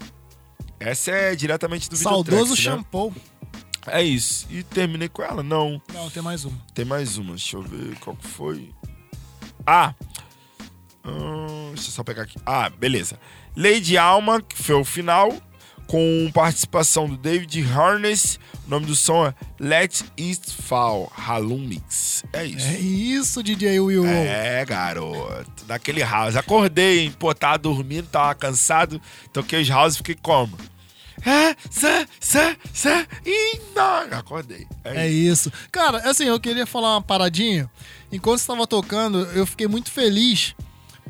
Essa 0.79 1.11
é 1.11 1.35
diretamente 1.35 1.89
do 1.89 1.95
Saudoso 1.95 2.51
né? 2.51 2.57
shampoo. 2.57 3.13
É 3.87 4.03
isso. 4.03 4.47
E 4.49 4.63
terminei 4.63 5.09
com 5.09 5.21
ela? 5.23 5.41
Não. 5.41 5.81
Não, 5.93 6.09
tem 6.09 6.21
mais 6.21 6.45
uma. 6.45 6.57
Tem 6.73 6.85
mais 6.85 7.17
uma. 7.17 7.35
Deixa 7.35 7.57
eu 7.57 7.61
ver 7.61 7.97
qual 7.99 8.15
que 8.15 8.27
foi. 8.27 8.73
Ah! 9.65 9.93
Hum, 11.05 11.71
deixa 11.73 11.89
eu 11.89 11.93
só 11.93 12.03
pegar 12.03 12.23
aqui. 12.23 12.37
Ah, 12.45 12.69
beleza. 12.69 13.19
Lady 13.55 13.97
Alma, 13.97 14.41
que 14.41 14.57
foi 14.57 14.75
o 14.75 14.83
final, 14.85 15.33
com 15.87 16.31
participação 16.33 17.09
do 17.09 17.17
David 17.17 17.65
Harness. 17.69 18.39
O 18.65 18.69
nome 18.69 18.85
do 18.85 18.95
som 18.95 19.27
é 19.27 19.33
Let 19.59 20.03
It 20.17 20.53
Fall, 20.63 21.11
Halum 21.15 21.59
Mix. 21.59 22.23
É 22.31 22.45
isso. 22.45 22.67
É 22.67 22.79
isso, 22.79 23.43
DJ 23.43 23.79
Will. 23.79 24.05
É, 24.05 24.63
garoto. 24.63 25.65
Daquele 25.65 26.01
house. 26.01 26.37
Acordei, 26.37 27.01
hein? 27.01 27.15
Pô, 27.19 27.33
tava 27.33 27.57
dormindo, 27.57 28.07
tava 28.07 28.33
cansado. 28.35 29.01
Toquei 29.33 29.61
os 29.61 29.69
house 29.69 29.95
e 29.95 29.97
fiquei 29.97 30.15
como? 30.15 30.57
É, 31.25 31.55
sa, 31.69 32.07
sa, 32.19 32.55
sa, 32.73 33.05
e 33.25 33.59
não. 33.75 34.17
Acordei. 34.17 34.65
É 34.83 35.07
isso. 35.07 35.51
Cara, 35.71 35.97
assim, 36.09 36.23
eu 36.23 36.39
queria 36.39 36.65
falar 36.65 36.95
uma 36.95 37.01
paradinha. 37.01 37.69
Enquanto 38.11 38.39
você 38.39 38.43
estava 38.43 38.65
tocando, 38.65 39.19
eu 39.33 39.45
fiquei 39.45 39.67
muito 39.67 39.91
feliz. 39.91 40.55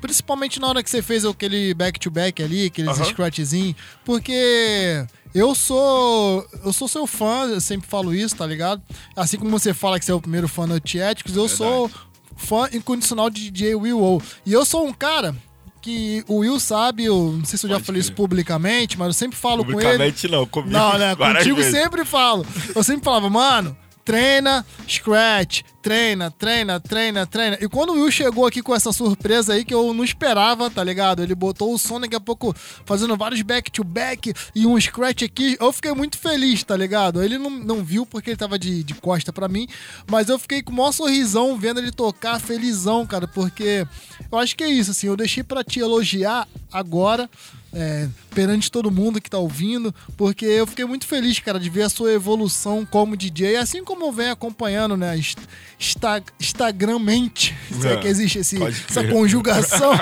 Principalmente 0.02 0.60
na 0.60 0.68
hora 0.68 0.84
que 0.84 0.90
você 0.90 1.02
fez 1.02 1.24
aquele 1.24 1.74
back-to-back 1.74 2.42
ali, 2.42 2.66
aqueles 2.66 2.98
scratchzinhos. 3.08 3.76
Porque 4.04 5.06
eu 5.34 5.54
sou. 5.56 6.46
Eu 6.66 6.74
sou 6.74 6.88
seu 6.88 7.08
fã, 7.08 7.46
eu 7.46 7.62
sempre 7.62 7.88
falo 7.88 8.14
isso, 8.14 8.36
tá 8.36 8.46
ligado? 8.46 8.82
Assim 9.16 9.38
como 9.38 9.52
você 9.52 9.74
fala 9.74 10.00
que 10.00 10.06
você 10.06 10.12
é 10.12 10.16
o 10.16 10.22
primeiro 10.22 10.48
fã 10.48 10.68
do 10.68 10.74
Antiéticos, 10.74 11.36
eu 11.36 11.48
sou 11.48 11.90
fã 12.36 12.68
incondicional 12.74 13.30
de 13.30 13.52
DJ 13.52 13.76
Will 13.76 14.02
O. 14.02 14.22
E 14.46 14.52
eu 14.52 14.66
sou 14.66 14.86
um 14.86 14.94
cara 14.94 15.36
que 15.82 16.24
o 16.28 16.38
Will 16.38 16.60
sabe, 16.60 17.06
eu 17.06 17.36
não 17.38 17.46
sei 17.46 17.58
se 17.58 17.66
eu 17.66 17.70
já 17.72 17.80
falei 17.80 18.00
isso 18.00 18.14
publicamente, 18.14 18.98
mas 18.98 19.08
eu 19.08 19.14
sempre 19.14 19.38
falo 19.38 19.64
com 19.64 19.72
ele. 19.72 19.82
Publicamente 19.82 20.28
não, 20.28 20.46
comigo 20.46 20.72
Não, 20.72 20.98
né? 20.98 21.16
Contigo 21.16 21.58
vezes. 21.58 21.72
sempre 21.72 22.06
falo. 22.06 22.46
Eu 22.76 22.84
sempre 22.84 23.04
falava, 23.04 23.30
mano, 23.30 23.76
treina, 24.04 24.66
scratch, 24.88 25.62
treina, 25.82 26.32
treina, 26.32 26.80
treina, 26.80 27.26
treina. 27.26 27.58
E 27.62 27.68
quando 27.68 27.92
o 27.92 27.94
Will 27.94 28.12
chegou 28.12 28.46
aqui 28.46 28.62
com 28.62 28.76
essa 28.76 28.92
surpresa 28.92 29.54
aí 29.54 29.66
que 29.66 29.74
eu 29.74 29.94
não 29.94 30.04
esperava, 30.04 30.70
tá 30.70 30.84
ligado? 30.84 31.24
Ele 31.24 31.36
botou 31.36 31.74
o 31.74 31.78
som 31.78 32.00
daqui 32.00 32.16
a 32.16 32.20
pouco 32.20 32.54
fazendo 32.86 33.16
vários 33.18 33.42
back-to-back 33.42 34.34
e 34.56 34.66
um 34.66 34.80
scratch 34.80 35.24
aqui. 35.24 35.58
Eu 35.60 35.72
fiquei 35.72 35.94
muito 35.94 36.18
feliz, 36.18 36.64
tá 36.64 36.76
ligado? 36.76 37.24
Ele 37.24 37.38
não, 37.38 37.50
não 37.50 37.84
viu 37.84 38.06
porque 38.06 38.32
ele 38.32 38.38
tava 38.38 38.58
de, 38.58 38.84
de 38.84 38.94
costa 38.96 39.32
pra 39.34 39.48
mim, 39.48 39.68
mas 40.10 40.30
eu 40.30 40.38
fiquei 40.38 40.62
com 40.62 40.72
o 40.72 40.76
maior 40.76 40.92
sorrisão 40.92 41.58
vendo 41.58 41.80
ele 41.80 41.92
tocar, 41.92 42.40
felizão, 42.40 43.06
cara, 43.06 43.28
porque 43.28 43.86
eu 44.32 44.38
acho 44.38 44.56
que 44.56 44.64
é 44.64 44.70
isso, 44.70 44.92
assim. 44.92 45.08
Eu 45.08 45.18
deixei 45.18 45.44
pra 45.44 45.64
te 45.64 45.80
elogiar 45.80 46.48
agora 46.72 47.30
é, 47.74 48.08
perante 48.36 48.70
todo 48.72 48.92
mundo 48.92 49.22
que 49.22 49.30
tá 49.30 49.38
ouvindo, 49.38 49.94
porque 50.18 50.46
eu 50.46 50.68
fiquei 50.68 50.86
muito 50.86 51.08
feliz, 51.08 51.40
cara, 51.40 51.60
de 51.60 51.70
ver 51.70 51.84
a 51.84 51.90
sua 51.90 52.12
evolução 52.12 52.86
como 52.86 53.16
DJ, 53.18 53.56
assim 53.58 53.84
como 53.84 54.06
eu 54.06 54.12
venho 54.12 54.32
acompanhando, 54.34 54.96
né, 54.98 55.18
inst- 55.18 55.38
insta, 55.80 56.24
Instagrammente, 56.40 57.56
se 57.80 57.88
é 57.88 57.94
É, 57.94 57.98
que 57.98 58.08
existe 58.08 58.40
esse, 58.40 58.58
essa 58.62 59.04
conjugação, 59.08 59.94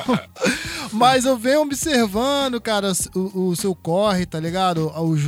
mas 0.92 1.26
eu 1.26 1.38
venho 1.38 1.62
observando, 1.62 2.60
cara, 2.60 2.92
o, 3.16 3.50
o 3.50 3.56
seu 3.56 3.74
corre, 3.76 4.26
tá 4.26 4.40
ligado? 4.40 4.92
Os, 5.02 5.22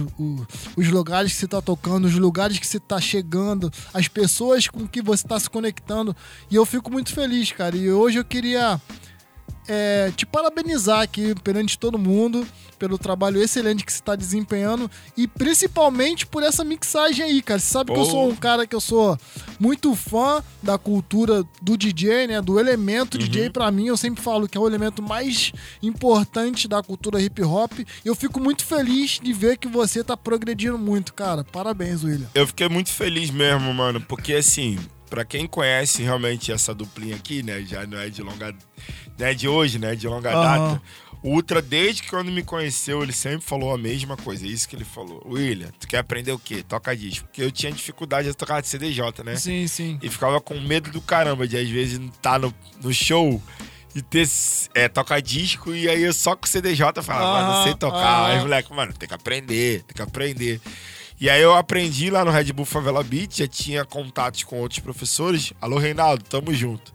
os 0.75 0.87
lugares 0.87 1.33
que 1.33 1.37
você 1.39 1.47
tá 1.47 1.61
tocando, 1.61 2.05
os 2.05 2.15
lugares 2.15 2.57
que 2.59 2.67
você 2.67 2.79
tá 2.79 2.99
chegando, 2.99 3.71
as 3.93 4.07
pessoas 4.07 4.67
com 4.67 4.87
que 4.87 5.01
você 5.01 5.27
tá 5.27 5.39
se 5.39 5.49
conectando, 5.49 6.15
e 6.49 6.55
eu 6.55 6.65
fico 6.65 6.91
muito 6.91 7.13
feliz, 7.13 7.51
cara, 7.51 7.75
e 7.75 7.91
hoje 7.91 8.17
eu 8.19 8.25
queria 8.25 8.79
é, 9.67 10.11
te 10.15 10.25
parabenizar 10.25 11.01
aqui 11.01 11.35
perante 11.43 11.77
todo 11.77 11.97
mundo 11.97 12.45
pelo 12.77 12.97
trabalho 12.97 13.39
excelente 13.39 13.85
que 13.85 13.93
você 13.93 13.99
está 13.99 14.15
desempenhando 14.15 14.89
e 15.15 15.27
principalmente 15.27 16.25
por 16.25 16.41
essa 16.41 16.63
mixagem 16.63 17.23
aí, 17.23 17.41
cara. 17.41 17.59
Você 17.59 17.67
sabe 17.67 17.93
que 17.93 17.99
eu 17.99 18.05
sou 18.05 18.27
um 18.27 18.35
cara 18.35 18.65
que 18.65 18.75
eu 18.75 18.81
sou 18.81 19.17
muito 19.59 19.93
fã 19.95 20.43
da 20.63 20.79
cultura 20.79 21.43
do 21.61 21.77
DJ, 21.77 22.25
né? 22.25 22.41
Do 22.41 22.59
elemento 22.59 23.19
DJ 23.19 23.51
pra 23.51 23.69
mim, 23.69 23.85
eu 23.85 23.97
sempre 23.97 24.23
falo 24.23 24.49
que 24.49 24.57
é 24.57 24.61
o 24.61 24.67
elemento 24.67 25.01
mais 25.03 25.53
importante 25.81 26.67
da 26.67 26.81
cultura 26.81 27.21
hip 27.21 27.43
hop. 27.43 27.71
E 27.79 27.85
eu 28.03 28.15
fico 28.15 28.39
muito 28.39 28.65
feliz 28.65 29.19
de 29.21 29.31
ver 29.31 29.57
que 29.57 29.67
você 29.67 30.03
tá 30.03 30.17
progredindo 30.17 30.77
muito, 30.77 31.13
cara. 31.13 31.43
Parabéns, 31.43 32.03
William. 32.03 32.27
Eu 32.33 32.47
fiquei 32.47 32.67
muito 32.67 32.89
feliz 32.89 33.29
mesmo, 33.29 33.71
mano, 33.71 34.01
porque 34.01 34.33
assim, 34.33 34.79
pra 35.11 35.25
quem 35.25 35.45
conhece 35.45 36.01
realmente 36.01 36.53
essa 36.53 36.73
duplinha 36.73 37.17
aqui, 37.17 37.43
né, 37.43 37.61
já 37.63 37.85
não 37.85 37.97
é 37.97 38.09
de 38.09 38.23
longa, 38.23 38.55
não 39.17 39.27
é 39.27 39.33
de 39.33 39.47
hoje, 39.47 39.77
né, 39.79 39.95
de 39.95 40.07
longa 40.07 40.31
Aham. 40.31 40.41
data. 40.41 40.81
O 41.23 41.35
Ultra, 41.35 41.61
desde 41.61 42.01
que 42.01 42.09
quando 42.09 42.31
me 42.31 42.41
conheceu, 42.41 43.03
ele 43.03 43.13
sempre 43.13 43.45
falou 43.45 43.71
a 43.73 43.77
mesma 43.77 44.17
coisa, 44.17 44.43
é 44.43 44.49
isso 44.49 44.67
que 44.67 44.75
ele 44.75 44.83
falou. 44.83 45.21
William, 45.27 45.69
tu 45.79 45.87
quer 45.87 45.99
aprender 45.99 46.31
o 46.31 46.39
quê? 46.39 46.63
Toca 46.67 46.95
disco. 46.95 47.27
Porque 47.27 47.43
eu 47.43 47.51
tinha 47.51 47.71
dificuldade 47.71 48.27
de 48.27 48.33
tocar 48.33 48.59
de 48.59 48.67
CDJ, 48.67 49.23
né? 49.23 49.35
Sim, 49.35 49.67
sim. 49.67 49.99
E 50.01 50.09
ficava 50.09 50.41
com 50.41 50.59
medo 50.59 50.89
do 50.89 50.99
caramba 50.99 51.47
de 51.47 51.55
às 51.57 51.69
vezes 51.69 51.99
estar 51.99 52.39
no, 52.39 52.51
no 52.83 52.91
show 52.91 53.39
e 53.93 54.01
ter 54.01 54.27
é, 54.73 54.87
tocar 54.87 55.21
disco 55.21 55.75
e 55.75 55.87
aí 55.87 56.01
eu 56.01 56.13
só 56.13 56.35
com 56.35 56.47
CDJ 56.47 57.03
falava, 57.03 57.33
mas 57.33 57.45
não 57.55 57.63
sei 57.63 57.75
tocar. 57.75 58.21
aham. 58.23 58.25
Aí 58.25 58.39
moleque, 58.39 58.73
mano, 58.73 58.91
tem 58.93 59.07
que 59.07 59.13
aprender, 59.13 59.83
tem 59.83 59.95
que 59.95 60.01
aprender. 60.01 60.59
E 61.19 61.29
aí 61.29 61.39
eu 61.39 61.53
aprendi 61.53 62.09
lá 62.09 62.25
no 62.25 62.31
Red 62.31 62.51
Bull 62.51 62.65
Favela 62.65 63.03
Beat, 63.03 63.37
já 63.37 63.47
tinha 63.47 63.85
contatos 63.85 64.43
com 64.43 64.59
outros 64.59 64.79
professores. 64.79 65.53
Alô, 65.61 65.77
Reinaldo, 65.77 66.23
tamo 66.23 66.51
junto. 66.51 66.91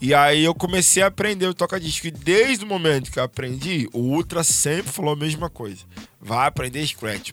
E 0.00 0.14
aí 0.14 0.44
eu 0.44 0.54
comecei 0.54 1.02
a 1.02 1.08
aprender 1.08 1.46
o 1.46 1.54
toca-disco. 1.54 2.06
E 2.06 2.10
desde 2.10 2.64
o 2.64 2.68
momento 2.68 3.10
que 3.10 3.18
eu 3.18 3.24
aprendi, 3.24 3.88
o 3.92 3.98
Ultra 3.98 4.44
sempre 4.44 4.92
falou 4.92 5.12
a 5.12 5.16
mesma 5.16 5.50
coisa. 5.50 5.84
Vai 6.20 6.46
aprender 6.46 6.86
Scratch. 6.86 7.32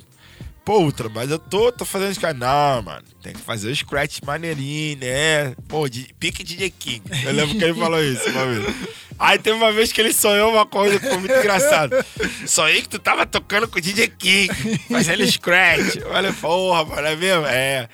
Pô, 0.63 0.79
Ultra, 0.79 1.07
mas 1.09 1.29
eu 1.29 1.37
tô, 1.37 1.71
tô 1.71 1.85
fazendo 1.85 2.15
Scratch. 2.15 2.37
Não, 2.37 2.81
mano, 2.81 3.05
tem 3.21 3.33
que 3.33 3.39
fazer 3.39 3.69
o 3.69 3.75
Scratch 3.75 4.19
maneirinho, 4.25 4.97
né? 4.97 5.53
Pô, 5.67 5.87
de, 5.87 6.11
pique 6.19 6.43
DJ 6.43 6.71
King. 6.71 7.03
Eu 7.23 7.33
lembro 7.33 7.55
que 7.55 7.63
ele 7.63 7.75
falou 7.75 8.03
isso 8.03 8.27
uma 8.31 8.45
vez. 8.47 8.75
Aí 9.19 9.37
teve 9.37 9.55
uma 9.55 9.71
vez 9.71 9.91
que 9.91 10.01
ele 10.01 10.11
sonhou 10.11 10.51
uma 10.51 10.65
coisa 10.65 10.99
que 10.99 11.07
foi 11.07 11.17
muito 11.19 11.35
engraçado. 11.35 11.95
Sonhei 12.47 12.81
que 12.81 12.89
tu 12.89 12.97
tava 12.97 13.27
tocando 13.27 13.67
com 13.67 13.77
o 13.77 13.81
DJ 13.81 14.07
King, 14.07 14.49
fazendo 14.89 15.25
Scratch. 15.31 15.97
Eu 15.97 16.09
falei, 16.09 16.33
porra, 16.33 16.83
mano, 16.83 17.07
é 17.07 17.15
mesmo? 17.15 17.45
É. 17.45 17.87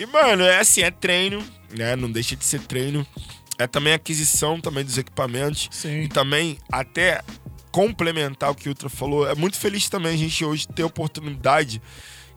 E, 0.00 0.06
mano, 0.06 0.44
é 0.44 0.60
assim, 0.60 0.80
é 0.80 0.90
treino, 0.90 1.44
né? 1.76 1.94
Não 1.94 2.10
deixa 2.10 2.34
de 2.34 2.44
ser 2.44 2.60
treino. 2.60 3.06
É 3.58 3.66
também 3.66 3.92
aquisição 3.92 4.60
também 4.60 4.84
dos 4.84 4.98
equipamentos. 4.98 5.68
Sim. 5.70 6.02
E 6.02 6.08
também 6.08 6.58
até 6.70 7.22
complementar 7.70 8.50
o 8.50 8.54
que 8.54 8.68
o 8.68 8.70
Ultra 8.70 8.88
falou. 8.88 9.28
É 9.28 9.34
muito 9.34 9.56
feliz 9.56 9.88
também 9.88 10.14
a 10.14 10.16
gente 10.16 10.44
hoje 10.44 10.66
ter 10.68 10.82
a 10.82 10.86
oportunidade 10.86 11.82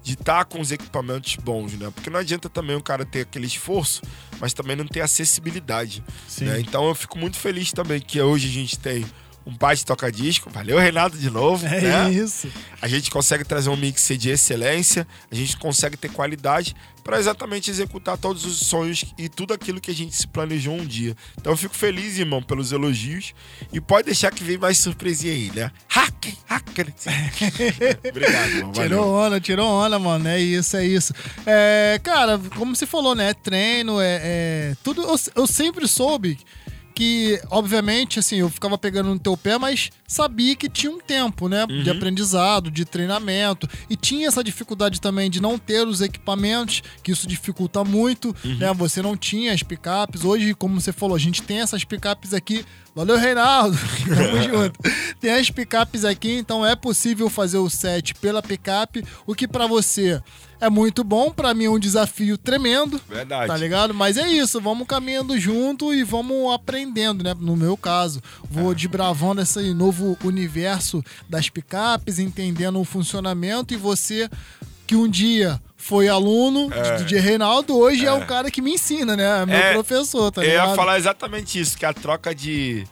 de 0.04 0.14
estar 0.14 0.46
com 0.46 0.62
os 0.62 0.72
equipamentos 0.72 1.36
bons, 1.36 1.74
né? 1.74 1.92
Porque 1.94 2.10
não 2.10 2.20
adianta 2.20 2.50
também 2.50 2.76
o 2.76 2.82
cara 2.82 3.06
ter 3.06 3.22
aquele 3.22 3.46
esforço, 3.46 4.02
mas 4.40 4.54
também 4.54 4.76
não 4.76 4.88
ter 4.88 5.02
acessibilidade. 5.02 6.04
Né? 6.40 6.60
Então 6.62 6.88
eu 6.88 6.96
fico 6.96 7.20
muito 7.20 7.38
feliz 7.38 7.72
também 7.74 8.00
que 8.00 8.22
hoje 8.22 8.48
a 8.48 8.52
gente 8.52 8.80
tem 8.80 9.06
um 9.48 9.74
de 9.74 9.86
toca-disco. 9.86 10.50
Valeu, 10.50 10.78
Renato, 10.78 11.18
de 11.18 11.30
novo. 11.30 11.66
É 11.66 11.82
né? 11.82 12.12
isso. 12.12 12.52
A 12.82 12.88
gente 12.88 13.10
consegue 13.10 13.46
trazer 13.46 13.70
um 13.70 13.78
mix 13.78 14.06
de 14.18 14.30
excelência, 14.30 15.08
a 15.32 15.36
gente 15.36 15.56
consegue 15.56 15.96
ter 15.96 16.10
qualidade 16.10 16.76
para 17.04 17.18
exatamente 17.18 17.72
executar 17.72 18.18
todos 18.18 18.44
os 18.44 18.60
sonhos 18.60 19.06
e 19.18 19.30
tudo 19.30 19.54
aquilo 19.54 19.80
que 19.80 19.90
a 19.90 19.94
gente 19.94 20.14
se 20.14 20.28
planejou 20.28 20.76
um 20.76 20.86
dia. 20.86 21.16
Então 21.40 21.54
eu 21.54 21.58
fico 21.58 21.74
feliz, 21.74 22.18
irmão, 22.18 22.44
pelos 22.44 22.74
elogios 22.74 23.34
e 23.72 23.80
pode 23.80 24.08
deixar 24.08 24.30
que 24.32 24.44
vem 24.44 24.58
mais 24.58 24.78
surpresinha 24.78 25.32
aí, 25.32 25.50
né? 25.56 25.72
Hacker, 25.88 26.34
hacker. 26.46 26.94
Obrigado, 28.10 28.50
irmão. 28.50 28.74
Valeu. 28.74 28.90
Tirou 28.90 29.14
onda, 29.14 29.40
tirou 29.40 29.70
onda, 29.70 29.98
mano. 29.98 30.28
É 30.28 30.42
isso, 30.42 30.76
é 30.76 30.86
isso. 30.86 31.14
É, 31.46 31.98
cara, 32.04 32.38
como 32.58 32.76
você 32.76 32.86
falou, 32.86 33.16
né? 33.16 33.34
Treino, 33.34 34.02
é, 34.02 34.20
é 34.22 34.76
tudo. 34.84 35.02
Eu, 35.02 35.16
eu 35.36 35.48
sempre 35.48 35.88
soube 35.88 36.38
que, 36.98 37.40
obviamente, 37.52 38.18
assim, 38.18 38.38
eu 38.38 38.50
ficava 38.50 38.76
pegando 38.76 39.10
no 39.10 39.20
teu 39.20 39.38
pé, 39.38 39.56
mas 39.60 39.92
sabia 40.08 40.56
que 40.56 40.68
tinha 40.68 40.92
um 40.92 40.98
tempo, 41.00 41.48
né? 41.48 41.68
De 41.68 41.92
aprendizado, 41.92 42.72
de 42.72 42.86
treinamento. 42.86 43.70
E 43.88 43.96
tinha 43.96 44.28
essa 44.28 44.44
dificuldade 44.44 45.00
também 45.00 45.30
de 45.30 45.40
não 45.40 45.60
ter 45.60 45.86
os 45.88 46.02
equipamentos, 46.02 46.82
que 47.04 47.12
isso 47.12 47.28
dificulta 47.28 47.84
muito, 47.84 48.36
né? 48.44 48.74
Você 48.74 49.00
não 49.00 49.16
tinha 49.16 49.54
as 49.54 49.62
picapes. 49.62 50.24
Hoje, 50.26 50.56
como 50.56 50.82
você 50.82 50.92
falou, 50.92 51.16
a 51.16 51.20
gente 51.20 51.44
tem 51.44 51.60
essas 51.60 51.84
picapes 51.84 52.34
aqui. 52.34 52.66
Valeu, 52.98 53.16
Reinaldo. 53.16 53.78
Tamo 54.10 54.42
junto. 54.42 54.80
Tem 55.22 55.32
as 55.32 55.52
picapes 55.52 56.04
aqui, 56.04 56.32
então 56.32 56.66
é 56.66 56.76
possível 56.76 57.30
fazer 57.30 57.60
o 57.60 57.70
set 57.70 58.16
pela 58.16 58.42
picape, 58.42 59.06
o 59.28 59.36
que 59.36 59.48
pra 59.48 59.68
você 59.68 60.20
é 60.60 60.68
muito 60.68 61.04
bom, 61.04 61.30
pra 61.30 61.54
mim 61.54 61.66
é 61.66 61.70
um 61.70 61.78
desafio 61.78 62.40
tremendo. 62.40 63.00
Verdade. 63.08 63.46
Tá 63.46 63.56
ligado? 63.56 63.94
Mas 63.94 64.18
é 64.18 64.28
isso, 64.28 64.60
vamos 64.60 64.88
caminhando 64.88 65.40
junto 65.40 65.94
e 65.94 66.04
vamos 66.04 66.52
aprendendo, 66.52 67.24
né? 67.24 67.36
No 67.40 67.56
meu 67.56 67.78
caso, 67.78 68.20
vou 68.50 68.74
desbravando 68.74 69.42
esse 69.42 69.76
novo 69.76 70.18
universo 70.24 71.06
das 71.30 71.52
picapes, 71.52 72.18
entendendo 72.18 72.80
o 72.80 72.84
funcionamento 72.84 73.76
e 73.76 73.78
você 73.78 74.28
que 74.88 74.96
um 74.96 75.08
dia 75.08 75.62
foi 75.78 76.08
aluno 76.10 76.70
de 76.70 77.04
DJ 77.06 77.20
Reinaldo, 77.20 77.78
hoje 77.78 78.06
é. 78.06 78.12
o 78.12 78.26
cara 78.26 78.50
que 78.52 78.62
me 78.62 78.74
ensina, 78.74 79.16
né? 79.16 79.44
É 79.44 79.46
meu 79.46 79.56
É, 79.56 79.74
professor, 79.74 80.32
tá 80.32 80.42
Eu 80.44 80.50
ligado? 80.50 80.70
ia 80.70 80.76
falar 80.76 80.98
exatamente 80.98 81.60
isso, 81.60 81.78
que 81.78 81.86
a 81.86 81.94
troca 81.94 82.34
de, 82.34 82.86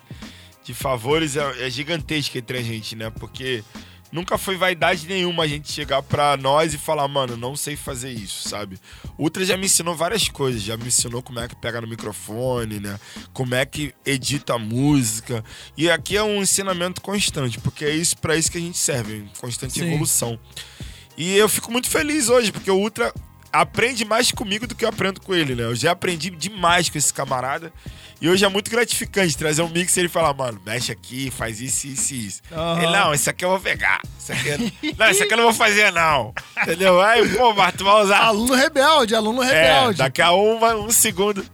de 0.64 0.74
favores 0.74 1.36
é, 1.36 1.66
é 1.66 1.70
gigantesca 1.70 2.38
entre 2.38 2.60
a 2.60 2.62
gente, 2.62 2.96
né? 2.96 3.10
Porque 3.10 3.64
nunca 4.12 4.38
foi 4.38 4.56
vaidade 4.56 5.08
nenhuma 5.08 5.44
a 5.44 5.48
gente 5.48 5.70
chegar 5.70 6.02
pra 6.04 6.38
nós 6.38 6.74
e 6.74 6.78
falar, 6.78 7.06
mano, 7.08 7.36
não 7.36 7.56
sei 7.56 7.76
fazer 7.76 8.12
isso, 8.12 8.48
sabe? 8.48 8.78
O 9.18 9.24
Ultra 9.24 9.44
já 9.44 9.58
me 9.58 9.66
ensinou 9.66 9.94
várias 9.96 10.30
coisas, 10.30 10.62
já 10.62 10.78
me 10.78 10.88
ensinou 10.88 11.22
como 11.22 11.40
é 11.40 11.48
que 11.50 11.56
pega 11.56 11.82
no 11.82 11.88
microfone, 11.88 12.80
né? 12.80 12.98
Como 13.34 13.56
é 13.56 13.66
que 13.66 13.94
edita 14.06 14.54
a 14.54 14.60
música. 14.60 15.44
E 15.76 15.90
aqui 15.90 16.16
é 16.16 16.24
um 16.24 16.42
ensinamento 16.42 17.02
constante, 17.02 17.60
porque 17.60 17.84
é 17.84 17.94
isso 17.94 18.16
para 18.20 18.38
isso 18.38 18.50
que 18.50 18.58
a 18.60 18.62
gente 18.62 18.78
serve, 18.78 19.26
constante 19.42 19.74
Sim. 19.74 19.88
evolução. 19.88 20.40
E 21.18 21.36
eu 21.38 21.48
fico 21.48 21.72
muito 21.72 21.90
feliz 21.90 22.30
hoje, 22.30 22.52
porque 22.52 22.70
o 22.70 22.76
Ultra 22.78 23.14
aprende 23.52 24.04
mais 24.04 24.32
comigo 24.32 24.68
do 24.68 24.76
que 24.76 24.84
eu 24.84 24.90
aprendo 24.90 25.22
com 25.22 25.34
ele, 25.34 25.56
né? 25.56 25.64
Eu 25.64 25.76
já 25.76 25.92
aprendi 25.92 26.30
demais 26.30 26.90
com 26.90 26.98
esse 26.98 27.14
camarada. 27.14 27.72
E 28.20 28.30
hoje 28.30 28.44
é 28.44 28.48
muito 28.48 28.72
gratificante 28.72 29.38
trazer 29.38 29.62
um 29.62 29.70
mix 29.70 29.96
e 29.96 30.00
ele 30.02 30.10
falar, 30.10 30.34
mano, 30.34 30.60
mexe 30.66 30.92
aqui, 30.92 31.30
faz 31.32 31.60
isso, 31.62 31.88
isso 31.88 32.14
e 32.14 32.28
isso. 32.28 32.42
Aham. 32.52 32.82
Ele, 32.84 32.92
não, 32.92 33.14
esse 33.14 33.30
aqui 33.30 33.44
eu 33.46 33.50
vou 33.50 33.60
pegar. 33.60 34.02
Isso 34.20 34.32
aqui 34.32 34.48
eu... 34.50 34.58
Não, 34.98 35.10
isso 35.10 35.24
aqui 35.24 35.34
eu 35.34 35.38
não 35.38 35.44
vou 35.46 35.54
fazer, 35.54 35.92
não. 35.92 36.34
Entendeu? 36.62 37.00
Aí, 37.02 37.28
pô, 37.36 37.54
mas 37.54 37.76
tu 37.76 37.84
vai 37.84 38.02
usar. 38.04 38.20
Aluno 38.20 38.54
rebelde, 38.54 39.14
aluno 39.16 39.44
É, 39.44 39.48
rebelde. 39.48 39.98
daqui 40.00 40.22
a 40.22 40.32
uma, 40.32 40.76
um 40.76 40.90
segundo. 40.90 41.46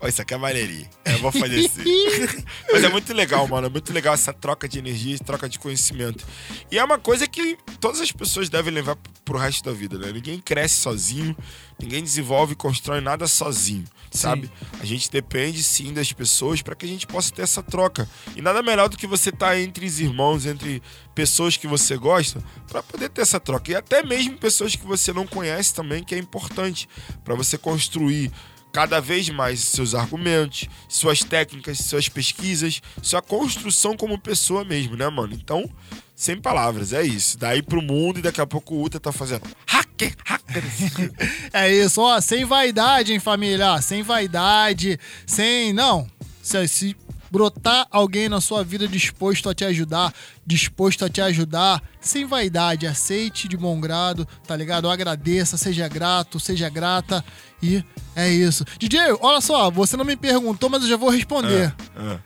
Ó, 0.00 0.08
isso 0.08 0.22
aqui 0.22 0.32
é 0.32 0.36
maneirinho. 0.38 0.88
Eu 1.04 1.18
vou 1.18 1.30
fazer 1.30 1.58
isso. 1.58 1.78
Mas 2.72 2.82
é 2.82 2.88
muito 2.88 3.12
legal, 3.12 3.46
mano. 3.46 3.66
É 3.66 3.70
muito 3.70 3.92
legal 3.92 4.14
essa 4.14 4.32
troca 4.32 4.66
de 4.66 4.78
energia, 4.78 5.18
troca 5.18 5.46
de 5.46 5.58
conhecimento. 5.58 6.26
E 6.70 6.78
é 6.78 6.84
uma 6.84 6.98
coisa 6.98 7.26
que 7.26 7.58
todas 7.78 8.00
as 8.00 8.10
pessoas 8.10 8.48
devem 8.48 8.72
levar 8.72 8.96
pro 9.24 9.36
resto 9.36 9.64
da 9.64 9.72
vida, 9.72 9.98
né? 9.98 10.10
Ninguém 10.10 10.40
cresce 10.40 10.76
sozinho, 10.76 11.36
ninguém 11.78 12.02
desenvolve 12.02 12.54
e 12.54 12.56
constrói 12.56 13.02
nada 13.02 13.26
sozinho, 13.26 13.84
sabe? 14.10 14.50
A 14.80 14.86
gente 14.86 15.10
depende 15.10 15.62
sim 15.62 15.92
das 15.92 16.12
pessoas 16.12 16.62
para 16.62 16.74
que 16.74 16.86
a 16.86 16.88
gente 16.88 17.06
possa 17.06 17.30
ter 17.32 17.42
essa 17.42 17.62
troca. 17.62 18.08
E 18.34 18.40
nada 18.40 18.62
melhor 18.62 18.88
do 18.88 18.96
que 18.96 19.06
você 19.06 19.28
estar 19.28 19.58
entre 19.60 19.84
os 19.84 20.00
irmãos, 20.00 20.46
entre 20.46 20.82
pessoas 21.14 21.58
que 21.58 21.66
você 21.66 21.96
gosta, 21.98 22.42
para 22.66 22.82
poder 22.82 23.10
ter 23.10 23.20
essa 23.20 23.38
troca. 23.38 23.70
E 23.70 23.74
até 23.74 24.02
mesmo 24.02 24.38
pessoas 24.38 24.74
que 24.74 24.86
você 24.86 25.12
não 25.12 25.26
conhece 25.26 25.74
também, 25.74 26.02
que 26.02 26.14
é 26.14 26.18
importante 26.18 26.88
para 27.22 27.34
você 27.34 27.58
construir 27.58 28.32
cada 28.72 29.00
vez 29.00 29.28
mais 29.28 29.60
seus 29.60 29.94
argumentos, 29.94 30.68
suas 30.88 31.20
técnicas, 31.20 31.78
suas 31.78 32.08
pesquisas, 32.08 32.80
sua 33.02 33.20
construção 33.20 33.96
como 33.96 34.18
pessoa 34.18 34.64
mesmo, 34.64 34.96
né, 34.96 35.08
mano? 35.08 35.34
Então, 35.34 35.68
sem 36.14 36.40
palavras, 36.40 36.92
é 36.92 37.02
isso. 37.02 37.38
Daí 37.38 37.62
pro 37.62 37.82
mundo 37.82 38.18
e 38.18 38.22
daqui 38.22 38.40
a 38.40 38.46
pouco 38.46 38.74
o 38.74 38.82
Uta 38.82 39.00
tá 39.00 39.12
fazendo 39.12 39.42
hacker, 39.66 40.14
hacker. 40.24 40.62
É 41.52 41.72
isso, 41.72 42.00
ó, 42.00 42.20
sem 42.20 42.44
vaidade, 42.44 43.12
hein, 43.12 43.20
família? 43.20 43.80
Sem 43.80 44.02
vaidade, 44.02 44.98
sem. 45.26 45.72
Não. 45.72 46.06
Se, 46.42 46.66
se 46.68 46.96
brotar 47.30 47.86
alguém 47.90 48.28
na 48.28 48.40
sua 48.40 48.64
vida 48.64 48.88
disposto 48.88 49.48
a 49.48 49.54
te 49.54 49.64
ajudar, 49.64 50.12
disposto 50.44 51.04
a 51.04 51.08
te 51.08 51.20
ajudar, 51.20 51.82
sem 52.00 52.26
vaidade, 52.26 52.86
aceite 52.86 53.46
de 53.46 53.56
bom 53.56 53.80
grado, 53.80 54.26
tá 54.46 54.56
ligado? 54.56 54.90
Agradeça, 54.90 55.56
seja 55.56 55.86
grato, 55.88 56.40
seja 56.40 56.68
grata 56.68 57.24
e 57.62 57.84
é 58.16 58.28
isso. 58.28 58.64
DJ, 58.78 59.16
olha 59.20 59.40
só, 59.40 59.70
você 59.70 59.96
não 59.96 60.04
me 60.04 60.16
perguntou, 60.16 60.68
mas 60.68 60.82
eu 60.82 60.88
já 60.88 60.96
vou 60.96 61.10
responder. 61.10 61.74
Ah, 61.96 62.18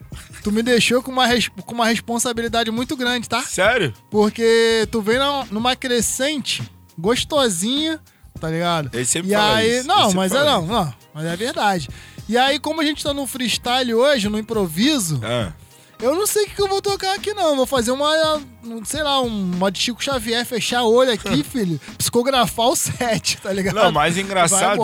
Tu 0.43 0.53
me 0.53 0.63
deixou 0.63 1.03
com 1.03 1.11
uma, 1.11 1.27
com 1.65 1.75
uma 1.75 1.87
responsabilidade 1.87 2.71
muito 2.71 2.97
grande, 2.97 3.29
tá? 3.29 3.43
Sério? 3.43 3.95
Porque 4.11 4.87
tu 4.91 5.01
vem 5.01 5.19
numa 5.51 5.75
crescente 5.75 6.63
gostosinha, 6.99 7.99
tá 8.39 8.51
ligado? 8.51 8.91
Ele 8.93 9.05
sempre 9.05 9.31
e 9.31 9.35
aí, 9.35 9.79
isso, 9.79 9.89
não, 9.89 10.03
sempre 10.11 10.17
mas 10.17 10.33
é 10.33 10.45
não, 10.45 10.67
não, 10.67 10.95
mas 11.15 11.25
é 11.25 11.37
verdade. 11.37 11.89
E 12.29 12.37
aí, 12.39 12.59
como 12.59 12.81
a 12.81 12.85
gente 12.85 13.03
tá 13.03 13.12
no 13.12 13.27
freestyle 13.27 13.95
hoje, 13.95 14.29
no 14.29 14.39
improviso, 14.39 15.20
Ah. 15.22 15.53
eu 16.01 16.14
não 16.14 16.27
sei 16.27 16.45
o 16.45 16.47
que, 16.47 16.55
que 16.55 16.62
eu 16.62 16.68
vou 16.68 16.81
tocar 16.81 17.14
aqui, 17.14 17.35
não. 17.35 17.55
Vou 17.57 17.66
fazer 17.66 17.91
uma, 17.91 18.37
um, 18.64 18.85
sei 18.85 19.03
lá, 19.03 19.20
um 19.20 19.29
modo 19.29 19.77
Chico 19.77 20.03
Xavier, 20.03 20.45
fechar 20.47 20.83
o 20.83 20.93
olho 20.93 21.12
aqui, 21.12 21.43
filho, 21.45 21.79
psicografar 21.99 22.66
o 22.68 22.77
set, 22.77 23.37
tá 23.43 23.53
ligado? 23.53 23.75
Não, 23.75 23.91
o 23.91 23.93
mais 23.93 24.16
engraçado. 24.16 24.81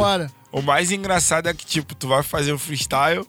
O 0.52 0.60
mais 0.60 0.90
engraçado 0.90 1.48
é 1.48 1.54
que, 1.54 1.64
tipo, 1.64 1.94
tu 1.94 2.08
vai 2.08 2.22
fazer 2.22 2.52
um 2.52 2.58
freestyle 2.58 3.24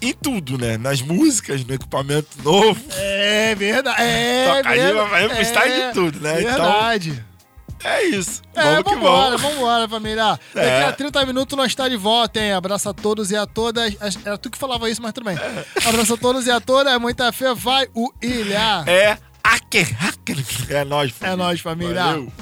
em 0.00 0.12
tudo, 0.12 0.58
né? 0.58 0.76
Nas 0.76 1.00
músicas, 1.00 1.64
no 1.64 1.74
equipamento 1.74 2.28
novo. 2.44 2.78
É 2.90 3.54
verdade. 3.54 4.02
É 4.02 4.46
Toca 4.54 4.68
aí, 4.68 4.78
verdade. 4.78 5.10
vai 5.10 5.22
fazer 5.22 5.34
freestyle 5.34 5.72
é, 5.72 5.86
de 5.88 5.94
tudo, 5.94 6.20
né? 6.20 6.34
Verdade. 6.34 7.10
Então, 7.10 7.24
é 7.84 8.02
isso. 8.04 8.42
É, 8.54 8.62
vamos 8.62 8.82
que 8.84 8.94
vambora, 8.94 9.36
vamos. 9.36 9.54
vambora, 9.56 9.88
família. 9.88 10.38
Daqui 10.54 10.66
É. 10.68 10.84
a 10.84 10.92
30 10.92 11.26
minutos 11.26 11.56
nós 11.56 11.74
tá 11.74 11.88
de 11.88 11.96
volta, 11.96 12.40
hein? 12.40 12.52
Abraço 12.52 12.88
a 12.88 12.94
todos 12.94 13.30
e 13.30 13.36
a 13.36 13.46
todas. 13.46 13.94
Era 14.24 14.36
tu 14.38 14.50
que 14.50 14.58
falava 14.58 14.88
isso, 14.90 15.02
mas 15.02 15.12
tudo 15.12 15.24
bem. 15.24 15.36
Abraço 15.86 16.14
a 16.14 16.16
todos 16.16 16.46
e 16.46 16.50
a 16.50 16.60
todas. 16.60 16.98
Muita 17.00 17.30
fé, 17.32 17.54
vai 17.54 17.86
o 17.94 18.10
Ilha. 18.22 18.84
É 18.86 19.18
hacker, 19.46 19.94
hacker. 19.98 20.36
É 20.70 20.84
nóis, 20.84 21.12
família. 21.12 21.32
É 21.32 21.36
nóis, 21.36 21.60
família. 21.60 22.04
Valeu. 22.04 22.32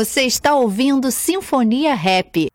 Você 0.00 0.22
está 0.22 0.54
ouvindo 0.54 1.10
Sinfonia 1.10 1.94
Rap. 1.94 2.48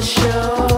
show. 0.00 0.69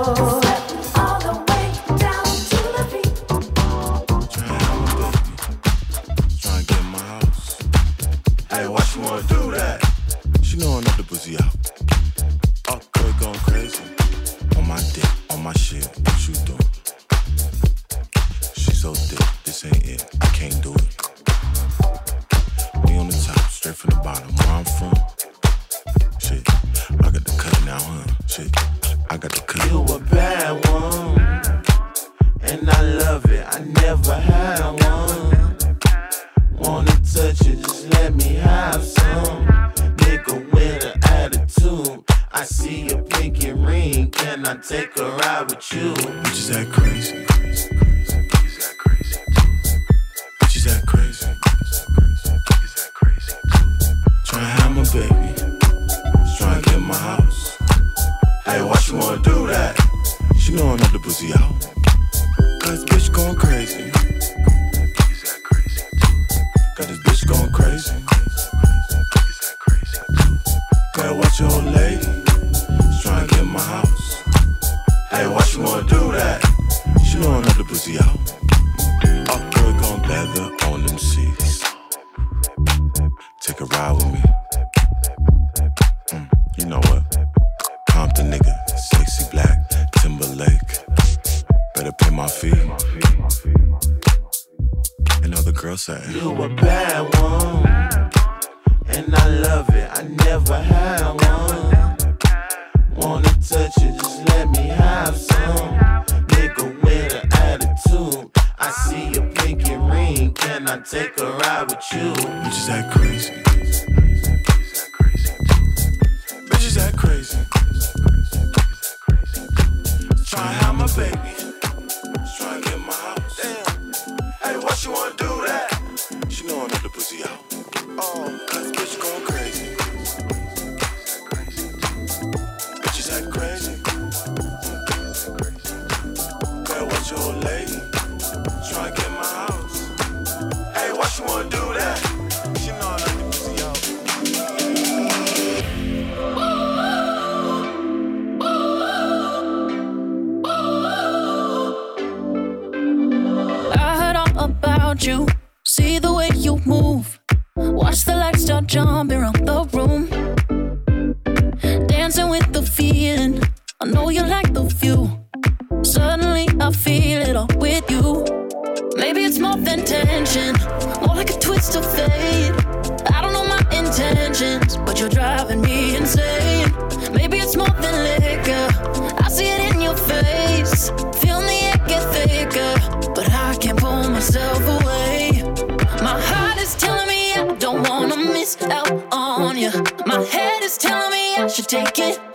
Take 191.73 192.01
it 192.01 192.32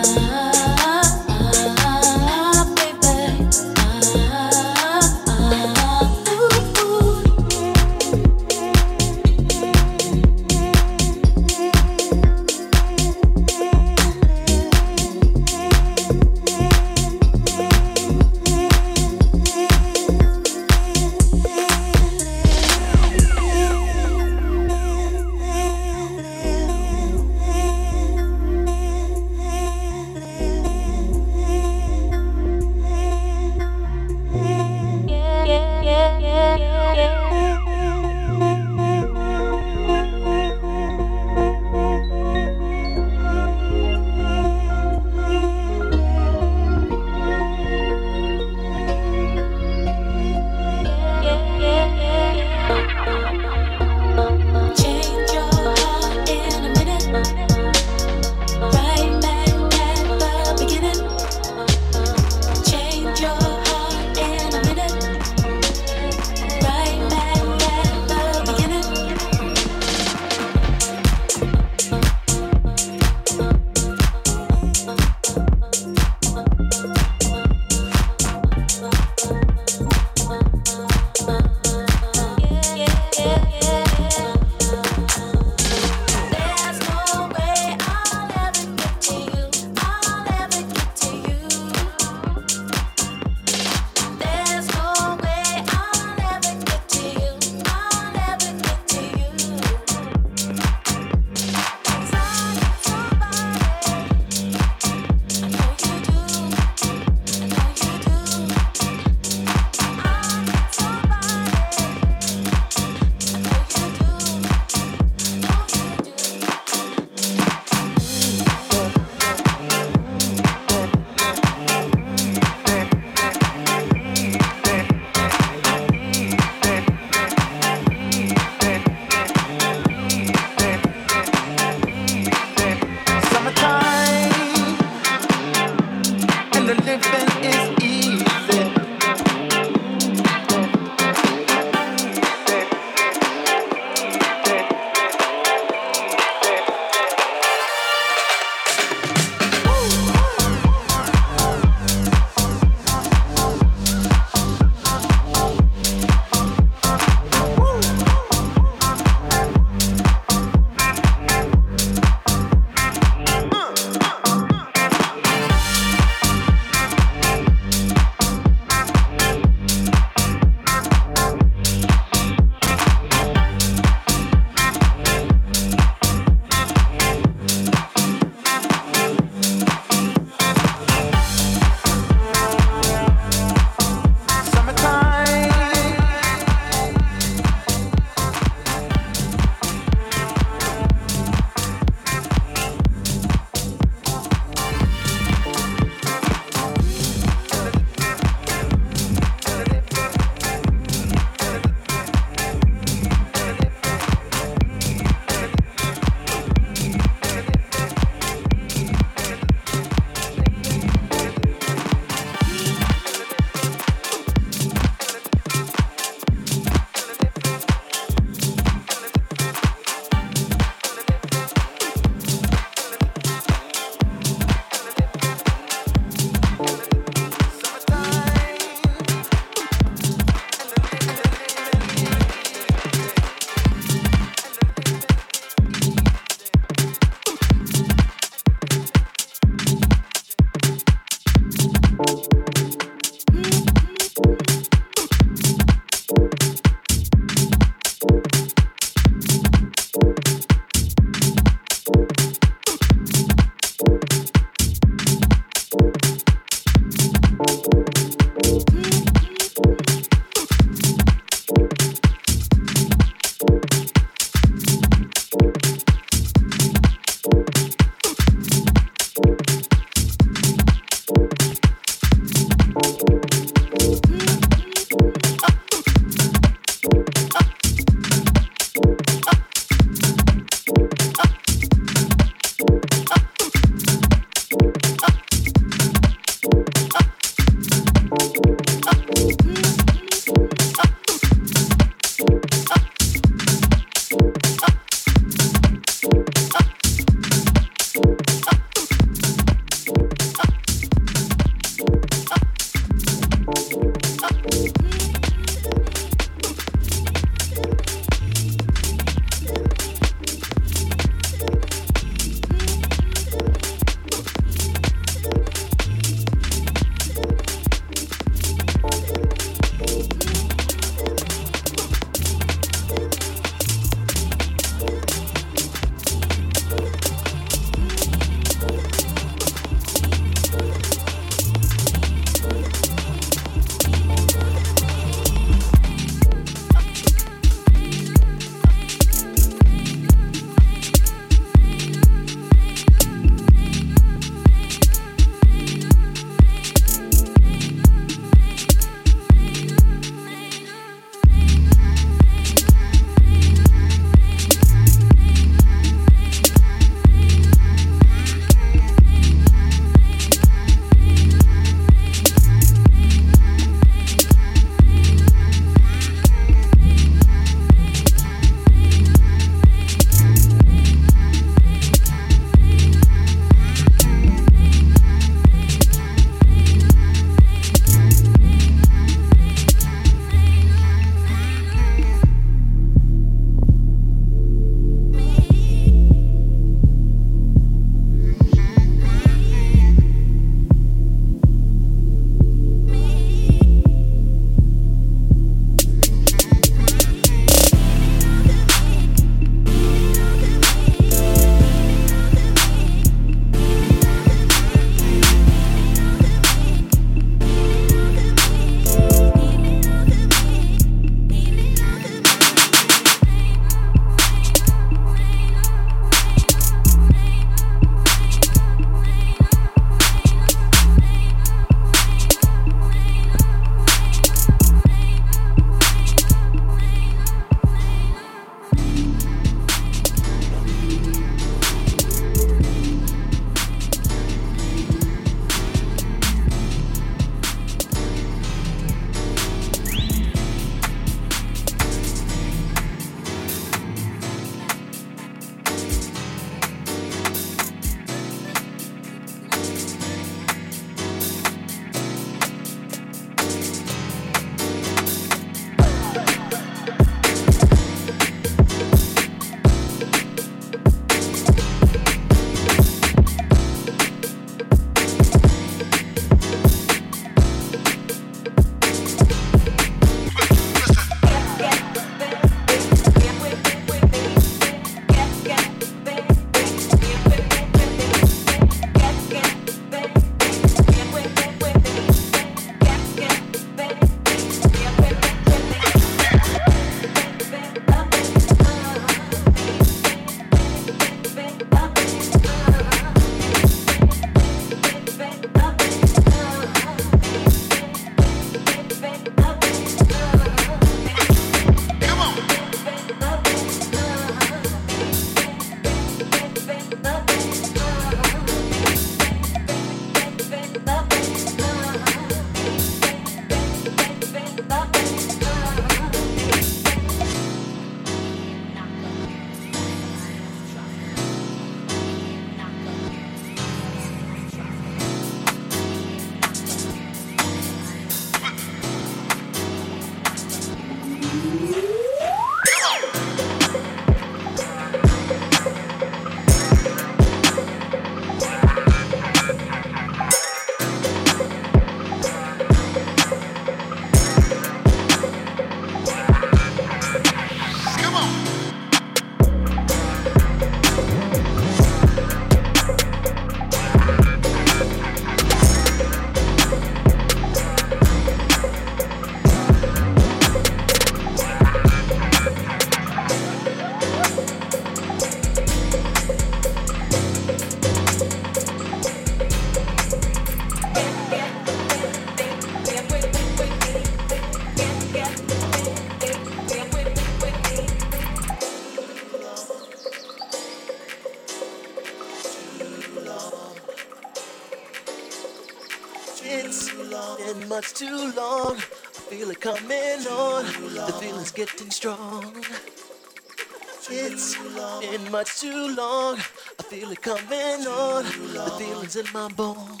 It's 594.10 594.56
been 595.00 595.30
much 595.30 595.60
too 595.60 595.94
long. 595.96 596.36
I 596.78 596.82
feel 596.82 597.10
it 597.10 597.22
coming 597.22 597.86
on. 597.86 598.24
The 598.24 598.74
feeling's 598.78 599.16
in 599.16 599.26
my 599.32 599.48
bones. 599.48 600.00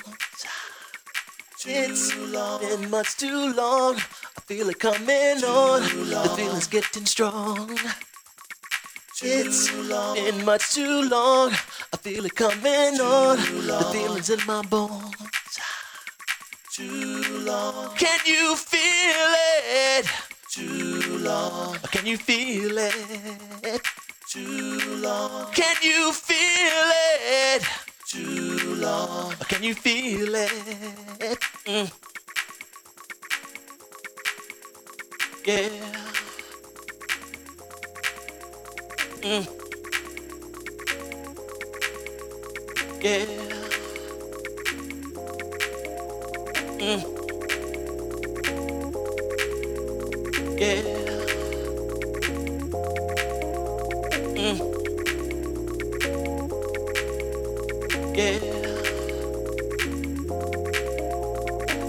It's 1.66 2.14
been 2.14 2.90
much 2.90 3.16
too 3.16 3.54
long. 3.54 3.96
I 3.96 4.40
feel 4.46 4.68
it 4.68 4.78
coming 4.78 5.42
on. 5.44 5.82
The 5.82 6.32
feeling's 6.36 6.66
getting 6.66 7.06
strong. 7.06 7.78
It's 9.22 9.70
been 9.70 10.44
much 10.44 10.72
too 10.72 11.08
long. 11.08 11.52
I 11.92 11.96
feel 11.96 12.26
it 12.26 12.34
coming 12.34 13.00
on. 13.00 13.36
The 13.38 13.88
feeling's 13.90 14.28
in 14.28 14.40
my 14.46 14.62
bones. 14.62 15.14
Too 16.72 17.38
long. 17.46 17.94
Can 17.96 18.18
you 18.26 18.54
feel 18.56 19.34
it? 19.98 20.06
Too 20.50 21.18
long. 21.18 21.78
Can 21.90 22.04
you 22.06 22.18
feel 22.18 22.76
it? 22.76 23.82
Too 24.34 24.96
long. 24.96 25.52
Can 25.52 25.76
you 25.80 26.12
feel 26.12 26.90
it? 27.54 27.62
Too 28.08 28.74
long. 28.74 29.32
Can 29.48 29.62
you 29.62 29.74
feel 29.74 30.34
it? 30.34 30.50
Mm. 31.64 31.88
Yeah. 35.46 35.68
Mm. 39.22 39.46
Yeah. 43.00 43.26
Mm. 46.82 47.02
Yeah. 50.58 51.03
Yeah. 54.44 54.52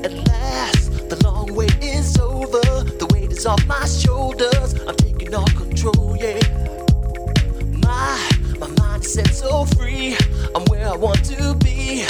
At 0.06 0.14
last, 0.14 1.10
the 1.10 1.20
long 1.26 1.54
wait 1.54 1.76
is 1.84 2.18
over. 2.18 2.62
The 2.62 3.10
weight 3.12 3.34
is 3.34 3.46
off 3.46 3.66
my 3.68 3.86
shoulders. 3.86 4.74
I'm 4.88 4.96
taking 4.96 5.36
all 5.36 5.46
control, 5.48 6.16
yeah. 6.18 6.40
My, 7.84 8.18
my 8.58 8.70
mind 8.80 9.04
set 9.04 9.34
so 9.34 9.66
free. 9.66 10.16
I'm 10.56 10.64
where 10.70 10.88
I 10.88 10.96
want 10.96 11.26
to 11.26 11.56
be 11.56 12.06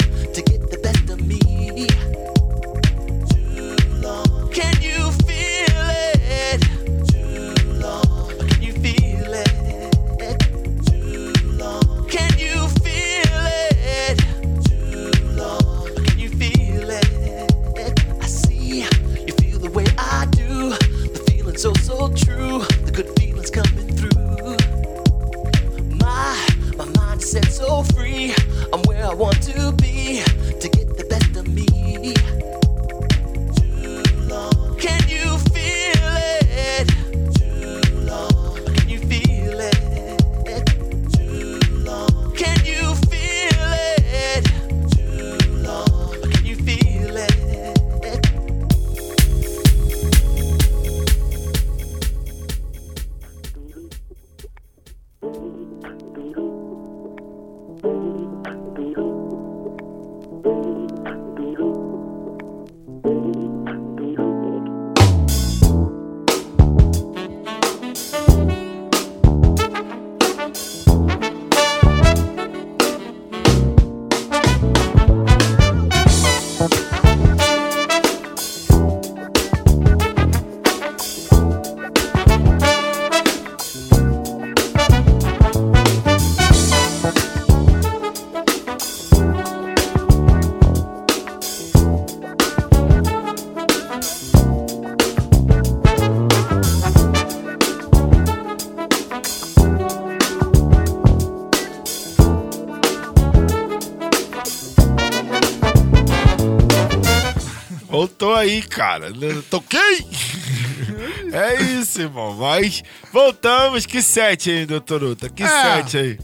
Voltou 108.06 108.34
aí, 108.36 108.62
cara. 108.62 109.12
Toquei! 109.50 110.06
É 111.32 111.60
isso, 111.60 112.00
irmão. 112.00 112.34
Mas 112.34 112.82
voltamos. 113.12 113.84
Que 113.84 114.00
sete 114.00 114.48
aí, 114.50 114.64
doutor 114.66 115.02
Uta? 115.02 115.28
Que 115.28 115.42
É. 115.42 115.48
sete 115.48 115.98
aí? 115.98 116.18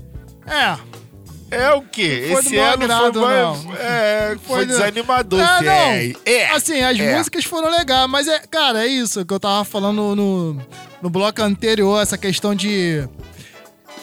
É. 0.47 0.79
É 1.51 1.71
o 1.73 1.83
quê? 1.83 2.29
Foi 2.31 2.41
Esse 2.41 2.57
ano 2.57 2.85
agrado, 2.85 3.21
foi, 3.21 3.29
mais- 3.29 3.81
é, 3.81 4.37
foi, 4.47 4.65
do- 4.65 4.69
desanimador. 4.73 5.41
É, 5.41 5.45
esse 5.45 5.65
não. 5.65 5.73
é. 5.73 6.13
É. 6.25 6.51
Assim, 6.53 6.81
as 6.81 6.99
É. 6.99 7.17
músicas 7.17 7.45
foram 7.45 7.69
legais, 7.71 8.09
mas 8.09 8.27
é, 8.29 8.39
cara, 8.51 8.85
é 8.85 8.87
isso 8.87 9.25
que 9.27 9.35
eu 9.35 9.41
tava 9.41 9.65
falando 9.65 10.15
no, 10.17 10.57
no 11.03 11.11
bloco 11.11 11.43
anterior, 11.43 12.01
essa 12.01 12.17
questão 12.17 12.55
de, 12.55 13.07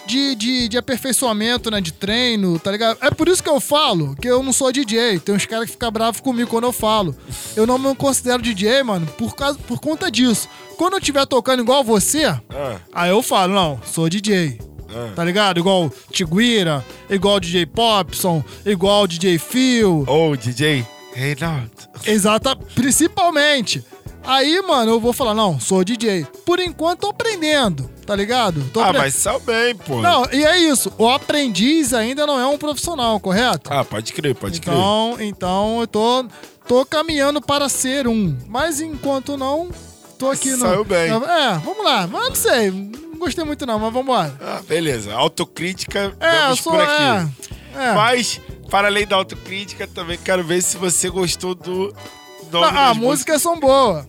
de, 0.09 0.33
de, 0.35 0.67
de 0.67 0.77
aperfeiçoamento, 0.77 1.69
né, 1.69 1.79
de 1.79 1.93
treino, 1.93 2.57
tá 2.57 2.71
ligado? 2.71 2.97
É 2.99 3.11
por 3.11 3.27
isso 3.27 3.43
que 3.43 3.49
eu 3.49 3.59
falo 3.59 4.15
que 4.15 4.27
eu 4.27 4.41
não 4.41 4.51
sou 4.51 4.71
DJ. 4.71 5.19
Tem 5.19 5.35
uns 5.35 5.45
caras 5.45 5.65
que 5.67 5.73
ficam 5.73 5.91
bravos 5.91 6.19
comigo 6.19 6.49
quando 6.49 6.63
eu 6.63 6.71
falo. 6.73 7.15
Eu 7.55 7.67
não 7.67 7.77
me 7.77 7.93
considero 7.95 8.41
DJ, 8.41 8.81
mano, 8.83 9.05
por, 9.17 9.35
causa, 9.35 9.59
por 9.59 9.79
conta 9.79 10.09
disso. 10.09 10.49
Quando 10.77 10.93
eu 10.93 10.99
estiver 10.99 11.25
tocando 11.27 11.61
igual 11.61 11.83
você, 11.83 12.25
Ah, 12.25 12.79
aí 12.91 13.09
eu 13.11 13.21
falo, 13.21 13.53
não, 13.53 13.79
sou 13.85 14.09
DJ. 14.09 14.57
ah. 14.89 15.11
Tá 15.15 15.23
ligado? 15.23 15.59
Igual 15.59 15.91
Tiguira, 16.11 16.83
igual 17.09 17.39
DJ 17.39 17.67
Popson, 17.67 18.43
igual 18.65 19.05
DJ 19.05 19.37
Phil. 19.37 20.03
Ou 20.07 20.35
DJ 20.35 20.85
Reinaldo. 21.13 21.69
Exata, 22.05 22.55
principalmente. 22.55 23.83
Aí, 24.23 24.61
mano, 24.61 24.91
eu 24.91 24.99
vou 24.99 25.11
falar, 25.13 25.33
não, 25.33 25.59
sou 25.59 25.83
DJ. 25.83 26.25
Por 26.45 26.59
enquanto, 26.59 26.99
tô 27.01 27.09
aprendendo, 27.09 27.89
tá 28.05 28.15
ligado? 28.15 28.63
Tô 28.71 28.79
Ah, 28.81 28.93
mas 28.93 29.15
saiu 29.15 29.39
bem, 29.39 29.75
pô. 29.75 30.01
Não, 30.01 30.25
e 30.31 30.43
é 30.43 30.57
isso. 30.59 30.91
O 30.97 31.09
aprendiz 31.09 31.93
ainda 31.93 32.27
não 32.27 32.39
é 32.39 32.45
um 32.45 32.57
profissional, 32.57 33.19
correto? 33.19 33.71
Ah, 33.73 33.83
pode 33.83 34.13
crer, 34.13 34.35
pode 34.35 34.59
crer. 34.61 34.73
Então, 34.75 35.17
então 35.19 35.81
eu 35.81 35.87
tô, 35.87 36.25
tô 36.67 36.85
caminhando 36.85 37.41
para 37.41 37.67
ser 37.69 38.07
um. 38.07 38.37
Mas 38.47 38.79
enquanto 38.81 39.35
não, 39.37 39.69
tô 40.17 40.29
aqui 40.29 40.51
no. 40.51 40.57
Saiu 40.59 40.83
bem. 40.85 41.09
É, 41.09 41.53
vamos 41.63 41.83
lá. 41.83 42.05
Mas 42.05 42.27
não 42.29 42.35
sei. 42.35 42.69
Não 42.71 43.17
gostei 43.17 43.43
muito, 43.43 43.65
não, 43.65 43.79
mas 43.79 43.91
vambora. 43.93 44.35
Ah, 44.41 44.61
beleza. 44.67 45.13
Autocrítica, 45.13 46.15
É, 46.19 46.41
vamos 46.43 46.59
sou. 46.59 46.73
por 46.73 46.81
aqui. 46.81 47.31
É, 47.75 47.85
é. 47.89 47.93
Mas, 47.93 48.39
para 48.69 48.87
além 48.87 49.07
da 49.07 49.15
autocrítica, 49.15 49.87
também 49.87 50.17
quero 50.17 50.43
ver 50.43 50.61
se 50.61 50.77
você 50.77 51.09
gostou 51.09 51.55
do 51.55 51.93
Não, 52.51 52.63
ah, 52.63 52.71
das 52.71 52.97
músicas 52.97 53.41
são 53.41 53.59
boas. 53.59 54.05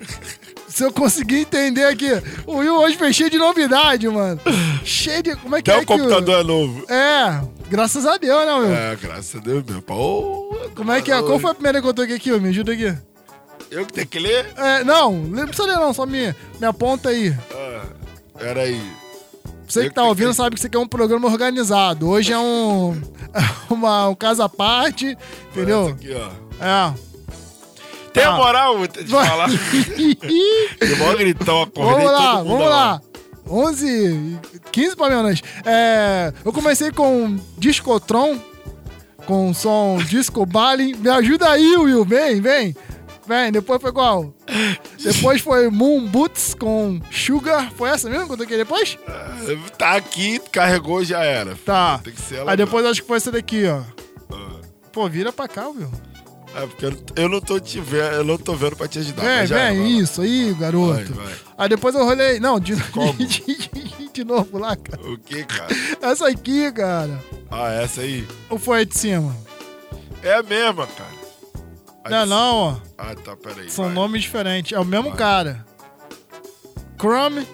Se 0.69 0.85
eu 0.85 0.93
conseguir 0.93 1.41
entender 1.41 1.85
aqui. 1.85 2.09
O 2.47 2.59
Will 2.59 2.77
hoje 2.77 2.97
fez 2.97 3.15
cheio 3.17 3.29
de 3.29 3.39
novidade, 3.39 4.09
mano. 4.09 4.41
Cheio 4.85 5.23
de. 5.23 5.37
Como 5.37 5.57
é 5.57 5.63
que 5.63 5.71
Até 5.71 5.81
é 5.81 5.83
o 5.83 5.87
computador 5.87 6.41
é 6.41 6.45
novo. 6.45 6.87
que. 6.87 6.93
É, 6.93 7.43
graças 7.69 8.07
a 8.07 8.17
Deus, 8.17 8.47
né, 8.47 8.55
Will? 8.55 8.75
É, 8.75 8.97
graças 8.97 9.35
a 9.35 9.39
Deus 9.41 9.65
mesmo. 9.65 9.83
Pô, 9.83 10.57
Como 10.75 10.93
é 10.93 11.03
que 11.03 11.11
é? 11.11 11.21
Qual 11.23 11.39
foi 11.41 11.51
a 11.51 11.55
primeira 11.55 11.83
que 11.83 11.89
eu 11.89 11.93
toquei 11.93 12.17
aqui, 12.17 12.31
Will? 12.31 12.41
Me 12.41 12.51
ajuda 12.51 12.73
aqui. 12.73 12.97
Eu 13.71 13.85
que 13.85 13.93
tenho 13.93 14.07
que 14.07 14.19
ler? 14.19 14.47
É, 14.57 14.83
não, 14.85 15.13
não 15.13 15.47
precisa 15.47 15.69
ler, 15.69 15.77
não, 15.77 15.93
só 15.93 16.07
me, 16.07 16.35
me 16.59 16.67
aponta 16.67 17.11
aí. 17.11 17.35
Ah, 17.53 17.83
peraí. 18.39 18.81
Você 19.67 19.85
que 19.85 19.95
tá 19.95 20.03
ouvindo 20.03 20.35
sabe 20.35 20.51
que 20.51 20.59
isso 20.59 20.67
aqui 20.67 20.77
é 20.77 20.81
um 20.81 20.89
programa 20.89 21.29
organizado. 21.29 22.09
Hoje 22.09 22.33
é 22.33 22.39
um. 22.39 23.01
uma, 23.71 24.09
um 24.09 24.15
caso 24.15 24.43
à 24.43 24.49
parte, 24.49 25.17
entendeu? 25.51 25.89
Aqui, 25.89 26.13
ó. 26.13 26.31
É. 26.65 27.10
Tem 28.13 28.25
a 28.25 28.31
Tá. 28.31 28.37
moral 28.37 28.87
de 28.87 29.05
falar? 29.09 29.49
Deu 29.49 30.97
mó 30.99 31.15
gritão, 31.15 31.63
acordei 31.63 31.93
Vamos 32.05 32.13
lá, 32.13 32.37
todo 32.37 32.45
mundo 32.47 32.59
vamos 32.59 32.71
lá. 32.71 33.01
11, 33.49 34.39
15 34.71 34.97
para 34.97 35.17
menos. 35.23 35.43
É, 35.65 36.33
eu 36.45 36.53
comecei 36.53 36.93
com 36.93 37.37
Discotron, 37.59 38.39
com 39.27 39.53
som 39.55 39.99
Disco 40.07 40.47
Bali. 40.47 40.95
Me 40.95 41.09
ajuda 41.09 41.51
aí, 41.51 41.77
Will. 41.77 42.05
Vem, 42.05 42.41
vem. 42.41 42.77
Vem, 43.27 43.53
depois 43.53 43.81
foi 43.81 43.93
qual? 43.93 44.33
Depois 45.03 45.41
foi 45.41 45.69
Moon 45.69 46.05
Boots 46.07 46.55
com 46.55 47.01
Sugar. 47.13 47.71
Foi 47.77 47.89
essa 47.91 48.09
mesmo 48.11 48.27
que 48.27 48.33
eu 48.33 48.37
toquei 48.39 48.57
depois? 48.57 48.99
Tá 49.79 49.93
aqui, 49.97 50.41
carregou, 50.51 51.05
já 51.05 51.23
era. 51.23 51.57
Tá. 51.65 52.01
Tem 52.03 52.13
que 52.13 52.21
ser 52.21 52.37
ela 52.37 52.51
Aí 52.53 52.57
depois 52.57 52.85
acho 52.87 53.03
que 53.03 53.07
foi 53.09 53.17
essa 53.19 53.31
daqui, 53.31 53.67
ó. 53.67 53.83
Ah. 54.33 54.61
Pô, 54.93 55.09
vira 55.09 55.33
pra 55.33 55.47
cá, 55.47 55.69
Will. 55.69 55.91
É, 56.55 56.67
porque 56.67 56.87
eu, 57.17 57.29
não 57.29 57.41
tô 57.41 57.61
te 57.61 57.81
vendo, 57.81 58.13
eu 58.17 58.25
não 58.25 58.37
tô 58.37 58.55
vendo 58.55 58.75
pra 58.77 58.89
te 58.89 58.99
ajudar. 58.99 59.23
Vem, 59.23 59.47
vem, 59.47 59.97
lá. 59.97 60.03
isso 60.03 60.21
aí, 60.21 60.53
garoto. 60.59 61.15
Vai, 61.15 61.27
vai. 61.27 61.35
Aí 61.59 61.69
depois 61.69 61.95
eu 61.95 62.05
rolei. 62.05 62.41
Não, 62.41 62.59
de, 62.59 62.75
de, 63.17 64.11
de- 64.13 64.25
novo 64.25 64.59
lá, 64.59 64.77
cara. 64.77 65.01
O 65.09 65.17
que, 65.17 65.45
cara? 65.45 65.69
Essa 66.03 66.29
aqui, 66.29 66.71
cara. 66.73 67.19
Ah, 67.51 67.73
essa 67.73 68.03
aí. 68.03 68.27
Ou 68.51 68.59
foi 68.59 68.81
a 68.81 68.85
de 68.85 68.99
cima? 68.99 69.35
É 70.23 70.35
a 70.35 70.43
mesma, 70.43 70.87
cara. 70.87 71.21
A 72.05 72.11
Não, 72.11 72.23
de- 72.25 72.29
não, 72.31 72.57
ó. 72.57 72.77
Ah, 72.99 73.15
tá, 73.15 73.35
peraí. 73.37 73.71
São 73.71 73.87
vai. 73.87 73.95
nomes 73.95 74.23
diferentes. 74.23 74.73
É 74.73 74.79
o 74.81 74.85
mesmo 74.85 75.13
cara. 75.13 75.65
Chrome. 77.01 77.47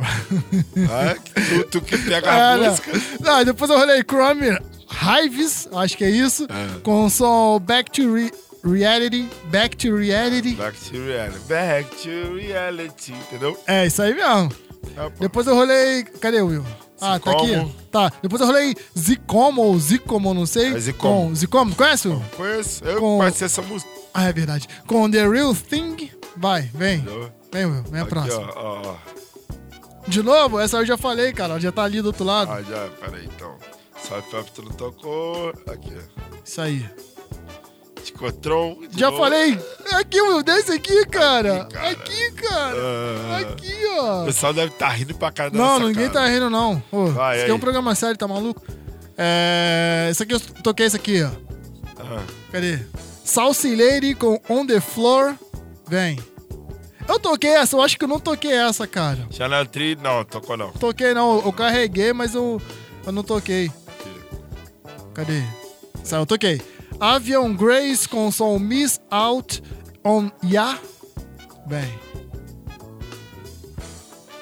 Ah, 0.00 1.16
tu, 1.34 1.64
tu 1.64 1.80
que 1.80 1.98
pega 1.98 2.18
a 2.18 2.22
Cara, 2.22 2.70
música. 2.70 2.92
Não, 3.20 3.44
depois 3.44 3.70
eu 3.70 3.76
rolei 3.78 4.02
Chrome 4.02 4.58
Hives, 4.90 5.68
acho 5.72 5.96
que 5.96 6.04
é 6.04 6.10
isso. 6.10 6.44
É. 6.44 6.80
Com 6.80 7.04
o 7.06 7.10
som 7.10 7.58
Back 7.60 7.90
to 7.90 8.14
Re- 8.14 8.32
Reality. 8.64 9.28
Back 9.50 9.76
to 9.76 9.94
Reality. 9.96 10.54
Back 10.54 10.78
to 10.90 10.96
reality. 11.04 11.38
Back 11.48 11.96
to 12.02 12.34
reality, 12.34 13.12
entendeu? 13.12 13.58
É, 13.66 13.86
isso 13.86 14.02
aí 14.02 14.14
mesmo. 14.14 14.50
É. 14.96 15.10
Depois 15.20 15.46
eu 15.46 15.54
rolei. 15.54 16.02
Cadê 16.04 16.40
o 16.40 16.46
Will? 16.46 16.64
Ah, 17.00 17.18
tá 17.20 17.30
Zicomo. 17.30 17.60
aqui. 17.62 17.74
Tá. 17.92 18.12
Depois 18.22 18.40
eu 18.40 18.46
rolei 18.48 18.74
Zicomo 18.98 19.62
ou 19.62 19.78
Zicomo, 19.78 20.34
não 20.34 20.46
sei. 20.46 20.74
É 20.74 20.78
Zicomo. 20.80 21.28
Com 21.28 21.34
Zicomo, 21.34 21.74
conhece? 21.76 22.08
Will? 22.08 22.22
Conheço. 22.36 22.84
Eu 22.84 23.00
Com- 23.00 23.18
conheci 23.18 23.44
essa 23.44 23.62
música. 23.62 23.90
Ah, 24.12 24.24
é 24.24 24.32
verdade. 24.32 24.66
Com 24.86 25.08
The 25.10 25.28
Real 25.28 25.54
Thing. 25.54 26.10
Vai, 26.36 26.62
vem. 26.74 26.96
Entendeu? 26.98 27.30
Vem, 27.52 27.66
Will. 27.66 27.82
Vem 27.84 28.00
a 28.00 28.02
Aqui, 28.02 28.10
próxima. 28.10 28.52
ó, 28.56 28.82
ó, 28.82 28.82
ó. 28.86 28.96
De 30.08 30.22
novo? 30.22 30.58
Essa 30.58 30.78
eu 30.78 30.86
já 30.86 30.96
falei, 30.96 31.32
cara. 31.32 31.60
Já 31.60 31.70
tá 31.70 31.84
ali 31.84 32.00
do 32.02 32.06
outro 32.06 32.24
lado. 32.24 32.50
Ah, 32.50 32.62
já, 32.62 32.88
peraí, 33.00 33.26
então. 33.26 33.54
Tu 34.54 34.62
não 34.62 34.72
tocou. 34.72 35.50
Aqui, 35.66 35.92
ó. 35.94 36.36
Isso 36.44 36.60
aí. 36.60 36.88
Ticotron. 38.02 38.78
Já 38.96 39.10
novo. 39.10 39.22
falei. 39.22 39.58
Aqui, 39.92 40.20
Will. 40.20 40.42
Desce 40.42 40.72
aqui, 40.72 41.04
cara. 41.06 41.62
Aqui, 41.62 41.74
cara. 41.74 41.90
Aqui, 41.90 42.32
cara. 42.32 42.76
Ah, 42.78 43.38
Aqui, 43.40 43.84
O 43.86 44.04
ó. 44.04 44.24
pessoal 44.24 44.52
deve 44.54 44.72
estar 44.72 44.88
rindo 44.88 45.14
pra 45.14 45.30
cara 45.30 45.50
da 45.50 45.58
Não, 45.58 45.80
ninguém 45.80 46.08
cara. 46.08 46.26
tá 46.26 46.26
rindo, 46.32 46.48
não. 46.48 46.82
Ô, 46.90 47.06
Vai, 47.06 47.36
isso 47.36 47.42
aqui 47.44 47.50
é 47.50 47.54
um 47.54 47.58
programa 47.60 47.94
sério, 47.94 48.16
tá 48.16 48.26
maluco? 48.26 48.62
É. 49.16 50.08
Esse 50.10 50.22
aqui 50.22 50.34
eu 50.34 50.40
toquei 50.40 50.86
esse 50.86 50.96
aqui, 50.96 51.22
ó. 51.22 51.30
Ah, 51.98 52.22
Cadê? 52.52 52.78
Salsi 53.24 53.74
Lady 53.76 54.14
com 54.14 54.40
On 54.48 54.64
the 54.66 54.80
Floor. 54.80 55.34
Vem. 55.86 56.18
Eu 57.06 57.18
toquei 57.18 57.50
essa, 57.50 57.74
eu 57.76 57.80
acho 57.82 57.98
que 57.98 58.04
eu 58.04 58.08
não 58.08 58.20
toquei 58.20 58.52
essa, 58.52 58.86
cara. 58.86 59.26
Chanel 59.30 59.66
Tree, 59.66 59.96
não, 59.96 60.24
tocou 60.24 60.56
não. 60.56 60.70
Toquei 60.72 61.12
não, 61.14 61.42
eu 61.44 61.52
carreguei, 61.52 62.12
mas 62.12 62.34
eu, 62.34 62.60
eu 63.06 63.12
não 63.12 63.22
toquei. 63.22 63.70
Cadê? 65.18 65.42
Essa 66.00 66.14
eu 66.14 66.24
toquei. 66.24 66.62
Avion 67.00 67.52
Grace 67.52 68.08
com 68.08 68.30
som 68.30 68.56
Miss 68.56 69.00
Out 69.10 69.60
on 70.04 70.30
Ya. 70.44 70.78
Bem. 71.66 71.92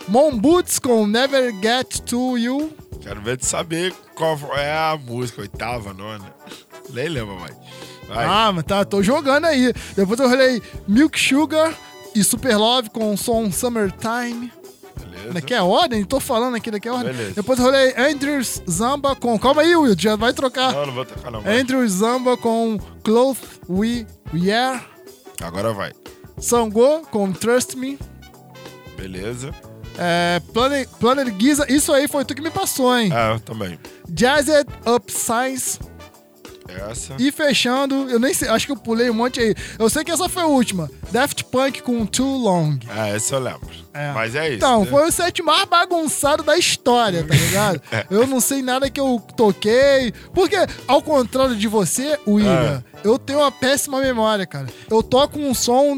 Mon 0.07 0.37
Boots 0.37 0.79
com 0.79 1.07
Never 1.07 1.51
Get 1.63 2.01
to 2.01 2.37
You. 2.37 2.77
Quero 3.01 3.23
ver 3.23 3.39
de 3.39 3.47
saber 3.47 3.95
qual 4.15 4.37
é 4.55 4.71
a 4.71 4.99
música, 5.03 5.41
oitava, 5.41 5.95
nona. 5.95 6.35
Nem 6.91 7.09
lembro 7.09 7.41
mais. 7.41 7.57
Vai. 8.07 8.27
Ah, 8.27 8.53
mas 8.53 8.65
tá, 8.65 8.85
tô 8.85 9.03
jogando 9.03 9.47
aí. 9.47 9.73
Depois 9.97 10.21
eu 10.21 10.29
rolei 10.29 10.63
Milk 10.87 11.19
Sugar 11.19 11.75
e 12.15 12.23
Super 12.23 12.59
Love 12.59 12.91
com 12.91 13.15
o 13.15 13.17
som 13.17 13.51
Summertime. 13.51 14.53
Beleza. 15.27 15.41
Daqui 15.41 15.55
é 15.55 15.63
ordem? 15.63 16.05
Tô 16.05 16.21
falando 16.21 16.57
aqui, 16.57 16.71
daqui 16.71 16.89
é 16.89 16.93
ordem. 16.93 17.13
Beleza. 17.13 17.35
Depois 17.35 17.59
eu 17.59 17.65
rolei 17.65 17.95
Andrews 17.97 18.63
Zamba 18.69 19.15
com. 19.17 19.39
Calma 19.39 19.63
aí, 19.63 19.75
Will, 19.77 19.95
já 19.99 20.17
vai 20.17 20.33
trocar. 20.33 20.73
Não, 20.73 20.87
não 20.87 20.93
vou 20.95 21.05
tocar 21.05 21.31
não. 21.31 21.41
vai. 21.43 21.59
Andrews 21.61 21.93
Zamba 21.93 22.37
com 22.37 22.79
Cloth 23.03 23.39
We 23.69 24.07
Wear. 24.33 24.87
Agora 25.41 25.73
vai. 25.73 25.93
Sango 26.39 27.01
com 27.11 27.33
Trust 27.33 27.77
Me. 27.77 27.99
Beleza. 28.97 29.55
É, 29.99 30.41
Planet, 30.53 30.89
Planet 31.01 31.35
Giza, 31.39 31.67
isso 31.73 31.93
aí 31.93 32.07
foi 32.07 32.25
tu 32.25 32.35
que 32.35 32.43
me 32.43 32.51
passou, 32.51 32.97
hein? 32.97 33.11
Ah, 33.13 33.33
eu 33.35 33.41
também. 33.41 33.79
Jazzed 34.11 34.67
Up 34.87 35.11
Science. 35.11 35.79
Essa. 36.69 37.15
E 37.19 37.31
fechando, 37.33 38.09
eu 38.11 38.19
nem 38.19 38.33
sei, 38.35 38.49
acho 38.49 38.67
que 38.67 38.73
eu 38.73 38.77
pulei 38.77 39.09
um 39.11 39.15
monte 39.15 39.41
aí. 39.41 39.55
Eu 39.79 39.89
sei 39.91 40.05
que 40.05 40.11
essa 40.11 40.29
foi 40.29 40.43
a 40.43 40.47
última. 40.47 40.91
Daft 41.11 41.45
Punk 41.45 41.83
com 41.83 42.05
Too 42.07 42.37
Long. 42.39 42.79
Ah, 42.89 43.09
essa 43.09 43.35
eu 43.35 43.41
lembro. 43.41 43.69
É. 43.95 44.13
Mas 44.13 44.35
é 44.35 44.47
isso. 44.49 44.57
Então, 44.57 44.85
né? 44.85 44.91
foi 44.91 45.09
o 45.09 45.13
set 45.13 45.43
mais 45.43 45.65
bagunçado 45.67 46.43
da 46.43 46.57
história, 46.59 47.25
tá 47.25 47.35
ligado? 47.35 47.81
É. 47.91 48.05
Eu 48.11 48.27
não 48.27 48.41
sei 48.41 48.63
nada 48.63 48.91
que 48.91 49.01
eu 49.01 49.23
toquei. 49.37 50.13
Porque, 50.35 50.57
ao 50.89 51.01
contrário 51.01 51.55
de 51.57 51.69
você, 51.69 52.19
William, 52.27 52.83
É. 53.03 53.09
eu 53.09 53.19
tenho 53.19 53.39
uma 53.39 53.51
péssima 53.53 54.01
memória, 54.01 54.45
cara. 54.47 54.67
Eu 54.91 55.03
toco 55.03 55.39
um 55.39 55.55
som, 55.55 55.97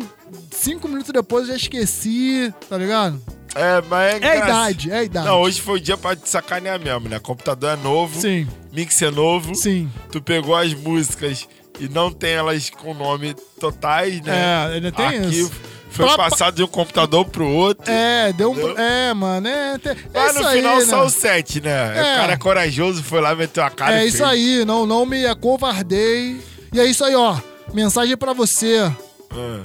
cinco 0.51 0.87
minutos 0.89 1.11
depois 1.13 1.45
eu 1.45 1.51
já 1.53 1.57
esqueci, 1.57 2.53
tá 2.69 2.77
ligado? 2.77 3.21
É, 3.55 3.83
mas 3.89 4.23
é, 4.23 4.27
É 4.27 4.31
a 4.31 4.37
idade, 4.45 4.91
é 4.91 4.99
a 4.99 5.03
idade. 5.05 5.27
Não, 5.27 5.41
hoje 5.41 5.61
foi 5.61 5.79
o 5.79 5.81
dia 5.81 5.97
pra 5.97 6.15
te 6.15 6.29
sacanear 6.29 6.79
mesmo, 6.81 7.09
né? 7.09 7.19
Computador 7.19 7.71
é 7.73 7.77
novo. 7.77 8.21
Sim. 8.21 8.47
Mix 8.73 9.01
é 9.03 9.11
novo. 9.11 9.55
Sim. 9.55 9.91
Tu 10.13 10.21
pegou 10.23 10.55
as 10.55 10.75
músicas 10.75 11.49
e 11.81 11.89
não 11.89 12.11
tem 12.13 12.33
elas 12.33 12.71
com 12.71 12.93
nome 12.95 13.35
totais, 13.61 14.21
né? 14.23 14.69
É, 14.71 14.75
ainda 14.75 14.93
tem 14.93 15.07
Aqui 15.07 15.41
isso. 15.41 15.53
Foi 15.91 16.05
Pra- 16.07 16.17
passado 16.19 16.55
de 16.57 16.63
um 16.63 16.67
computador 16.67 17.25
pro 17.25 17.49
outro. 17.49 17.91
É, 17.91 18.31
deu 18.35 18.51
um. 18.51 18.55
Entendeu? 18.55 18.79
É, 18.79 19.15
mano, 19.15 19.49
é. 19.49 19.75
É, 19.85 19.97
Mas 20.13 20.31
isso 20.33 20.43
no 20.43 20.49
aí, 20.49 20.57
final 20.59 20.77
né? 20.79 20.85
só 20.85 21.05
o 21.07 21.11
7, 21.11 21.61
né? 21.63 21.71
É. 21.97 22.01
O 22.01 22.17
cara 22.19 22.33
é 22.35 22.37
corajoso, 22.37 23.03
foi 23.03 23.21
lá, 23.23 23.35
meteu 23.35 23.65
a 23.65 23.71
cara 23.71 23.99
É 24.03 24.05
isso 24.07 24.19
fez. 24.19 24.29
aí, 24.29 24.65
não, 24.67 24.85
não 24.87 25.07
me 25.07 25.25
acovardei. 25.27 26.41
E 26.73 26.79
é 26.79 26.85
isso 26.85 27.03
aí, 27.05 27.15
ó. 27.17 27.37
Mensagem 27.73 28.17
pra 28.19 28.33
você. 28.35 28.93
Ah. 29.33 29.61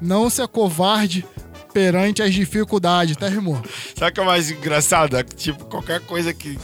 Não 0.00 0.28
se 0.28 0.42
acovarde 0.42 1.24
perante 1.72 2.22
as 2.22 2.34
dificuldades, 2.34 3.16
tá, 3.16 3.26
irmão? 3.26 3.62
Sabe 3.96 4.10
o 4.10 4.14
que 4.14 4.20
é 4.20 4.24
mais 4.24 4.50
engraçado? 4.50 5.16
É 5.16 5.22
que, 5.22 5.34
tipo, 5.34 5.64
qualquer 5.66 6.00
coisa 6.00 6.32
que 6.32 6.58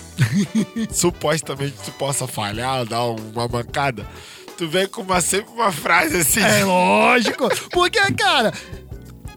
supostamente 0.92 1.74
tu 1.84 1.92
possa 1.92 2.26
falhar, 2.26 2.84
dar 2.84 3.04
uma 3.04 3.48
mancada, 3.48 4.06
tu 4.56 4.68
vem 4.68 4.86
com 4.86 5.02
uma, 5.02 5.20
sempre 5.20 5.52
uma 5.52 5.72
frase 5.72 6.16
assim. 6.18 6.40
É 6.40 6.64
lógico. 6.64 7.48
Porque, 7.70 8.00
cara, 8.14 8.52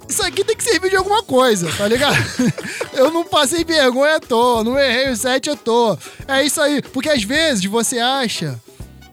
isso 0.10 0.24
aqui 0.24 0.44
tem 0.44 0.56
que 0.56 0.64
servir 0.64 0.90
de 0.90 0.98
alguma 0.98 1.24
coisa, 1.24 1.72
tá 1.72 1.88
ligado? 1.88 2.18
Eu 2.94 3.12
não 3.12 3.24
passei 3.24 3.64
vergonha 3.64 4.18
à 4.18 4.20
toa, 4.20 4.64
não 4.64 4.78
errei 4.78 5.10
o 5.10 5.16
set 5.16 5.50
à 5.50 5.56
toa. 5.56 5.98
É 6.28 6.44
isso 6.44 6.60
aí. 6.60 6.82
Porque 6.82 7.10
às 7.10 7.24
vezes 7.24 7.64
você 7.66 7.98
acha 7.98 8.60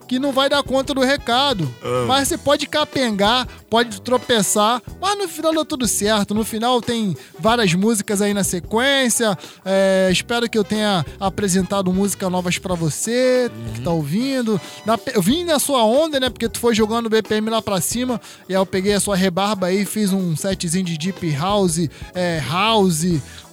que 0.09 0.17
não 0.17 0.31
vai 0.31 0.49
dar 0.49 0.63
conta 0.63 0.91
do 0.91 1.01
recado. 1.01 1.71
Ah. 1.83 2.05
Mas 2.07 2.27
você 2.27 2.37
pode 2.37 2.65
capengar, 2.65 3.47
pode 3.69 4.01
tropeçar, 4.01 4.81
mas 4.99 5.15
no 5.15 5.27
final 5.27 5.53
dá 5.53 5.63
tudo 5.63 5.87
certo. 5.87 6.33
No 6.33 6.43
final 6.43 6.81
tem 6.81 7.15
várias 7.37 7.71
músicas 7.75 8.19
aí 8.19 8.33
na 8.33 8.43
sequência. 8.43 9.37
É, 9.63 10.09
espero 10.11 10.49
que 10.49 10.57
eu 10.57 10.63
tenha 10.63 11.05
apresentado 11.19 11.93
músicas 11.93 12.31
novas 12.31 12.57
pra 12.57 12.73
você 12.73 13.51
que 13.75 13.81
tá 13.81 13.91
ouvindo. 13.91 14.59
Na 14.83 14.97
eu 15.13 15.21
vim 15.21 15.43
na 15.43 15.59
sua 15.59 15.83
onda, 15.83 16.19
né? 16.19 16.27
Porque 16.27 16.49
tu 16.49 16.59
foi 16.59 16.73
jogando 16.73 17.05
o 17.05 17.09
BPM 17.09 17.47
lá 17.51 17.61
pra 17.61 17.79
cima. 17.79 18.19
E 18.49 18.55
aí 18.55 18.59
eu 18.59 18.65
peguei 18.65 18.93
a 18.93 18.99
sua 18.99 19.15
rebarba 19.15 19.67
aí, 19.67 19.85
fiz 19.85 20.11
um 20.11 20.35
setzinho 20.35 20.85
de 20.85 20.97
Deep 20.97 21.35
House, 21.35 21.87
é, 22.15 22.41
House, 22.49 23.05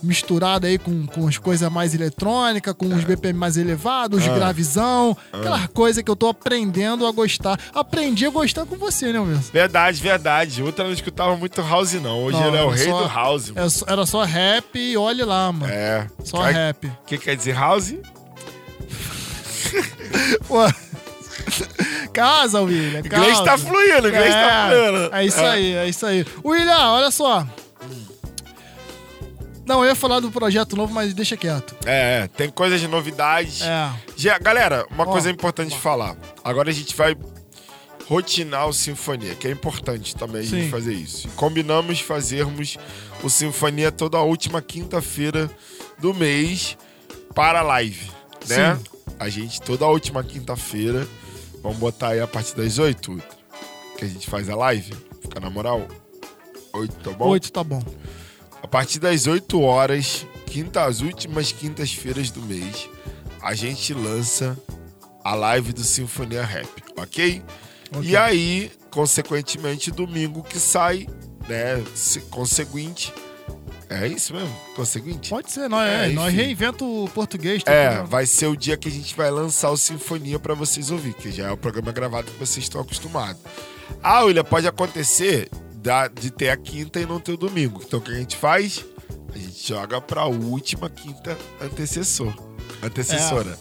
misturado 0.07 0.67
aí 0.67 0.79
com, 0.79 1.07
com 1.07 1.27
as 1.29 1.39
coisas 1.39 1.71
mais 1.71 1.95
eletrônicas, 1.95 2.75
com 2.75 2.87
os 2.87 3.05
BPM 3.05 3.39
mais 3.39 3.57
elevados, 3.57 4.27
Ah. 4.27 4.35
gravizão. 4.35 5.17
Ah. 5.33 5.39
Aquela 5.39 5.69
coisa 5.69 6.03
que 6.03 6.11
eu 6.11 6.17
tô 6.17 6.29
aprendendo 6.29 7.07
a 7.07 7.13
gostar. 7.13 7.59
Aprendi 7.75 8.27
a 8.27 8.31
gostar 8.31 8.65
com 8.67 8.77
você, 8.77 9.13
né, 9.13 9.21
meu? 9.21 9.39
Verdade, 9.53 10.01
verdade. 10.01 10.63
Outra 10.63 10.85
não 10.85 10.93
escutava 10.93 11.37
muito 11.37 11.61
house, 11.61 11.93
não. 11.95 12.25
Hoje 12.25 12.39
ele 12.39 12.57
é 12.57 12.63
o 12.63 12.69
era 12.69 12.77
rei 12.77 12.87
só- 12.91 13.03
do 13.03 13.09
house. 13.09 13.53
era 13.55 13.71
só- 13.71 13.87
Era 13.89 14.07
só 14.07 14.25
rap 14.25 14.79
e 14.79 14.97
olhe 14.97 15.25
lá, 15.25 15.53
mano. 15.53 15.73
É. 15.73 16.07
Só 16.25 16.43
Aí- 16.43 16.55
rap. 16.55 16.87
O 16.87 17.05
que 17.07 17.19
quer 17.19 17.37
dizer 17.37 17.55
house? 17.55 17.95
Pô. 20.47 20.59
Casa, 22.13 22.61
William. 22.63 23.01
Inglês 23.01 23.41
tá 23.41 23.59
fluindo, 23.59 24.09
inglês 24.09 24.35
é, 24.35 24.49
tá 24.49 24.69
fluindo. 24.71 25.15
É 25.15 25.25
isso 25.27 25.41
É. 25.41 25.49
aí, 25.51 25.75
é 25.75 25.89
isso 25.89 26.07
aí. 26.07 26.27
William, 26.45 26.91
olha 26.93 27.11
só. 27.11 27.47
Não, 29.67 29.83
eu 29.83 29.89
ia 29.91 29.95
falar 29.97 30.21
do 30.21 30.31
projeto 30.31 30.77
novo, 30.77 30.95
mas 30.95 31.13
deixa 31.13 31.37
quieto. 31.37 31.75
É, 31.85 32.23
é, 32.23 32.29
tem 32.29 32.49
coisas 32.49 32.81
de 32.81 32.87
novidades. 32.87 33.63
É. 33.63 33.93
Já, 34.17 34.39
galera, 34.39 34.87
uma 34.91 35.03
Ó. 35.03 35.11
coisa 35.11 35.29
importante 35.29 35.71
de 35.71 35.79
falar. 35.79 36.17
Agora 36.45 36.71
a 36.71 36.73
gente 36.73 36.95
vai 36.95 37.17
rotinar 38.09 38.69
o 38.69 38.73
Sinfonia, 38.73 39.35
que 39.35 39.49
é 39.49 39.51
importante 39.51 40.15
também 40.15 40.43
a 40.43 40.45
gente 40.45 40.65
Sim. 40.67 40.71
fazer 40.71 40.95
isso. 40.95 41.29
Combinamos 41.31 42.01
fazermos 42.01 42.79
o 43.25 43.29
Sinfonia 43.29 43.91
toda 43.91 44.17
a 44.17 44.23
última 44.23 44.63
quinta-feira 44.63 45.51
do 45.99 46.15
mês 46.15 46.79
para 47.35 47.59
a 47.59 47.63
live, 47.63 48.09
né? 48.49 48.77
Sim. 48.77 48.85
A 49.19 49.29
gente 49.29 49.61
toda 49.61 49.85
a 49.85 49.89
última 49.89 50.23
quinta-feira, 50.23 51.09
vamos 51.61 51.79
botar 51.79 52.09
aí 52.11 52.21
a 52.21 52.27
partir 52.29 52.55
das 52.55 52.79
8, 52.79 53.21
que 53.99 54.05
a 54.05 54.09
gente 54.09 54.31
faz 54.31 54.49
a 54.49 54.55
live, 54.55 54.95
fica 55.23 55.41
na 55.41 55.51
moral. 55.51 55.89
8, 56.73 56.95
tá 56.97 57.11
bom? 57.11 57.29
Oito 57.31 57.51
tá 57.51 57.65
bom. 57.65 57.83
A 58.67 58.69
partir 58.69 58.99
das 58.99 59.29
8 59.29 59.61
horas, 59.61 60.27
quinta, 60.45 60.85
as 60.85 61.01
últimas 61.01 61.53
quintas-feiras 61.53 62.33
do 62.33 62.43
mês, 62.43 62.91
a 63.41 63.55
gente 63.55 63.95
lança 63.95 64.59
a 65.23 65.37
live 65.37 65.73
do 65.73 65.85
Sinfonia 65.85 66.43
Rap, 66.45 66.67
ok? 66.97 67.45
Ok. 67.95 68.03
E 68.11 68.17
aí, 68.17 68.73
consequentemente, 68.91 69.93
domingo 69.93 70.43
que 70.43 70.59
sai, 70.59 71.07
né? 71.49 71.81
se- 71.95 72.23
Conseguinte. 72.23 73.15
É 73.89 74.05
isso 74.09 74.35
mesmo? 74.35 74.53
Conseguinte? 74.75 75.31
Pode 75.31 75.49
ser, 75.53 75.69
nós, 75.69 75.89
é, 75.89 76.09
nós 76.09 76.35
enfim. 76.35 76.43
reinventa 76.43 76.85
o 76.85 77.09
português. 77.15 77.63
tá 77.63 77.71
É, 77.73 78.03
vai 78.03 78.27
ser 78.27 78.49
o 78.49 78.57
dia 78.57 78.77
que 78.77 78.89
a 78.89 78.91
gente 78.91 79.15
vai 79.15 79.31
lançar 79.31 79.71
o 79.71 79.77
Sinfonia 79.77 80.41
pra 80.41 80.55
vocês 80.55 80.91
ouvir, 80.91 81.15
que 81.15 81.31
já 81.31 81.47
é 81.47 81.53
o 81.53 81.57
programa 81.57 81.93
gravado 81.93 82.33
que 82.33 82.37
vocês 82.39 82.65
estão 82.65 82.81
acostumados. 82.81 83.41
Ah, 84.03 84.25
William, 84.25 84.43
pode 84.43 84.67
acontecer 84.67 85.49
da- 85.87 86.09
de 86.09 86.31
ter 86.31 86.51
a 86.51 86.57
quinta 86.57 86.99
e 87.01 87.07
não 87.07 87.21
ter 87.21 87.33
o 87.33 87.37
domingo. 87.37 87.81
Então 87.87 88.01
o 88.01 88.03
que 88.03 88.11
a 88.11 88.15
gente 88.15 88.37
faz? 88.37 88.85
A 89.33 89.39
gente 89.39 89.69
joga 89.69 90.01
pra 90.01 90.27
última 90.27 90.91
quinta 90.91 91.37
antecessor. 91.61 92.35
Antecessora. 92.83 93.57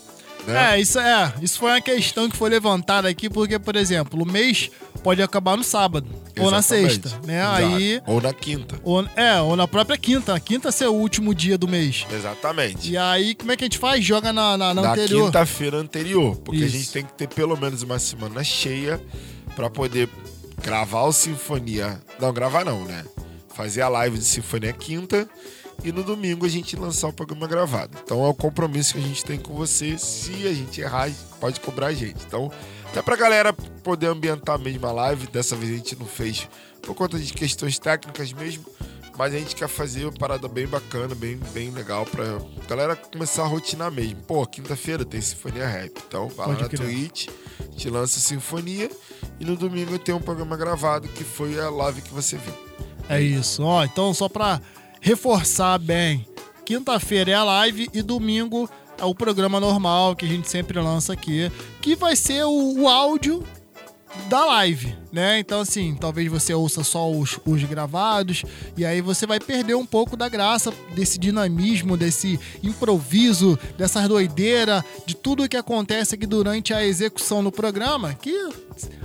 Né? 0.48 0.76
É, 0.76 0.80
isso 0.80 1.00
é. 1.00 1.34
Isso 1.42 1.58
foi 1.60 1.72
uma 1.72 1.82
questão 1.82 2.30
que 2.30 2.38
foi 2.38 2.50
levantada 2.52 3.08
aqui, 3.10 3.30
porque, 3.30 3.58
por 3.58 3.76
exemplo, 3.76 4.22
o 4.22 4.26
mês 4.28 4.70
pode 5.04 5.22
acabar 5.22 5.58
no 5.58 5.64
sábado. 5.64 6.08
Ou 6.40 6.52
na 6.52 6.58
Exatamente. 6.60 6.94
sexta, 7.02 7.20
né? 7.26 7.40
Exato. 7.42 7.76
Aí. 7.76 8.02
Ou 8.06 8.22
na 8.22 8.34
quinta. 8.34 8.80
Ou, 8.84 9.08
é, 9.16 9.42
ou 9.42 9.56
na 9.56 9.68
própria 9.68 9.98
quinta. 9.98 10.36
A 10.36 10.40
quinta 10.40 10.72
ser 10.72 10.86
o 10.88 10.94
último 10.94 11.34
dia 11.34 11.58
do 11.58 11.68
mês. 11.68 12.06
Exatamente. 12.12 12.92
E 12.92 12.98
aí, 12.98 13.34
como 13.34 13.52
é 13.52 13.56
que 13.58 13.64
a 13.64 13.66
gente 13.66 13.80
faz? 13.80 14.04
Joga 14.06 14.32
na, 14.32 14.56
na, 14.58 14.74
na 14.74 14.82
na 14.84 14.92
anterior. 14.92 15.26
quinta-feira 15.26 15.78
anterior. 15.78 16.36
Porque 16.38 16.62
a 16.64 16.66
Isso. 16.68 16.78
gente 16.78 16.92
tem 16.92 17.06
que 17.06 17.14
ter 17.14 17.28
pelo 17.28 17.58
menos 17.58 17.82
uma 17.82 17.98
semana 17.98 18.44
cheia 18.44 19.02
pra 19.56 19.68
poder 19.70 20.08
gravar 20.66 21.04
o 21.04 21.14
Sinfonia. 21.14 22.02
Não, 22.20 22.34
gravar 22.34 22.66
não, 22.66 22.84
né? 22.86 23.06
Fazer 23.50 23.84
a 23.84 23.88
live 23.88 24.18
de 24.18 24.26
Sinfonia 24.26 24.74
quinta 24.74 25.30
e 25.84 25.92
no 25.92 26.04
domingo 26.04 26.44
a 26.44 26.50
gente 26.50 26.76
lançar 26.76 27.08
o 27.08 27.14
programa 27.14 27.48
gravado. 27.48 27.96
Então 28.04 28.26
é 28.26 28.28
o 28.28 28.34
compromisso 28.34 28.94
que 28.94 29.00
a 29.00 29.04
gente 29.04 29.24
tem 29.24 29.38
com 29.38 29.54
você. 29.54 29.96
Se 30.00 30.48
a 30.48 30.54
gente 30.54 30.82
errar, 30.82 31.12
pode 31.40 31.60
cobrar 31.60 31.88
a 31.88 31.94
gente. 31.94 32.26
Então, 32.26 32.52
até 32.86 33.00
pra 33.04 33.16
galera 33.16 33.54
poder 33.54 34.08
ambientar 34.08 34.58
mesmo 34.58 34.88
a 34.88 34.92
live, 34.92 35.28
dessa 35.28 35.56
vez 35.56 35.72
a 35.72 35.76
gente 35.76 35.96
não 35.98 36.08
fez 36.08 36.50
por 36.82 36.96
conta 36.96 37.20
de 37.20 37.32
questões 37.32 37.78
técnicas 37.78 38.34
mesmo. 38.34 38.66
Mas 39.18 39.34
a 39.34 39.38
gente 39.38 39.56
quer 39.56 39.68
fazer 39.68 40.06
uma 40.06 40.12
parada 40.12 40.48
bem 40.48 40.68
bacana, 40.68 41.16
bem, 41.16 41.38
bem 41.54 41.72
legal 41.72 42.06
pra 42.06 42.24
galera 42.68 42.96
começar 42.96 43.44
a 43.44 43.48
rotinar 43.48 43.92
mesmo. 43.92 44.22
Pô, 44.24 44.46
quinta-feira 44.46 45.06
tem 45.06 45.22
Sinfonia 45.22 45.66
Rap. 45.66 45.92
Então 46.08 46.28
vai 46.30 46.48
lá 46.48 46.54
na. 46.62 46.70
Twitch, 46.70 47.30
te 47.76 47.90
lança 47.90 48.20
Sinfonia. 48.20 48.90
E 49.40 49.46
no 49.46 49.56
domingo 49.56 49.98
tem 49.98 50.14
um 50.14 50.22
programa 50.22 50.58
gravado 50.58 51.08
que 51.08 51.24
foi 51.24 51.60
a 51.60 51.70
live 51.70 52.02
que 52.02 52.14
você 52.14 52.38
viu. 52.38 52.54
É 53.08 53.22
isso. 53.22 53.64
Ó, 53.64 53.84
então, 53.84 54.14
só 54.14 54.28
pra 54.28 54.62
reforçar 55.00 55.78
bem: 55.78 56.28
quinta-feira 56.66 57.32
é 57.32 57.36
a 57.36 57.44
live 57.44 57.90
e 57.94 58.02
domingo 58.02 58.70
é 58.98 59.06
o 59.06 59.14
programa 59.14 59.60
normal 59.60 60.16
que 60.16 60.26
a 60.26 60.28
gente 60.28 60.50
sempre 60.50 60.80
lança 60.80 61.14
aqui, 61.14 61.52
que 61.82 61.96
vai 61.96 62.16
ser 62.16 62.46
o, 62.46 62.82
o 62.82 62.88
áudio 62.88 63.44
da 64.30 64.46
live, 64.46 64.96
né? 65.12 65.40
Então, 65.40 65.62
assim, 65.62 65.96
talvez 66.00 66.30
você 66.30 66.54
ouça 66.54 66.84
só 66.84 67.10
os, 67.12 67.40
os 67.46 67.64
gravados 67.64 68.44
e 68.76 68.86
aí 68.86 69.02
você 69.02 69.26
vai 69.26 69.40
perder 69.40 69.76
um 69.76 69.86
pouco 69.86 70.18
da 70.18 70.28
graça 70.28 70.74
desse 70.96 71.20
dinamismo, 71.20 71.96
desse 71.96 72.40
improviso, 72.64 73.58
dessas 73.78 74.08
doideiras, 74.08 74.84
de 75.06 75.16
tudo 75.16 75.48
que 75.48 75.58
acontece 75.58 76.16
aqui 76.16 76.26
durante 76.26 76.74
a 76.74 76.86
execução 76.86 77.44
do 77.44 77.52
programa, 77.52 78.14
que 78.14 78.50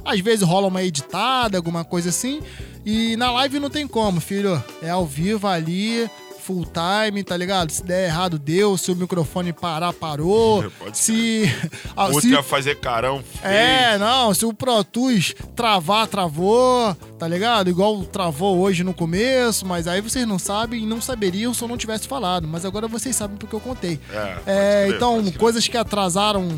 às 0.05 0.21
vezes 0.21 0.47
rola 0.47 0.69
uma 0.69 0.83
editada, 0.83 1.59
alguma 1.59 1.85
coisa 1.85 2.09
assim, 2.09 2.41
e 2.85 3.15
na 3.17 3.31
live 3.33 3.61
não 3.61 3.71
tem 3.71 3.87
como, 3.87 4.21
filho. 4.21 4.63
É 4.83 4.91
ao 4.91 5.05
vivo 5.07 5.47
ali, 5.47 6.11
full 6.51 6.67
time, 6.67 7.23
tá 7.23 7.37
ligado? 7.37 7.71
Se 7.71 7.83
der 7.85 8.07
errado, 8.07 8.39
deu. 8.39 8.77
Se 8.77 8.91
o 8.91 8.97
microfone 8.97 9.53
parar, 9.53 9.93
parou. 9.93 10.69
Pode 10.79 10.99
se. 10.99 11.45
ah, 11.97 12.07
Outro 12.07 12.23
se- 12.23 12.29
ia 12.31 12.43
fazer 12.43 12.77
carão. 12.77 13.23
é, 13.43 13.97
não, 13.99 14.35
se 14.35 14.45
o 14.45 14.53
Pro 14.53 14.83
Tools 14.83 15.35
travar, 15.55 16.09
travou, 16.09 16.95
tá 17.19 17.29
ligado? 17.29 17.71
Igual 17.71 18.03
travou 18.05 18.59
hoje 18.59 18.83
no 18.83 18.93
começo, 18.93 19.65
mas 19.65 19.87
aí 19.87 20.01
vocês 20.01 20.27
não 20.27 20.39
sabem 20.39 20.83
e 20.83 20.87
não 20.87 21.01
saberiam 21.01 21.55
se 21.55 21.63
eu 21.63 21.69
não 21.69 21.77
tivesse 21.77 22.09
falado. 22.09 22.49
Mas 22.49 22.65
agora 22.65 22.89
vocês 22.89 23.15
sabem 23.15 23.37
porque 23.37 23.55
eu 23.55 23.61
contei. 23.61 24.01
É, 24.13 24.39
É, 24.47 24.85
crer, 24.87 24.97
então, 24.97 25.31
coisas 25.33 25.69
que 25.69 25.77
atrasaram 25.77 26.49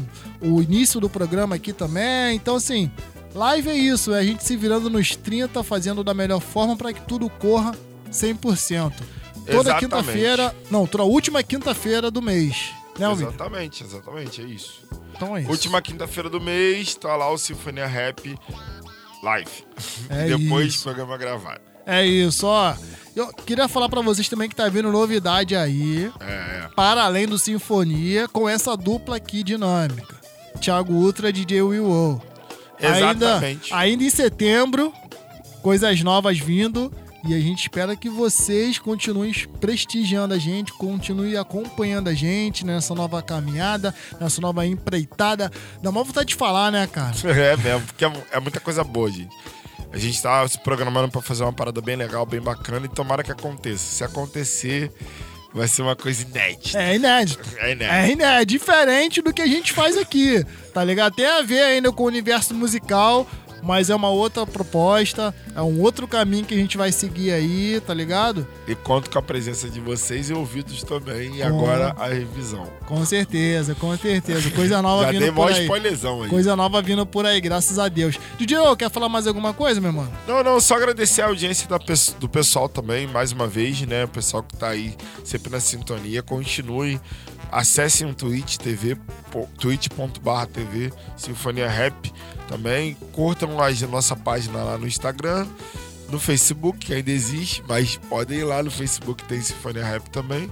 o 0.40 0.62
início 0.62 0.98
do 1.01 1.10
programa 1.10 1.56
aqui 1.56 1.73
também. 1.73 2.35
Então, 2.36 2.56
assim, 2.56 2.90
live 3.35 3.69
é 3.69 3.74
isso, 3.77 4.14
é 4.14 4.20
a 4.20 4.24
gente 4.24 4.43
se 4.43 4.56
virando 4.56 4.89
nos 4.89 5.14
30, 5.16 5.62
fazendo 5.62 6.02
da 6.02 6.14
melhor 6.14 6.40
forma 6.40 6.77
para 6.77 6.93
que 6.93 7.01
tudo 7.02 7.28
corra 7.28 7.73
100%. 8.10 8.93
Toda 9.51 9.74
quinta-feira, 9.77 10.55
não, 10.70 10.86
toda 10.86 11.05
última 11.05 11.43
quinta-feira 11.43 12.10
do 12.10 12.23
mês. 12.23 12.70
Né? 12.98 13.10
Exatamente, 13.10 13.82
exatamente, 13.82 14.40
é 14.43 14.44
isso. 14.44 14.82
Então 15.14 15.36
é 15.36 15.40
isso. 15.40 15.51
Última 15.51 15.81
quinta-feira 15.81 16.28
do 16.28 16.40
mês, 16.40 16.94
tá 16.94 17.16
lá 17.16 17.31
o 17.31 17.39
Sinfonia 17.39 17.86
Rap 17.86 18.39
live. 19.23 19.51
É 20.10 20.28
e 20.28 20.36
depois 20.36 20.74
isso. 20.74 20.82
programa 20.82 21.16
gravado. 21.16 21.60
É 21.86 22.05
isso, 22.05 22.47
ó. 22.47 22.74
Eu 23.14 23.32
queria 23.32 23.69
falar 23.69 23.89
pra 23.89 24.01
vocês 24.01 24.28
também 24.28 24.48
que 24.48 24.55
tá 24.55 24.69
vindo 24.69 24.90
novidade 24.90 25.55
aí, 25.55 26.10
É, 26.20 26.69
para 26.74 27.02
além 27.02 27.27
do 27.27 27.39
Sinfonia, 27.39 28.28
com 28.28 28.48
essa 28.48 28.77
dupla 28.77 29.16
aqui 29.16 29.43
dinâmica. 29.43 30.20
Thiago 30.60 30.93
Ultra, 30.93 31.32
DJ 31.32 31.62
Will 31.62 31.85
O. 31.85 32.23
Exatamente. 32.78 33.73
Ainda, 33.73 33.77
ainda 33.77 34.05
em 34.05 34.10
setembro, 34.10 34.93
coisas 35.60 36.01
novas 36.02 36.39
vindo. 36.39 36.93
E 37.24 37.35
a 37.35 37.39
gente 37.39 37.62
espera 37.62 37.94
que 37.94 38.09
vocês 38.09 38.78
continuem 38.78 39.32
prestigiando 39.61 40.35
a 40.35 40.39
gente, 40.39 40.73
continuem 40.73 41.36
acompanhando 41.36 42.09
a 42.09 42.15
gente 42.15 42.66
nessa 42.66 42.94
nova 42.94 43.23
caminhada, 43.23 43.94
nessa 44.20 44.40
nova 44.40 44.66
empreitada. 44.66 45.51
Dá 45.81 45.93
maior 45.93 46.05
vontade 46.05 46.31
de 46.31 46.35
falar, 46.35 46.73
né, 46.73 46.86
cara? 46.86 47.12
É 47.24 47.57
mesmo, 47.57 47.86
porque 47.86 48.05
é, 48.05 48.12
é 48.32 48.40
muita 48.40 48.59
coisa 48.59 48.82
boa, 48.82 49.11
gente. 49.11 49.35
A 49.93 49.99
gente 49.99 50.20
tá 50.20 50.47
se 50.49 50.59
programando 50.59 51.11
pra 51.11 51.23
fazer 51.23 51.43
uma 51.44 51.53
parada 51.53 51.81
bem 51.81 51.97
legal, 51.97 52.24
bem 52.27 52.40
bacana, 52.40 52.86
e 52.86 52.89
tomara 52.89 53.23
que 53.23 53.31
aconteça. 53.31 53.78
Se 53.85 54.03
acontecer, 54.03 54.90
vai 55.55 55.69
ser 55.69 55.82
uma 55.82 55.94
coisa 55.94 56.23
inédita. 56.23 56.82
É 56.82 56.97
inédito. 56.97 57.44
É 57.59 57.73
inédito. 57.73 57.93
É, 57.94 58.11
iné- 58.11 58.40
é 58.40 58.44
diferente 58.44 59.20
do 59.20 59.32
que 59.35 59.43
a 59.43 59.47
gente 59.47 59.70
faz 59.70 59.97
aqui, 59.99 60.43
tá 60.73 60.82
ligado? 60.82 61.15
Tem 61.15 61.27
a 61.27 61.43
ver 61.43 61.61
ainda 61.61 61.93
com 61.93 62.05
o 62.05 62.07
universo 62.07 62.55
musical, 62.55 63.28
mas 63.62 63.90
é 63.90 63.94
uma 63.94 64.09
outra 64.10 64.47
proposta, 64.47 65.34
é 65.55 65.62
um 65.62 65.80
outro 65.80 66.09
caminho 66.09 66.44
que 66.44 66.55
a 66.55 66.56
gente 66.56 66.76
vai 66.76 66.90
seguir 66.93 67.30
aí, 67.32 67.80
tá 67.86 67.94
ligado? 67.94 68.47
E 68.66 68.74
conto 68.74 69.09
com 69.10 69.18
a 69.18 69.22
presença 69.22 69.68
de 69.68 69.80
vocês 69.80 70.30
e 70.30 70.32
ouvidos 70.32 70.82
também. 70.82 71.36
E 71.36 71.40
Com- 71.40 71.47
agora 71.47 71.94
a 71.98 72.09
revisão. 72.09 72.66
Com 72.86 73.05
certeza, 73.05 73.74
com 73.74 73.97
certeza. 73.97 74.51
Coisa 74.51 74.82
nova 74.82 75.05
Já 75.05 75.10
vindo 75.12 75.20
dei 75.20 75.32
por 75.32 75.48
aí. 75.52 75.62
spoilerzão 75.62 76.22
aí. 76.22 76.28
Coisa 76.30 76.56
nova 76.56 76.82
vindo 76.82 77.06
por 77.06 77.24
aí, 77.26 77.40
graças 77.40 77.78
a 77.78 77.89
Deus. 77.89 78.18
DJ, 78.39 78.59
quer 78.76 78.90
falar 78.90 79.09
mais 79.09 79.26
alguma 79.26 79.52
coisa, 79.55 79.80
meu 79.80 79.93
mano? 79.93 80.12
Não, 80.26 80.43
não, 80.43 80.60
só 80.60 80.74
agradecer 80.76 81.22
a 81.22 81.26
audiência 81.26 81.68
da 81.68 81.78
do 82.18 82.28
pessoal 82.28 82.68
também, 82.68 83.06
mais 83.06 83.32
uma 83.32 83.47
vez, 83.47 83.80
né? 83.82 84.05
O 84.05 84.09
pessoal 84.09 84.43
que 84.43 84.56
tá 84.56 84.68
aí 84.68 84.97
sempre 85.24 85.51
na 85.51 85.60
sintonia. 85.60 86.22
Continue. 86.22 87.01
Acessem 87.51 88.09
o 88.09 88.14
Twitch 88.14 88.56
TV, 88.56 88.97
twitch.barra 89.59 90.47
TV, 90.47 90.90
Sinfonia 91.16 91.68
Rap 91.68 92.10
também. 92.53 92.95
Curtam 93.12 93.59
a 93.62 93.87
nossa 93.89 94.15
página 94.15 94.62
lá 94.62 94.77
no 94.77 94.87
Instagram, 94.87 95.47
no 96.11 96.20
Facebook, 96.20 96.79
que 96.79 96.93
ainda 96.93 97.11
existe, 97.11 97.65
mas 97.66 97.97
podem 97.97 98.41
ir 98.41 98.45
lá 98.45 98.62
no 98.62 98.70
Facebook, 98.70 99.24
tem 99.24 99.41
Sinfonia 99.41 99.85
Rap 99.85 100.11
também. 100.11 100.51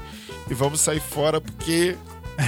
E 0.48 0.54
vamos 0.54 0.80
sair 0.80 1.00
fora 1.00 1.40
porque 1.40 1.96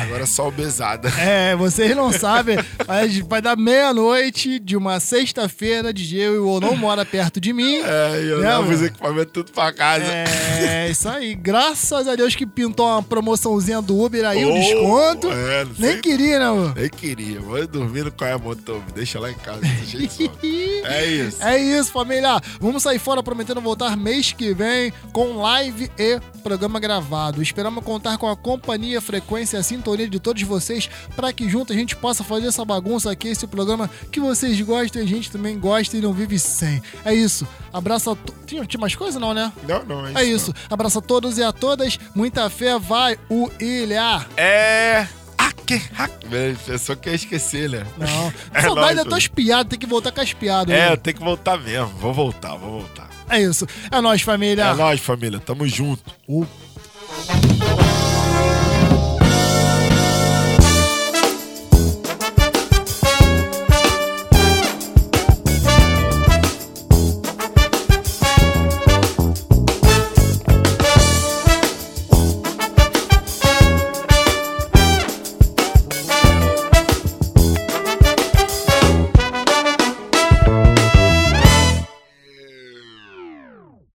agora 0.01 0.27
só 0.27 0.48
obesada. 0.48 1.10
É, 1.23 1.55
vocês 1.56 1.94
não 1.97 2.10
sabem, 2.12 2.56
mas 2.86 3.16
vai 3.20 3.40
dar 3.40 3.56
meia-noite 3.56 4.59
de 4.59 4.77
uma 4.77 4.98
sexta-feira, 5.01 5.93
DJ 5.93 6.31
Will 6.31 6.60
não 6.60 6.77
mora 6.77 7.05
perto 7.05 7.40
de 7.40 7.52
mim. 7.52 7.77
É, 7.77 8.23
e 8.23 8.28
eu 8.28 8.40
né, 8.40 8.56
levo 8.59 8.73
os 8.73 8.82
equipamentos 8.82 9.32
tudo 9.32 9.52
pra 9.52 9.73
casa. 9.73 10.05
É, 10.05 10.89
isso 10.90 11.09
aí. 11.09 11.35
Graças 11.35 12.09
a 12.09 12.14
Deus 12.16 12.35
que 12.35 12.47
pintou 12.47 12.86
uma 12.86 13.02
promoçãozinha 13.02 13.81
do 13.81 13.98
Uber 14.01 14.24
aí, 14.24 14.44
um 14.44 14.51
Oh, 14.52 14.55
desconto. 14.59 15.31
é, 15.32 15.64
não 15.64 15.73
Nem 15.78 15.93
sei- 15.93 16.01
queria, 16.01 16.39
né, 16.39 16.47
mano? 16.51 16.74
Nem 16.77 16.89
queria. 16.89 17.40
Vou 17.40 17.66
dormir 17.66 18.05
no 18.05 18.12
qual 18.12 18.31
é 18.31 18.36
motor. 18.36 18.77
Me 18.86 18.93
deixa 18.94 19.19
lá 19.20 19.31
em 19.31 19.35
casa. 19.35 19.60
de. 19.62 20.31
É 20.85 21.06
isso. 21.06 21.43
É 21.43 21.59
isso, 21.59 21.93
família. 21.93 22.40
Vamos 22.60 22.82
sair 22.82 22.98
fora 22.98 23.23
prometendo 23.23 23.60
voltar 23.60 23.97
mês 23.97 24.32
que 24.32 24.52
vem 24.52 24.93
com 25.12 25.36
live 25.36 25.90
e 25.98 26.20
programa 26.43 26.81
gravado. 26.81 27.40
Esperamos 27.43 27.85
contar 27.85 28.19
com 28.19 28.28
a 28.28 28.36
companhia, 28.36 29.01
frequência 29.01 29.59
assim 29.59 29.81
sintonia 29.82 30.09
de 30.09 30.20
todos 30.20 30.40
vocês 30.42 30.88
para 31.16 31.32
que 31.32 31.48
junto 31.48 31.72
a 31.72 31.76
gente 31.76 31.96
possa 31.96 32.22
fazer 32.22 32.46
essa 32.46 32.64
bagunça 32.64 33.10
aqui, 33.10 33.28
esse 33.28 33.46
programa 33.46 33.90
que 34.10 34.20
vocês 34.20 34.59
gostam 34.60 35.02
e 35.02 35.04
a 35.04 35.09
gente 35.09 35.30
também 35.30 35.59
gosta 35.59 35.96
e 35.96 36.00
não 36.00 36.12
vive 36.12 36.38
sem. 36.38 36.80
É 37.04 37.12
isso. 37.12 37.46
Abraço 37.72 38.10
a 38.10 38.16
to... 38.16 38.32
tinha, 38.46 38.64
tinha 38.64 38.80
mais 38.80 38.94
coisa 38.94 39.18
não, 39.18 39.34
né? 39.34 39.52
Não, 39.66 39.84
não, 39.84 40.06
é 40.06 40.22
É 40.22 40.24
isso. 40.24 40.54
Abraço 40.70 41.00
a 41.00 41.02
todos 41.02 41.36
e 41.36 41.42
a 41.42 41.52
todas. 41.52 41.98
Muita 42.14 42.48
fé 42.48 42.78
vai 42.78 43.18
o 43.28 43.50
Ilha. 43.60 44.24
É. 44.36 45.06
Aqui, 45.36 45.82
aqui. 45.98 46.26
Pensou 46.64 46.96
que 46.96 47.09
ia 47.09 47.16
esquecer, 47.16 47.68
né? 47.68 47.86
Não. 47.98 48.32
É 48.54 48.62
Saudade 48.62 48.96
das 48.96 49.06
tuas 49.06 49.26
piadas, 49.26 49.70
tem 49.70 49.78
que 49.78 49.86
voltar 49.86 50.12
com 50.12 50.20
as 50.20 50.32
piadas. 50.32 50.74
É, 50.74 50.94
tem 50.96 51.12
que 51.12 51.20
voltar 51.20 51.59
mesmo. 51.59 51.88
Vou 51.98 52.12
voltar, 52.12 52.54
vou 52.54 52.80
voltar. 52.80 53.10
É 53.28 53.40
isso. 53.40 53.66
É 53.90 54.00
nóis, 54.00 54.22
família. 54.22 54.64
É 54.64 54.74
nóis, 54.74 55.00
família. 55.00 55.40
Tamo 55.40 55.66
junto. 55.66 56.02
Uh. 56.28 56.46